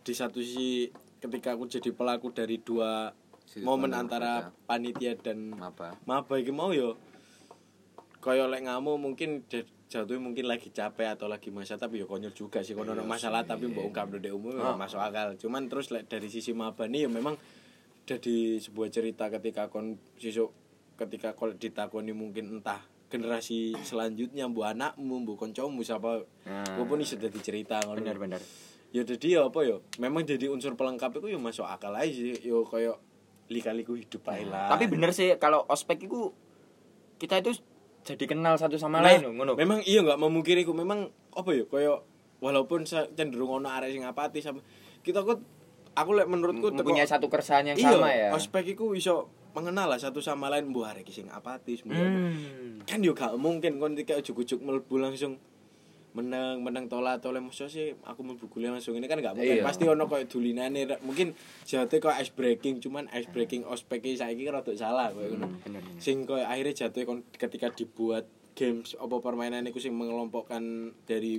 di 0.00 0.12
satu 0.12 0.40
sisi 0.40 0.88
ketika 1.20 1.56
aku 1.56 1.68
jadi 1.68 1.90
pelaku 1.92 2.32
dari 2.32 2.60
dua 2.60 3.12
Sisi 3.44 3.66
momen 3.66 3.90
antara 3.90 4.46
berbeda. 4.52 4.64
panitia 4.64 5.12
dan 5.18 5.50
Maba. 5.58 5.98
maba 6.06 6.34
iki 6.38 6.54
mau 6.54 6.70
ya 6.70 6.94
kaya 8.20 8.46
lek 8.46 8.62
ngamu 8.68 8.94
mungkin 8.94 9.42
jatuhnya 9.90 10.22
mungkin 10.22 10.46
lagi 10.46 10.70
capek 10.70 11.18
atau 11.18 11.26
lagi 11.26 11.50
masa 11.50 11.74
tapi 11.74 11.98
ya 11.98 12.06
konyol 12.06 12.30
juga 12.30 12.62
sih 12.62 12.78
kono 12.78 12.94
ono 12.94 13.02
masalah 13.02 13.42
tapi 13.42 13.66
mbok 13.66 13.90
ungkap 13.90 14.06
ndek 14.12 14.30
umum 14.30 14.54
ya 14.54 14.76
masuk 14.78 15.02
akal 15.02 15.34
cuman 15.34 15.66
terus 15.66 15.90
lek 15.90 16.06
dari 16.06 16.30
sisi 16.30 16.54
maba 16.54 16.86
nih 16.86 17.04
ya 17.04 17.10
memang 17.10 17.34
jadi 18.06 18.60
sebuah 18.62 18.88
cerita 18.88 19.26
ketika 19.34 19.66
kon 19.66 19.98
sesuk 20.14 20.54
ketika 20.94 21.34
kon 21.34 21.58
ditakoni 21.58 22.14
mungkin 22.14 22.60
entah 22.60 22.78
generasi 23.10 23.74
selanjutnya 23.76 24.46
bu 24.46 24.62
anakmu 24.62 25.22
bu 25.22 25.34
koncomu 25.34 25.82
siapa 25.82 26.22
Nah. 26.42 26.62
walaupun 26.72 26.98
iso 26.98 27.14
dadi 27.14 27.36
cerita 27.36 27.82
ngono 27.82 27.98
Bener 27.98 28.16
bener. 28.16 28.40
ya 28.90 29.02
jadi 29.02 29.26
ya 29.32 29.40
apa 29.44 29.60
ya 29.60 29.76
memang 29.98 30.22
jadi 30.24 30.46
unsur 30.46 30.72
pelengkap 30.72 31.14
itu 31.14 31.26
ya 31.28 31.38
masuk 31.38 31.62
akal 31.64 31.92
aja 31.92 32.08
sih 32.08 32.38
yo 32.40 32.62
koyo 32.62 32.98
lika-liku 33.46 33.94
hidup 33.94 34.22
ae 34.28 34.42
lah 34.44 34.70
Tapi 34.70 34.86
bener 34.86 35.10
sih 35.10 35.34
kalau 35.36 35.62
ospek 35.64 36.06
itu 36.06 36.30
kita 37.16 37.38
itu 37.38 37.58
jadi 38.00 38.24
kenal 38.24 38.54
satu 38.54 38.74
sama 38.74 38.98
Nah, 38.98 39.10
lain 39.12 39.26
ngono. 39.28 39.52
Memang 39.54 39.82
iya 39.84 40.00
nggak 40.00 40.16
memungkiri 40.16 40.62
ku 40.62 40.72
memang 40.72 41.04
apa 41.30 41.50
ya 41.50 41.66
koyo 41.66 42.06
walaupun 42.38 42.86
cenderung 42.86 43.60
ono 43.60 43.68
arek 43.68 43.92
sing 43.92 44.02
apati 44.02 44.38
sama 44.38 44.62
kita 45.00 45.20
kok 45.20 45.38
aku 46.00 46.10
lek 46.14 46.26
menurutku 46.26 46.72
Mempunyai 46.72 47.04
satu 47.04 47.28
keresahan 47.28 47.64
yang 47.66 47.76
iya, 47.76 47.92
sama 47.92 48.08
ya. 48.10 48.28
ospek 48.32 48.64
iku 48.70 48.92
iso 48.92 49.28
mengenal 49.50 49.86
lah 49.86 49.98
satu 49.98 50.18
sama 50.18 50.46
lain 50.46 50.70
mbok 50.70 50.86
arek 50.86 51.06
sing 51.08 51.26
apatis 51.28 51.82
mbok 51.82 51.98
Hmm. 51.98 52.80
kan 52.82 52.98
yo 52.98 53.12
gak 53.12 53.36
mungkin 53.36 53.76
kon 53.76 53.92
ketika 53.92 54.16
ujuk-ujuk 54.16 54.58
mlebu 54.58 54.96
langsung 54.96 55.36
menang 56.10 56.58
menang 56.58 56.86
tola 56.86 57.18
tole 57.18 57.38
maksudnya 57.38 57.70
sih 57.70 57.86
aku 58.02 58.22
mlebu 58.22 58.46
kuliah 58.46 58.70
langsung 58.70 58.94
ini 58.94 59.06
kan 59.06 59.18
gak 59.18 59.30
mungkin 59.32 59.58
Iya. 59.58 59.62
pasti 59.62 59.86
ono 59.86 60.06
dulinane 60.06 60.82
Rek. 60.84 61.00
mungkin 61.00 61.38
jatuh 61.62 61.98
koyo 62.00 62.18
ice 62.18 62.30
breaking 62.30 62.78
cuman 62.78 63.06
ice 63.10 63.30
breaking 63.30 63.62
ospek 63.62 64.02
saiki 64.08 64.42
kan 64.42 64.58
rada 64.58 64.74
salah 64.74 65.14
bener, 65.14 65.46
bener. 65.62 65.82
sing 65.98 66.26
koyo 66.26 66.42
akhirnya 66.42 66.74
jatuh 66.76 67.06
ketika 67.30 67.70
dibuat 67.70 68.26
games 68.52 68.98
apa 68.98 69.22
permainan 69.22 69.62
iku 69.64 69.78
sing 69.78 69.94
mengelompokkan 69.94 70.62
dari 71.04 71.38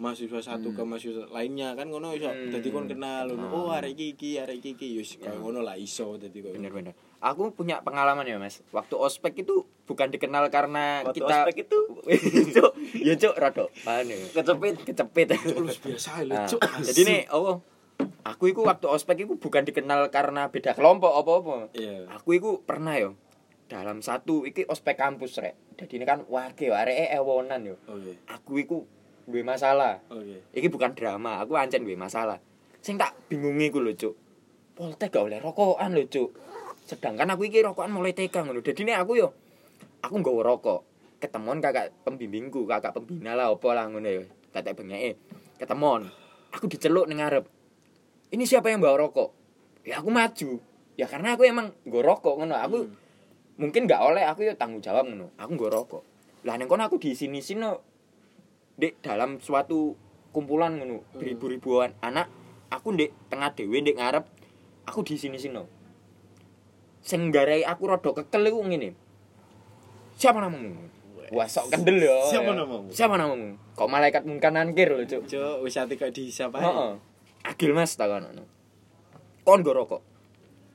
mahasiswa 0.00 0.40
satu 0.40 0.72
ke 0.72 0.80
mahasiswa 0.80 1.28
lainnya 1.28 1.76
kan 1.76 1.92
ngono 1.92 2.16
iso 2.16 2.32
dadi 2.32 2.72
kon 2.72 2.88
kenal 2.88 3.28
ngono. 3.28 3.52
oh 3.52 3.68
arek 3.68 3.92
iki 3.92 4.16
iki 4.16 4.30
arek 4.40 4.56
iki 4.56 4.70
iki 4.72 4.86
yus 4.96 5.20
koyo 5.20 5.36
ngono 5.44 5.60
lah 5.60 5.76
iso 5.76 6.16
dadi 6.16 6.40
koyo 6.40 6.56
Bener 6.56 6.72
bener. 6.72 6.94
Aku 7.20 7.52
punya 7.52 7.84
pengalaman 7.84 8.24
ya 8.24 8.40
mas. 8.40 8.64
Waktu 8.72 8.96
ospek 8.96 9.44
itu 9.44 9.68
bukan 9.84 10.08
dikenal 10.08 10.48
karena 10.48 11.04
Waktu 11.04 11.20
kita. 11.20 11.36
ospek 11.44 11.56
itu? 11.68 11.78
cuk, 12.56 12.72
ya 12.96 13.12
cuk, 13.20 13.34
rado. 13.36 13.68
Anu, 13.84 14.16
kecepit, 14.32 14.80
kecepit. 14.88 15.36
Terus 15.36 15.76
biasa 15.84 16.24
lho 16.24 16.32
Nah, 16.32 16.48
cuk 16.48 16.64
jadi 16.80 17.00
nih, 17.04 17.20
oh, 17.36 17.60
aku 18.24 18.56
itu 18.56 18.64
waktu 18.64 18.88
ospek 18.88 19.28
itu 19.28 19.36
bukan 19.36 19.68
dikenal 19.68 20.08
karena 20.08 20.48
beda 20.48 20.72
kelompok 20.72 21.12
apa-apa. 21.12 21.76
Iya. 21.76 22.08
Aku 22.16 22.32
itu 22.32 22.64
pernah 22.64 22.96
yo 22.96 23.20
dalam 23.68 24.00
satu 24.00 24.48
iki 24.48 24.64
ospek 24.64 24.96
kampus 24.96 25.44
rek. 25.44 25.60
Jadi 25.76 26.00
ini 26.00 26.08
kan 26.08 26.24
wage 26.24 26.72
yo 26.72 26.74
areke 26.74 27.12
ewonan 27.20 27.68
yo. 27.68 27.76
oke 27.84 28.16
Aku 28.32 28.56
iku 28.56 28.88
duwe 29.30 29.46
masalah. 29.46 30.02
Iki 30.52 30.68
bukan 30.68 30.92
drama, 30.92 31.40
aku 31.40 31.54
ancen 31.56 31.86
duwe 31.86 31.96
masalah. 31.96 32.42
Sing 32.82 32.98
tak 32.98 33.14
bingungi 33.30 33.70
ku 33.70 33.78
lho, 33.78 33.94
Cuk. 33.94 34.14
Poltek 34.74 35.14
gak 35.14 35.24
oleh 35.30 35.38
rokokan 35.38 35.94
lho, 35.94 36.04
Cuk. 36.10 36.30
Sedangkan 36.90 37.30
aku 37.30 37.46
iki 37.46 37.62
rokokan 37.62 37.94
mulai 37.94 38.10
TK 38.10 38.50
ngono. 38.50 38.66
Dadi 38.66 38.82
nek 38.82 38.98
aku 39.06 39.12
yo 39.14 39.30
aku 40.02 40.14
nggawa 40.18 40.42
rokok. 40.42 40.80
Ketemuan 41.20 41.62
kakak 41.62 41.92
pembimbingku, 42.02 42.66
kakak 42.66 42.96
pembina 42.96 43.38
lah 43.38 43.52
opo 43.54 43.70
lah 43.70 43.86
ngono 43.86 44.10
ya. 44.10 44.24
Kakak 44.50 44.74
bengeke. 44.74 45.20
Ketemuan. 45.60 46.10
Aku 46.50 46.66
diceluk 46.66 47.06
ning 47.06 47.22
ngarep. 47.22 47.46
Ini 48.34 48.42
siapa 48.42 48.74
yang 48.74 48.82
bawa 48.82 49.06
rokok? 49.06 49.30
Ya 49.86 50.02
aku 50.02 50.10
maju. 50.10 50.58
Ya 50.98 51.06
karena 51.06 51.38
aku 51.38 51.46
emang 51.46 51.70
nggo 51.86 52.00
rokok 52.02 52.42
ngono. 52.42 52.58
Aku 52.58 52.90
mungkin 53.60 53.86
gak 53.86 54.02
oleh 54.02 54.26
aku 54.26 54.50
yo 54.50 54.58
tanggung 54.58 54.82
jawab 54.82 55.06
ngono. 55.06 55.30
Aku 55.38 55.54
nggo 55.54 55.68
rokok. 55.70 56.02
Lah 56.48 56.56
ning 56.56 56.66
kono 56.66 56.88
aku 56.88 56.98
di 56.98 57.14
sini-sini 57.14 57.70
di 58.80 58.96
dalam 59.04 59.36
suatu 59.38 59.92
kumpulan 60.32 60.80
ngono 60.80 61.04
beribu-ribuan 61.20 61.92
anak 62.00 62.32
aku 62.72 62.96
ndek 62.96 63.12
tengah 63.28 63.52
dewe 63.52 63.84
ndek 63.84 64.00
ngarep 64.00 64.24
aku 64.88 65.04
di 65.04 65.20
sini 65.20 65.36
sini 65.36 65.60
sing 67.00 67.32
nggarai 67.32 67.64
aku 67.64 67.88
rada 67.88 68.10
kekel 68.12 68.44
iku 68.44 68.60
ngene. 68.60 68.92
Siapa 70.20 70.36
namamu? 70.36 70.76
Wah 71.32 71.48
sok 71.48 71.72
kendel 71.72 72.02
ya 72.02 72.12
Siapa 72.28 72.52
ya. 72.52 72.60
namamu? 72.60 72.90
siapa 72.92 73.14
namamu? 73.16 73.56
Kok 73.78 73.88
malaikat 73.88 74.22
mungkin 74.28 74.52
nangkir 74.52 74.92
lho 74.92 75.06
cuk. 75.08 75.22
Cuk 75.30 75.64
wis 75.64 75.80
ati 75.80 75.96
kok 75.96 76.12
disapa 76.12 76.60
heeh. 76.60 76.92
Agil 77.46 77.72
mas 77.72 77.96
takonono 77.96 78.44
kon 79.46 79.64
go 79.64 79.72
rokok? 79.72 80.02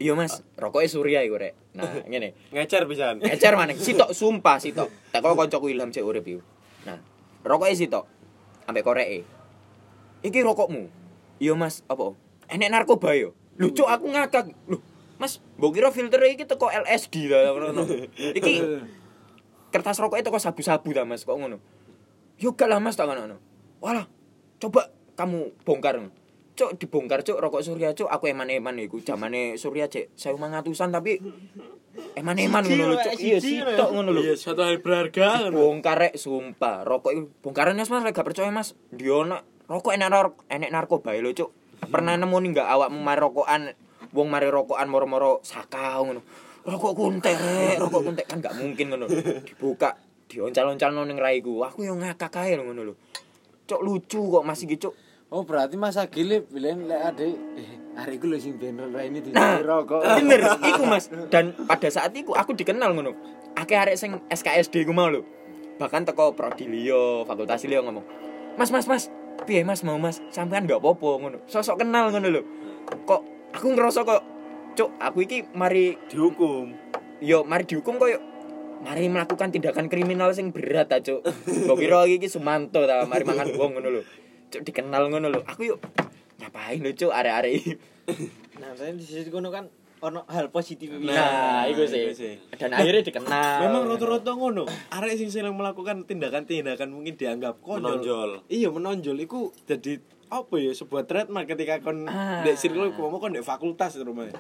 Iya 0.02 0.18
mas 0.18 0.42
rokoknya 0.58 0.90
surya 0.90 1.20
iku 1.24 1.38
rek. 1.38 1.54
Nah 1.78 2.02
ngene. 2.10 2.34
Ngecer 2.56 2.90
pisan. 2.90 3.22
Ngecer 3.22 3.54
maneh. 3.54 3.78
Sitok 3.78 4.12
sumpah 4.16 4.58
sitok. 4.58 4.90
Teko 5.14 5.38
kancaku 5.38 5.70
Ilham 5.70 5.94
cek 5.94 6.02
urip 6.04 6.26
iku. 6.26 6.42
Nah, 7.46 7.54
rokoke 7.54 7.78
sitok. 7.78 8.10
Ambek 8.66 8.82
koreke. 8.82 9.22
Iki 10.26 10.42
rokokmu. 10.42 10.90
Iya 11.38 11.54
Mas, 11.54 11.86
apa? 11.86 12.18
Enek 12.50 12.74
narkoba 12.74 13.14
yo. 13.14 13.38
Lho 13.62 13.70
cuk 13.70 13.86
aku 13.86 14.10
ngakak. 14.10 14.50
Lho, 14.66 14.82
Mas, 15.22 15.38
mbok 15.62 15.78
kira 15.78 15.94
filter 15.94 16.18
iki 16.26 16.50
teko 16.50 16.74
LSD 16.74 17.30
ta 17.30 17.54
ngono. 17.54 17.86
Iki 18.18 18.54
kertas 19.70 20.02
rokoknya 20.02 20.26
teko 20.26 20.42
sabu-sabu 20.42 20.90
ta 20.90 21.06
Mas, 21.06 21.22
kok 21.22 21.38
ngono. 21.38 21.62
Yo 22.42 22.58
lah 22.58 22.82
Mas 22.82 22.98
tak 22.98 23.06
ngono. 23.06 23.38
Walah, 23.78 24.10
coba 24.58 24.90
kamu 25.14 25.54
bongkar. 25.62 26.02
Cuk 26.56 26.80
dibongkar 26.80 27.28
cuk 27.28 27.36
rokok 27.36 27.60
Surya 27.60 27.92
cuk. 27.92 28.08
Aku 28.08 28.32
eman-eman 28.32 28.80
iku. 28.80 29.04
Zamane 29.04 29.60
Surya 29.60 29.92
cek 29.92 30.16
1500-an 30.16 30.90
tapi 30.96 31.20
eman-eman 32.16 32.64
ngono 32.64 32.96
lho 32.96 32.98
cuk. 33.04 33.14
iya 33.20 33.38
ya. 33.40 33.44
sitok 33.44 33.90
ngono 33.92 34.10
lho. 34.16 34.22
Iya 34.24 34.36
suatu 34.40 34.64
hal 34.64 34.80
berharga 34.80 35.52
bongkar 35.52 36.00
rek 36.00 36.16
sumpah. 36.16 36.88
Rokok 36.88 37.12
itu 37.12 37.28
bongkaran 37.44 37.76
mas 37.76 37.92
gak 37.92 38.24
percaya 38.24 38.48
mas. 38.56 38.80
Diono 38.88 39.44
rokok 39.68 39.92
enak 39.92 40.08
nar 40.08 40.32
enek 40.48 40.72
narkoba 40.72 41.12
lho 41.12 41.36
cuk. 41.36 41.52
Pernah 41.92 42.16
nemu 42.16 42.36
nih 42.40 42.50
gak 42.56 42.70
awakmu 42.72 43.00
mari 43.04 43.20
rokokan 43.20 43.62
wong 44.16 44.28
mari 44.32 44.48
rokokan 44.48 44.88
moro-moro 44.88 45.44
sakau 45.44 46.08
ngono? 46.08 46.24
Rokok 46.64 46.94
kuntek 46.96 47.36
rek 47.36 47.84
rokok 47.84 48.02
kuntek. 48.12 48.26
Kan 48.32 48.40
gak 48.40 48.56
mungkin 48.56 48.96
ngono 48.96 49.12
dibuka 49.44 50.00
dioncal-oncal 50.32 51.04
ning 51.04 51.20
raiku 51.20 51.68
aku 51.68 51.84
yo 51.84 52.00
ngakak 52.00 52.32
ae 52.48 52.56
ngono 52.56 52.82
lho. 52.88 52.96
Cok 53.68 53.82
lucu 53.84 54.24
kok 54.24 54.48
masih 54.48 54.72
gitu 54.72 54.88
cok 54.88 55.05
Oh 55.34 55.42
berarti 55.42 55.74
masa 55.76 56.06
gile 56.06 56.46
bilang 56.46 56.86
lek 56.86 57.02
ade 57.02 57.34
eh 57.58 57.70
hari 57.98 58.22
iku 58.22 58.30
lho 58.30 58.38
sing 58.38 58.56
ra 58.62 59.02
ini 59.02 59.20
di 59.26 59.34
Nah, 59.34 59.58
rokok. 59.60 60.06
bener 60.22 60.42
iku 60.62 60.86
mas. 60.86 61.10
Dan 61.34 61.58
pada 61.66 61.90
saat 61.90 62.14
itu 62.14 62.32
aku 62.32 62.54
dikenal 62.54 62.94
ngono. 62.94 63.18
Akeh 63.58 63.74
arek 63.74 63.98
sing 63.98 64.22
SKSD 64.30 64.86
ku 64.86 64.94
mau 64.94 65.10
lho. 65.10 65.26
Bahkan 65.82 66.06
teko 66.06 66.38
Prodilio 66.38 67.26
fakultas 67.26 67.68
Lio 67.68 67.84
ngomong 67.84 68.06
mas 68.56 68.72
mas 68.72 68.88
mas 68.88 69.04
piye 69.44 69.68
mas? 69.68 69.84
Mau 69.84 70.00
mas? 70.00 70.24
Sampean 70.32 70.70
gak 70.70 70.80
popo 70.80 71.20
ngono. 71.20 71.42
Sosok 71.50 71.84
kenal 71.84 72.14
ngono 72.14 72.30
lho. 72.30 72.42
Kok 73.04 73.22
aku 73.52 73.68
ngerasa 73.74 74.06
kok 74.06 74.22
cuk 74.78 74.90
aku 75.02 75.26
iki 75.26 75.50
mari 75.52 75.98
dihukum. 76.08 76.72
Yo 77.20 77.42
mari 77.44 77.66
dihukum 77.66 77.98
koyo 77.98 78.22
mari 78.86 79.10
melakukan 79.10 79.50
tindakan 79.50 79.90
kriminal 79.90 80.30
sing 80.32 80.54
berat 80.54 80.94
ta 80.94 81.02
cuk. 81.02 81.26
Mbok 81.66 81.78
kira 81.82 82.06
iki 82.06 82.30
Sumanto 82.30 82.86
ta 82.86 83.04
mari 83.10 83.26
mangan 83.26 83.50
wong 83.58 83.82
ngono 83.82 83.90
lho 83.90 84.04
cuk 84.56 84.64
dikenal 84.64 85.04
ngono 85.06 85.28
lho 85.30 85.42
aku 85.44 85.62
yo 85.66 85.76
ngapain 86.38 86.80
lho 86.80 86.92
cuk 86.92 87.12
arek-arek 87.12 87.52
iki 87.54 87.74
Nah, 88.56 88.72
saya 88.72 88.96
di 88.96 89.04
sisi 89.04 89.28
kono 89.28 89.50
kan 89.50 89.68
ono 89.98 90.24
hal 90.28 90.48
positif 90.48 90.88
Nah, 90.96 91.66
iku 91.66 91.84
sih. 91.84 92.02
iku 92.02 92.14
sih. 92.14 92.34
Dan 92.54 92.72
akhirnya 92.72 93.04
dikenal. 93.04 93.58
Memang 93.62 93.84
rata-rata 93.86 94.32
ngono. 94.32 94.64
Arek 94.90 95.18
sing 95.18 95.28
sering 95.28 95.52
melakukan 95.52 96.06
tindakan-tindakan 96.06 96.88
mungkin 96.88 97.14
dianggap 97.14 97.60
konyol. 97.60 98.00
Menonjol. 98.00 98.30
Iya, 98.48 98.70
menonjol 98.70 99.18
iku 99.20 99.40
jadi 99.64 100.00
apa 100.26 100.56
ya 100.56 100.72
sebuah 100.72 101.04
trademark 101.04 101.46
ketika 101.48 101.82
kon 101.82 102.06
Ah. 102.06 102.42
dek 102.42 102.56
circle 102.56 102.90
ku 102.92 103.06
mau 103.06 103.18
kon 103.18 103.30
dek 103.30 103.44
fakultas 103.44 103.98
rumahnya. 103.98 104.38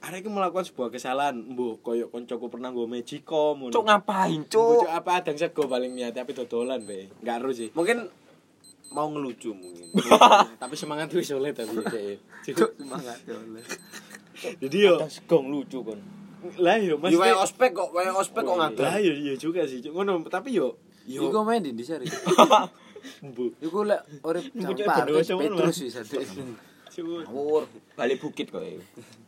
Arek 0.00 0.20
iku 0.20 0.30
melakukan 0.30 0.64
sebuah 0.64 0.88
kesalahan, 0.88 1.38
mbuh 1.38 1.78
koyo 1.80 2.08
koncoku 2.08 2.48
pernah 2.48 2.68
nggo 2.68 2.84
magicom 2.84 3.54
ngono. 3.60 3.70
Cuk 3.70 3.84
ngapain, 3.84 4.42
Cuk, 4.44 4.82
cuk? 4.82 4.88
apa 4.88 5.22
adang 5.22 5.36
sego 5.36 5.64
paling 5.64 5.92
niat 5.92 6.12
tapi 6.12 6.32
dodolan 6.32 6.82
be. 6.82 7.12
Enggak 7.20 7.36
ero 7.38 7.50
sih. 7.52 7.70
mungkin 7.70 8.10
mau 8.96 9.12
ngelucu 9.12 9.52
mungkin 9.52 9.92
tapi 10.62 10.74
semangat 10.76 11.12
wis 11.12 11.28
oleh 11.36 11.52
tapi. 11.52 11.76
Cuk 12.44 12.72
semangat 12.80 13.20
ya 13.28 13.36
Allah. 13.36 13.64
Jadi 14.56 14.76
yo 14.80 14.94
Kadang 14.96 15.12
segong 15.12 15.46
lucu 15.52 15.78
kon. 15.84 16.00
lah 16.62 16.78
yo 16.78 16.94
mesti 17.00 17.16
wae 17.18 17.32
ospek 17.34 17.74
kok 17.74 17.90
wae 17.92 18.08
ospek 18.12 18.44
kok 18.44 18.56
Lah 18.56 18.72
ngadang 18.72 19.00
yo 19.04 19.12
iya 19.12 19.34
juga 19.36 19.68
sih. 19.68 19.84
Ngono, 19.84 20.24
tapi 20.32 20.56
yo 20.56 20.80
yo 21.04 21.28
Iku 21.28 21.44
main 21.44 21.60
di 21.60 21.84
sari. 21.84 22.08
mbuh. 23.26 23.50
Iku 23.60 23.84
lek 23.84 24.00
urip 24.24 24.44
Petrus 24.52 25.28
Mas. 25.36 25.78
Cuk. 26.96 27.28
Ngawur, 27.28 27.68
balik 27.92 28.24
bukit 28.24 28.48
kok. 28.48 28.64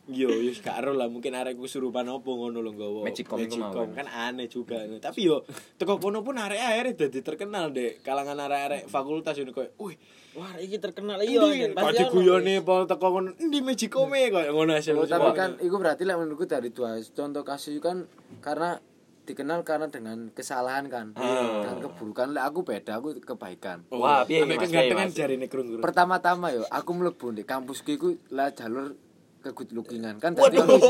Yo, 0.08 0.32
yo 0.32 0.52
gak 0.64 0.80
ero 0.80 0.96
lah 0.96 1.04
mungkin 1.12 1.36
arek 1.36 1.60
kesurupan 1.60 2.08
opo 2.08 2.32
ngono 2.40 2.64
lho 2.64 2.72
nggawa. 2.72 3.04
Magicom 3.04 3.44
Magicom. 3.44 3.92
kan. 3.92 4.08
aneh 4.08 4.48
juga. 4.48 4.80
Tapi 4.88 5.28
yo 5.28 5.44
teko 5.76 6.00
kono 6.00 6.24
pun 6.24 6.40
arek 6.40 6.56
akhirnya 6.56 7.04
dadi 7.04 7.20
terkenal 7.20 7.68
dek 7.68 8.00
kalangan 8.00 8.40
arek-arek 8.40 8.88
fakultas 8.88 9.36
ini 9.36 9.52
koyo, 9.52 9.68
"Wih, 9.76 10.00
Wah, 10.38 10.54
iki 10.56 10.78
terkenal 10.78 11.18
iya 11.20 11.44
iya 11.50 11.66
kok 11.74 11.92
diguyone 11.92 12.62
po 12.62 12.88
teko 12.88 13.20
kono 13.20 13.36
endi 13.36 13.60
Magicome 13.60 14.32
koyo 14.32 14.48
ngono 14.56 14.72
hasil. 14.72 14.96
Oh, 14.96 15.04
tapi 15.04 15.36
kan 15.36 15.60
iku 15.60 15.76
berarti 15.76 16.08
lek 16.08 16.16
menurutku 16.16 16.48
dari 16.48 16.72
dua 16.72 16.96
contoh 17.04 17.44
kasus 17.44 17.76
kan 17.84 18.08
karena 18.40 18.80
dikenal 19.28 19.60
karena 19.60 19.86
dengan 19.86 20.30
kesalahan 20.30 20.88
kan 20.88 21.12
dan 21.12 21.76
keburukan 21.78 22.32
lek 22.32 22.40
aku 22.42 22.60
beda 22.62 22.96
aku 22.96 23.20
kebaikan 23.20 23.84
Wah, 23.90 24.24
piye 24.24 24.42
Ambek 24.42 24.56
Mas? 24.56 24.66
kegantengan 24.66 24.88
Piye, 25.04 25.06
Mas? 25.06 25.14
jarine 25.14 25.46
krung-krung. 25.46 25.84
pertama-tama 25.84 26.48
yo 26.50 26.64
aku 26.66 26.90
mlebu 26.90 27.26
di 27.30 27.42
kampusku 27.42 27.90
iku 27.90 28.08
lah 28.30 28.50
jalur 28.50 28.96
ke 29.38 29.52
good 29.52 29.70
lookingan 29.70 30.16
kan 30.16 30.32
Waduh. 30.32 30.50
tadi 30.58 30.80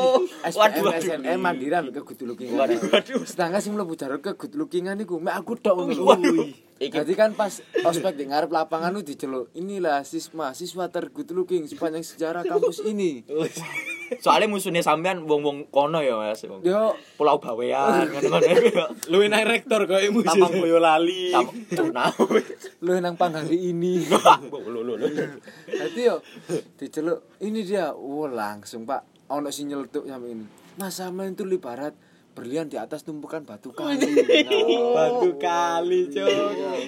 SPM 0.47 0.57
Waduh, 0.57 0.83
waduh. 0.87 1.03
SNM 1.03 1.39
mandiran 1.39 1.83
ke 1.89 2.01
good 2.01 2.21
lookingan 2.25 2.57
Waduh, 2.57 2.79
waduh. 2.87 3.21
sedangkan 3.23 3.59
sing 3.59 3.75
mlebu 3.75 3.93
jalur 3.93 4.19
ke 4.19 4.33
good 4.33 4.55
lookingan 4.55 4.97
iku 4.99 5.19
mek 5.19 5.35
aku 5.35 5.53
tok 5.55 5.75
ngono. 5.85 6.47
Iki 6.79 6.95
Jadi 6.95 7.13
kan 7.19 7.35
pas 7.35 7.59
ospek 7.83 8.15
di 8.15 8.31
ngarep 8.31 8.55
lapangan 8.55 8.95
lu 8.95 9.03
diceluk 9.03 9.51
inilah 9.59 10.07
siswa 10.07 10.55
siswa 10.55 10.87
tergood 10.87 11.35
looking 11.35 11.67
sepanjang 11.67 12.07
sejarah 12.07 12.47
kampus 12.47 12.87
ini 12.87 13.27
soalnya 14.25 14.49
musuhnya 14.49 14.81
sampean 14.81 15.29
wong-wong 15.29 15.69
kono 15.69 16.01
ya, 16.01 16.17
Mas. 16.17 16.41
Yo 16.41 16.97
Pulau 17.21 17.43
Bawean 17.43 18.09
ngono-ngono. 18.15 18.85
Lu 19.13 19.21
enak 19.21 19.43
rektor 19.45 19.85
koyo 19.85 20.09
musuh. 20.15 20.33
tampang 20.33 20.55
boyolali 20.65 21.35
Nah. 21.93 22.09
lu 22.85 22.97
nang 23.03 23.19
pang 23.21 23.35
hari 23.37 23.75
ini. 23.75 24.07
Jadi 25.67 26.01
yo 26.01 26.25
diceluk 26.79 27.27
ini 27.43 27.67
dia 27.67 27.93
wah 27.93 28.31
langsung 28.31 28.87
pak 28.87 29.05
ono 29.29 29.51
sing 29.53 29.69
nyeletuk 29.69 30.09
sampe 30.09 30.31
ini 30.31 30.47
mas 30.79 30.95
sama 30.95 31.27
itu 31.27 31.43
ibarat 31.45 31.93
berlian 32.39 32.71
di 32.71 32.79
atas 32.79 33.03
tumpukan 33.03 33.43
batu 33.43 33.75
kali. 33.75 33.99
Batu 34.95 35.35
kali, 35.43 36.07
Cuk. 36.07 36.31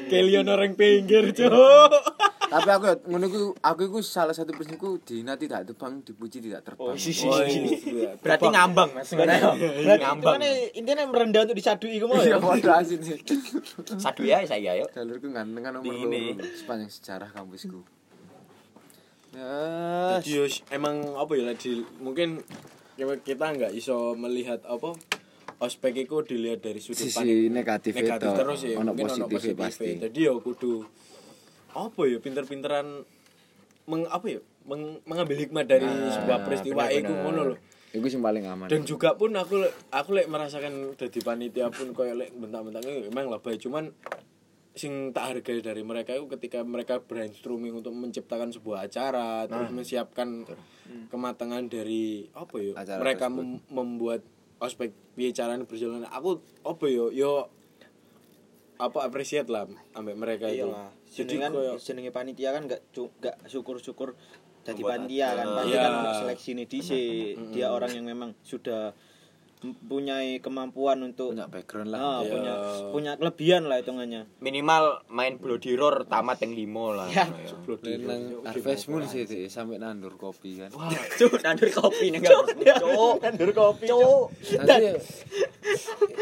Kelion 0.06 0.46
orang 0.46 0.78
pinggir, 0.78 1.34
Cuk. 1.34 1.50
tapi 2.50 2.66
aku 2.66 2.84
yo 2.90 2.94
ngono 3.06 3.24
iku 3.30 3.42
aku 3.62 3.80
iku 3.86 3.98
salah 4.02 4.34
satu 4.34 4.50
prinsipku 4.50 4.98
dina 5.06 5.38
tidak 5.38 5.70
terbang 5.70 6.02
dipuji 6.02 6.42
tidak 6.42 6.66
terbang. 6.66 6.98
Berarti 8.18 8.46
ngambang, 8.50 8.90
Mas. 8.90 9.14
Berarti 9.14 10.02
Ngambang. 10.02 10.42
intinya 10.74 11.06
merendah 11.06 11.46
untuk 11.46 11.54
disadui 11.54 11.94
iku 11.94 12.10
mau 12.10 12.18
ya? 12.18 12.34
Ya. 12.34 12.42
padha 12.42 12.82
asin 12.82 12.98
sih. 13.06 13.22
Sadu 14.02 14.26
ya 14.26 14.42
saya 14.42 14.74
ayo. 14.74 14.86
jalurku 14.90 15.30
ganteng 15.30 15.62
kan 15.62 15.78
nomor 15.78 15.94
sepanjang 16.58 16.90
sejarah 16.90 17.30
kampusku. 17.30 17.86
Ya 19.30 20.18
Jadi 20.18 20.66
emang 20.74 21.14
apa 21.14 21.38
ya 21.38 21.54
di 21.54 21.86
mungkin 22.02 22.42
kita 22.98 23.46
nggak 23.54 23.72
iso 23.78 24.18
melihat 24.18 24.58
apa 24.66 24.98
ospek 25.60 25.92
itu 26.00 26.16
dilihat 26.24 26.60
dari 26.60 26.80
sudut 26.80 26.98
Sisi 26.98 27.12
pandang 27.14 27.52
negatif 27.52 27.92
negatif 27.92 28.26
itu, 28.26 28.28
terus 28.34 28.60
ya 28.62 28.74
ono 28.74 28.92
positifnya. 29.28 29.60
pasti. 29.60 29.90
jadi 30.00 30.18
yo 30.26 30.40
kudu 30.40 30.88
apa 31.70 32.00
ya 32.02 32.18
pinter-pinteran 32.18 33.04
meng 33.86 34.02
apa 34.08 34.26
ya 34.26 34.40
meng- 34.64 35.00
mengambil 35.04 35.36
hikmah 35.38 35.62
dari 35.62 35.84
sebuah 35.86 36.38
peristiwa 36.42 36.84
bener, 36.84 36.98
itu 36.98 37.12
ngono 37.12 37.42
loh 37.46 37.58
Iku 37.90 38.06
sing 38.06 38.22
paling 38.22 38.46
aman. 38.46 38.70
dan 38.70 38.86
juga 38.86 39.14
pun 39.14 39.34
aku 39.34 39.60
aku 39.90 40.10
lek 40.12 40.26
merasakan 40.26 40.94
jadi 40.94 41.18
panitia 41.20 41.68
pun 41.68 41.90
koyo 41.90 42.14
lek 42.14 42.30
bentak-bentak 42.32 42.80
ini 42.82 43.10
emang 43.10 43.26
lah 43.26 43.38
baik 43.38 43.58
cuman 43.60 43.90
sing 44.70 45.10
tak 45.10 45.34
hargai 45.34 45.58
dari 45.58 45.82
mereka 45.82 46.14
itu 46.14 46.30
ketika 46.30 46.62
mereka 46.62 47.02
brainstorming 47.02 47.74
untuk 47.74 47.90
menciptakan 47.90 48.54
sebuah 48.54 48.86
acara 48.86 49.44
terus 49.44 49.68
menyiapkan 49.68 50.46
kematangan 51.10 51.66
dari 51.66 52.30
apa 52.30 52.54
ya 52.56 52.72
Acara 52.74 52.98
mereka 53.02 53.26
mem- 53.26 53.58
membuat 53.66 54.22
ospek 54.60 54.92
piye 55.16 55.32
caranya 55.32 55.64
berjalan 55.64 56.04
aku 56.06 56.44
apa 56.62 56.84
yo 56.86 57.08
yo 57.10 57.48
apa 58.80 59.08
apresiat 59.08 59.48
lah 59.48 59.68
ambek 59.92 60.16
mereka 60.16 60.48
itu 60.48 60.68
jadi 61.10 61.48
kan 61.48 61.50
koyo 61.52 61.74
jenenge 61.76 62.12
panitia 62.12 62.52
kan 62.52 62.64
enggak 62.68 62.80
enggak 62.96 63.36
syukur-syukur 63.44 64.16
jadi 64.60 64.82
panitia 64.84 65.28
kan. 65.40 65.46
Iya. 65.64 65.80
kan 65.80 65.92
untuk 66.04 66.14
seleksi 66.26 66.48
ini 66.52 66.64
dhisik. 66.68 67.34
Dia 67.56 67.72
orang 67.72 67.90
yang 67.96 68.06
memang 68.06 68.36
sudah 68.44 68.92
mempunyai 69.60 70.38
kemampuan 70.38 71.00
untuk 71.02 71.30
punya 71.30 71.46
background 71.46 71.88
lah. 71.88 72.00
Ah, 72.00 72.18
Iya. 72.18 72.30
punya 72.30 72.54
punya 72.90 73.12
kelebihan 73.14 73.62
lah 73.64 73.76
hitungannya. 73.76 74.24
Minimal 74.38 74.84
main 75.06 75.36
Bloody 75.36 75.72
Roar 75.74 76.04
tamat 76.04 76.40
yang 76.40 76.52
limo 76.54 76.92
lah. 76.92 77.06
Ya. 77.06 77.28
Nang 78.00 78.42
Harvest 78.42 78.88
Moon 78.88 79.04
sih 79.04 79.24
sih 79.24 79.46
sampai 79.46 79.76
nandur 79.76 80.14
kopi 80.14 80.58
kan. 80.58 80.72
Wah, 80.72 80.88
cuk, 81.18 81.40
nandur 81.40 81.68
kopi 81.70 82.10
nih 82.10 82.18
enggak. 82.18 82.56
Cuk, 82.78 83.20
nandur 83.20 83.50
kopi. 83.50 83.84
Cuk. 83.86 84.26
Nanti 84.58 84.86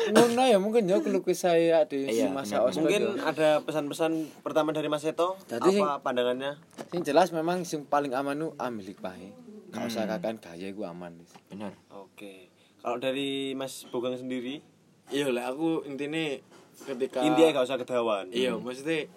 ngono 0.09 0.43
ya 0.45 0.59
mungkin 0.59 0.85
ya 0.85 0.99
keluh 0.99 1.21
kesah 1.21 1.49
saya 1.51 1.85
di 1.85 2.05
Iya, 2.05 2.29
masa 2.29 2.59
benar. 2.59 2.69
ospek. 2.69 2.81
mungkin 2.83 3.03
ya. 3.15 3.25
ada 3.25 3.49
pesan-pesan 3.63 4.13
pertama 4.43 4.71
dari 4.71 4.87
Mas 4.87 5.01
Seto 5.01 5.39
apa 5.49 5.97
pandangannya 5.99 6.61
Sing 6.89 7.01
jelas 7.03 7.31
memang 7.31 7.63
sing 7.63 7.85
paling 7.85 8.13
aman 8.13 8.35
nu 8.35 8.49
ambil 8.57 8.93
pahe. 8.95 9.33
Gak 9.69 9.85
usah 9.87 10.03
Hmm. 10.03 10.13
kakan 10.15 10.37
gaya 10.39 10.67
iku 10.67 10.85
aman. 10.85 11.13
Benar. 11.47 11.73
oke 11.91 12.49
kalau 12.89 12.97
dari 12.97 13.53
Mas 13.53 13.85
Bogang 13.93 14.17
sendiri? 14.17 14.65
Iya 15.13 15.29
lah 15.29 15.53
aku 15.53 15.85
intinya 15.85 16.41
ketika 16.89 17.21
intinya 17.21 17.61
gak 17.61 17.67
usah 17.69 17.77
kedawan 17.77 18.33
iya 18.33 18.57
maksudnya 18.57 19.09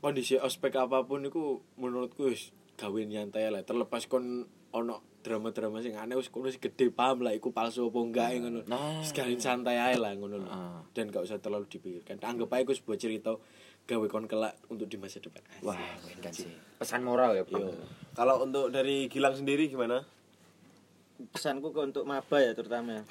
kondisi 0.00 0.40
ospek 0.40 0.74
apa 0.80 1.04
pun 1.04 1.22
itu 1.22 1.60
menurutku 1.76 2.26
wis 2.26 2.50
gawe 2.74 2.96
nyantai 2.96 3.52
lah. 3.52 3.62
Terlepas 3.62 4.08
kon 4.08 4.48
ono 4.72 5.04
drama-drama 5.20 5.84
sing 5.84 6.00
aneh 6.00 6.16
wis 6.16 6.32
kono 6.32 6.48
gede 6.48 6.88
paham 6.88 7.20
lah 7.20 7.36
iku 7.36 7.52
palsu 7.52 7.92
apa 7.92 7.98
enggak 8.00 8.28
ngono. 8.40 8.60
Nah. 8.64 9.04
sekali 9.04 9.36
santai 9.36 9.76
ae 9.76 10.00
lah 10.00 10.16
ngono 10.16 10.40
Ah. 10.48 10.80
dan 10.96 11.12
gak 11.12 11.28
usah 11.28 11.36
terlalu 11.38 11.68
dipikirkan. 11.68 12.16
Anggap 12.24 12.48
aja 12.56 12.64
iku 12.64 12.72
sebuah 12.72 12.96
cerita 12.96 13.36
gawe 13.84 14.06
kon 14.08 14.24
kelak 14.24 14.56
untuk 14.72 14.88
di 14.88 14.96
masa 14.96 15.20
depan. 15.20 15.44
Wah, 15.60 15.76
kan 16.24 16.32
sih. 16.32 16.48
Pesan 16.80 17.04
moral 17.04 17.36
ya, 17.36 17.44
Pak. 17.44 17.58
Yo. 17.60 17.74
kalau 18.16 18.40
untuk 18.40 18.72
dari 18.72 19.10
Gilang 19.12 19.36
sendiri 19.36 19.68
gimana 19.68 20.06
Pesanku 21.28 21.68
ke 21.70 21.80
untuk 21.84 22.04
maba 22.04 22.38
ya 22.40 22.56
terutama 22.56 22.96
ya. 22.96 23.02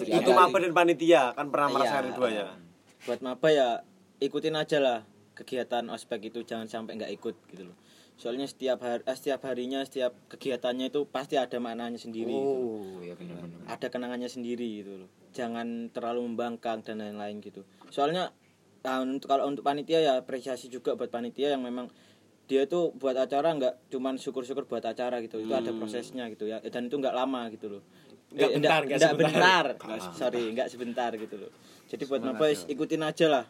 itu 0.00 0.30
apa 0.32 0.56
dan 0.56 0.72
panitia 0.72 1.36
kan 1.36 1.52
pernah 1.52 1.68
Iya. 1.68 1.74
merasakan 1.76 2.04
duanya 2.16 2.44
Buat 3.04 3.20
maba 3.20 3.48
ya 3.52 3.68
ikutin 4.18 4.56
aja 4.56 4.78
lah 4.80 4.98
kegiatan 5.34 5.84
ospek 5.90 6.32
itu 6.32 6.40
jangan 6.42 6.64
sampai 6.64 6.96
nggak 6.96 7.12
ikut 7.12 7.36
gitu 7.50 7.68
loh. 7.68 7.76
Soalnya 8.14 8.46
setiap 8.46 8.78
hari 8.80 9.02
eh, 9.02 9.16
setiap 9.18 9.42
harinya 9.44 9.82
setiap 9.82 10.14
kegiatannya 10.30 10.88
itu 10.88 11.04
pasti 11.04 11.34
ada 11.34 11.58
maknanya 11.58 11.98
sendiri 11.98 12.30
gitu. 12.30 12.54
Oh, 12.62 13.02
ya 13.02 13.18
benar 13.18 13.42
benar. 13.42 13.58
ada 13.66 13.86
kenangannya 13.90 14.30
sendiri 14.30 14.80
gitu 14.80 15.04
loh 15.04 15.10
jangan 15.34 15.90
terlalu 15.90 16.30
membangkang 16.30 16.86
dan 16.86 17.02
lain-lain 17.02 17.42
gitu 17.42 17.66
soalnya 17.90 18.30
nah, 18.86 19.02
untuk 19.02 19.26
kalau 19.26 19.50
untuk 19.50 19.66
panitia 19.66 19.98
ya 19.98 20.12
apresiasi 20.14 20.70
juga 20.70 20.94
buat 20.94 21.10
panitia 21.10 21.58
yang 21.58 21.66
memang 21.66 21.90
dia 22.44 22.68
itu 22.68 22.92
buat 22.96 23.16
acara 23.16 23.56
nggak 23.56 23.88
cuman 23.88 24.20
syukur-syukur 24.20 24.68
buat 24.68 24.84
acara 24.84 25.20
gitu. 25.24 25.40
Itu 25.40 25.52
ada 25.56 25.72
prosesnya 25.72 26.28
gitu 26.28 26.44
ya. 26.48 26.60
Dan 26.60 26.92
itu 26.92 26.96
nggak 27.00 27.14
lama 27.16 27.48
gitu 27.48 27.78
loh. 27.78 27.82
Nggak 28.34 28.48
Eh, 28.50 28.54
bentar, 28.58 28.80
nggak 28.84 28.98
nggak 28.98 29.14
bentar, 29.16 29.64
sebentar. 29.78 30.12
sorry 30.12 30.42
nggak 30.52 30.68
sebentar 30.68 31.10
gitu 31.14 31.36
loh. 31.38 31.52
Jadi 31.88 32.02
buat 32.04 32.20
mabes 32.20 32.66
ikutin 32.66 33.02
aja 33.04 33.26
lah. 33.30 33.44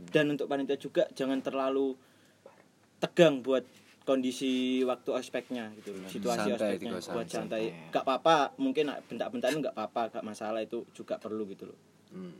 Dan 0.00 0.32
untuk 0.32 0.48
panitia 0.48 0.80
juga 0.80 1.04
jangan 1.12 1.40
terlalu 1.40 1.92
tegang 3.00 3.40
buat 3.40 3.64
kondisi 4.04 4.80
waktu 4.82 5.10
aspeknya 5.12 5.70
gitu 5.80 5.92
loh. 5.96 6.08
Situasi 6.08 6.48
Santai, 6.50 6.56
aspeknya 6.56 6.90
buat 6.96 7.28
santai. 7.28 7.28
santai. 7.28 7.90
Gak 7.92 8.04
apa-apa 8.04 8.36
mungkin 8.58 8.90
bentak-bentak 9.06 9.48
nggak 9.52 9.74
apa-apa 9.76 10.02
gak 10.18 10.24
masalah 10.24 10.60
itu 10.64 10.84
juga 10.96 11.20
perlu 11.20 11.44
gitu 11.48 11.68
loh. 11.70 11.78
Hmm. 12.10 12.34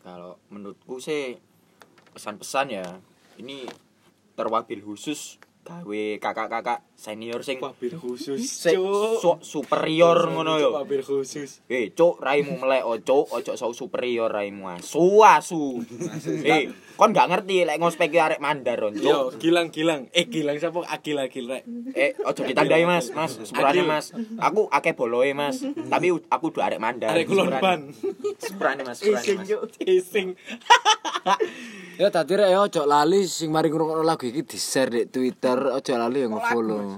Kalau 0.00 0.40
menurutku 0.48 0.96
sih 1.00 1.36
pesan-pesan 2.12 2.66
ya 2.72 2.84
ini 3.38 3.64
terwabil 4.40 4.80
khusus 4.80 5.36
gawe 5.68 6.02
kakak-kakak 6.16 6.80
senior 7.00 7.40
sing 7.40 7.56
Wabil 7.56 7.96
khusus. 7.96 8.44
su- 8.44 9.40
superior 9.40 10.28
ngono 10.28 10.60
yo. 10.60 10.76
Wabil 10.76 11.00
khusus. 11.00 11.64
Eh, 11.64 11.88
cuk, 11.90 12.20
raimu 12.20 12.60
melek 12.60 12.84
oh, 12.84 13.00
cuk, 13.00 13.32
ojo 13.32 13.56
sau 13.56 13.72
superior 13.72 14.28
raimu 14.28 14.68
asu 14.68 15.24
asu. 15.24 15.80
eh, 16.44 16.68
kon 16.94 17.16
gak 17.16 17.32
ngerti 17.32 17.64
lek 17.64 17.80
ngospek 17.80 18.12
arek 18.12 18.36
mandar 18.38 18.84
on, 18.84 18.92
Yo, 18.92 19.32
cuk. 19.32 19.40
gilang-gilang. 19.40 20.12
Eh, 20.12 20.28
gilang 20.28 20.60
siapa? 20.60 20.84
Agil 20.84 21.16
agil 21.16 21.48
rek. 21.48 21.64
Eh, 21.96 22.12
ojo 22.20 22.44
ditandai 22.44 22.84
Mas, 22.84 23.08
Mas, 23.10 23.40
sepurane 23.40 23.80
Mas. 23.80 24.12
Aku 24.36 24.68
akeh 24.68 24.92
boloe 24.92 25.32
Mas, 25.32 25.64
tapi 25.88 26.12
aku 26.12 26.52
udah 26.52 26.68
arek 26.68 26.76
mandar. 26.78 27.16
Arek 27.16 27.24
kulon 27.24 27.48
ban. 27.56 27.88
Sepurane 28.36 28.84
Mas, 28.84 29.00
sepurane 29.00 29.40
Mas. 29.40 29.48
Ising. 29.80 30.36
Ya 31.96 32.08
tadi 32.08 32.32
rek 32.32 32.48
ya 32.48 32.60
ojo 32.60 32.82
lali 32.84 33.24
sing 33.24 33.48
mari 33.48 33.68
ngrungokno 33.68 34.00
lagu 34.00 34.24
iki 34.24 34.40
di-share 34.42 34.88
di 34.88 35.04
Twitter, 35.06 35.56
ojo 35.70 35.92
lali 35.94 36.24
ya 36.24 36.28
nge-follow. 36.28 36.89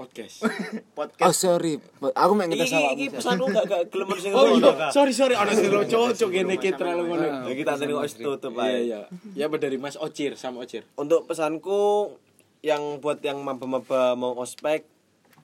Podcast. 0.96 1.20
Oh 1.20 1.34
sorry, 1.34 1.76
aku 2.00 2.32
mek 2.32 2.48
ngetes 2.48 2.72
Iki 2.72 2.76
awakmu. 2.80 2.96
iki 2.96 3.06
pesanku 3.12 3.44
gak 3.52 3.64
gak 3.68 3.82
gelem 3.92 4.08
sing 4.24 4.32
Oh 4.32 4.46
iya, 4.56 4.88
sorry 4.88 5.12
sorry, 5.12 5.34
ana 5.36 5.52
sing 5.52 5.68
cocok 5.68 6.28
ngene 6.32 6.56
iki 6.56 6.72
terlalu 6.72 7.02
ngono. 7.12 7.26
Ya 7.44 7.52
kita 7.52 7.72
tadi 7.76 7.92
kok 7.92 8.04
wis 8.08 8.16
tutup 8.16 8.52
Iya 8.56 8.64
ae. 8.64 8.78
iya. 8.88 9.00
Ya 9.36 9.46
dari 9.52 9.76
Mas 9.76 10.00
Ocir 10.00 10.40
sama 10.40 10.64
Ocir. 10.64 10.88
Untuk 10.96 11.28
pesanku 11.28 12.16
yang 12.64 13.00
buat 13.00 13.20
yang 13.20 13.44
maba-maba 13.44 14.16
mau 14.16 14.32
ospek 14.40 14.88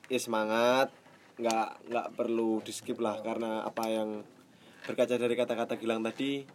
ya 0.08 0.20
semangat, 0.20 0.88
nggak 1.36 1.92
nggak 1.92 2.06
perlu 2.16 2.64
di 2.64 2.72
skip 2.72 2.96
lah 2.96 3.20
karena 3.20 3.60
apa 3.60 3.84
yang 3.92 4.24
berkaca 4.88 5.18
dari 5.18 5.34
kata-kata 5.34 5.76
Gilang 5.76 6.00
tadi 6.00 6.46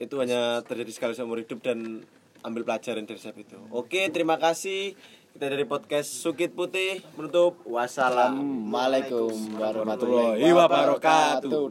itu 0.00 0.14
hanya 0.16 0.64
terjadi 0.64 0.92
sekali 0.94 1.12
seumur 1.12 1.42
hidup 1.42 1.60
dan 1.60 2.00
ambil 2.40 2.64
pelajaran 2.64 3.04
dari 3.04 3.20
saya 3.20 3.36
itu. 3.36 3.60
Oke, 3.68 4.08
terima 4.08 4.40
kasih. 4.40 4.96
Kita 5.30 5.46
dari 5.46 5.62
podcast 5.62 6.10
Sukit 6.10 6.50
Putih 6.58 7.06
menutup 7.14 7.62
wassalam. 7.62 8.34
Assalamualaikum 8.34 9.30
warahmatullahi 9.62 10.42
wabarakatuh. 10.42 11.70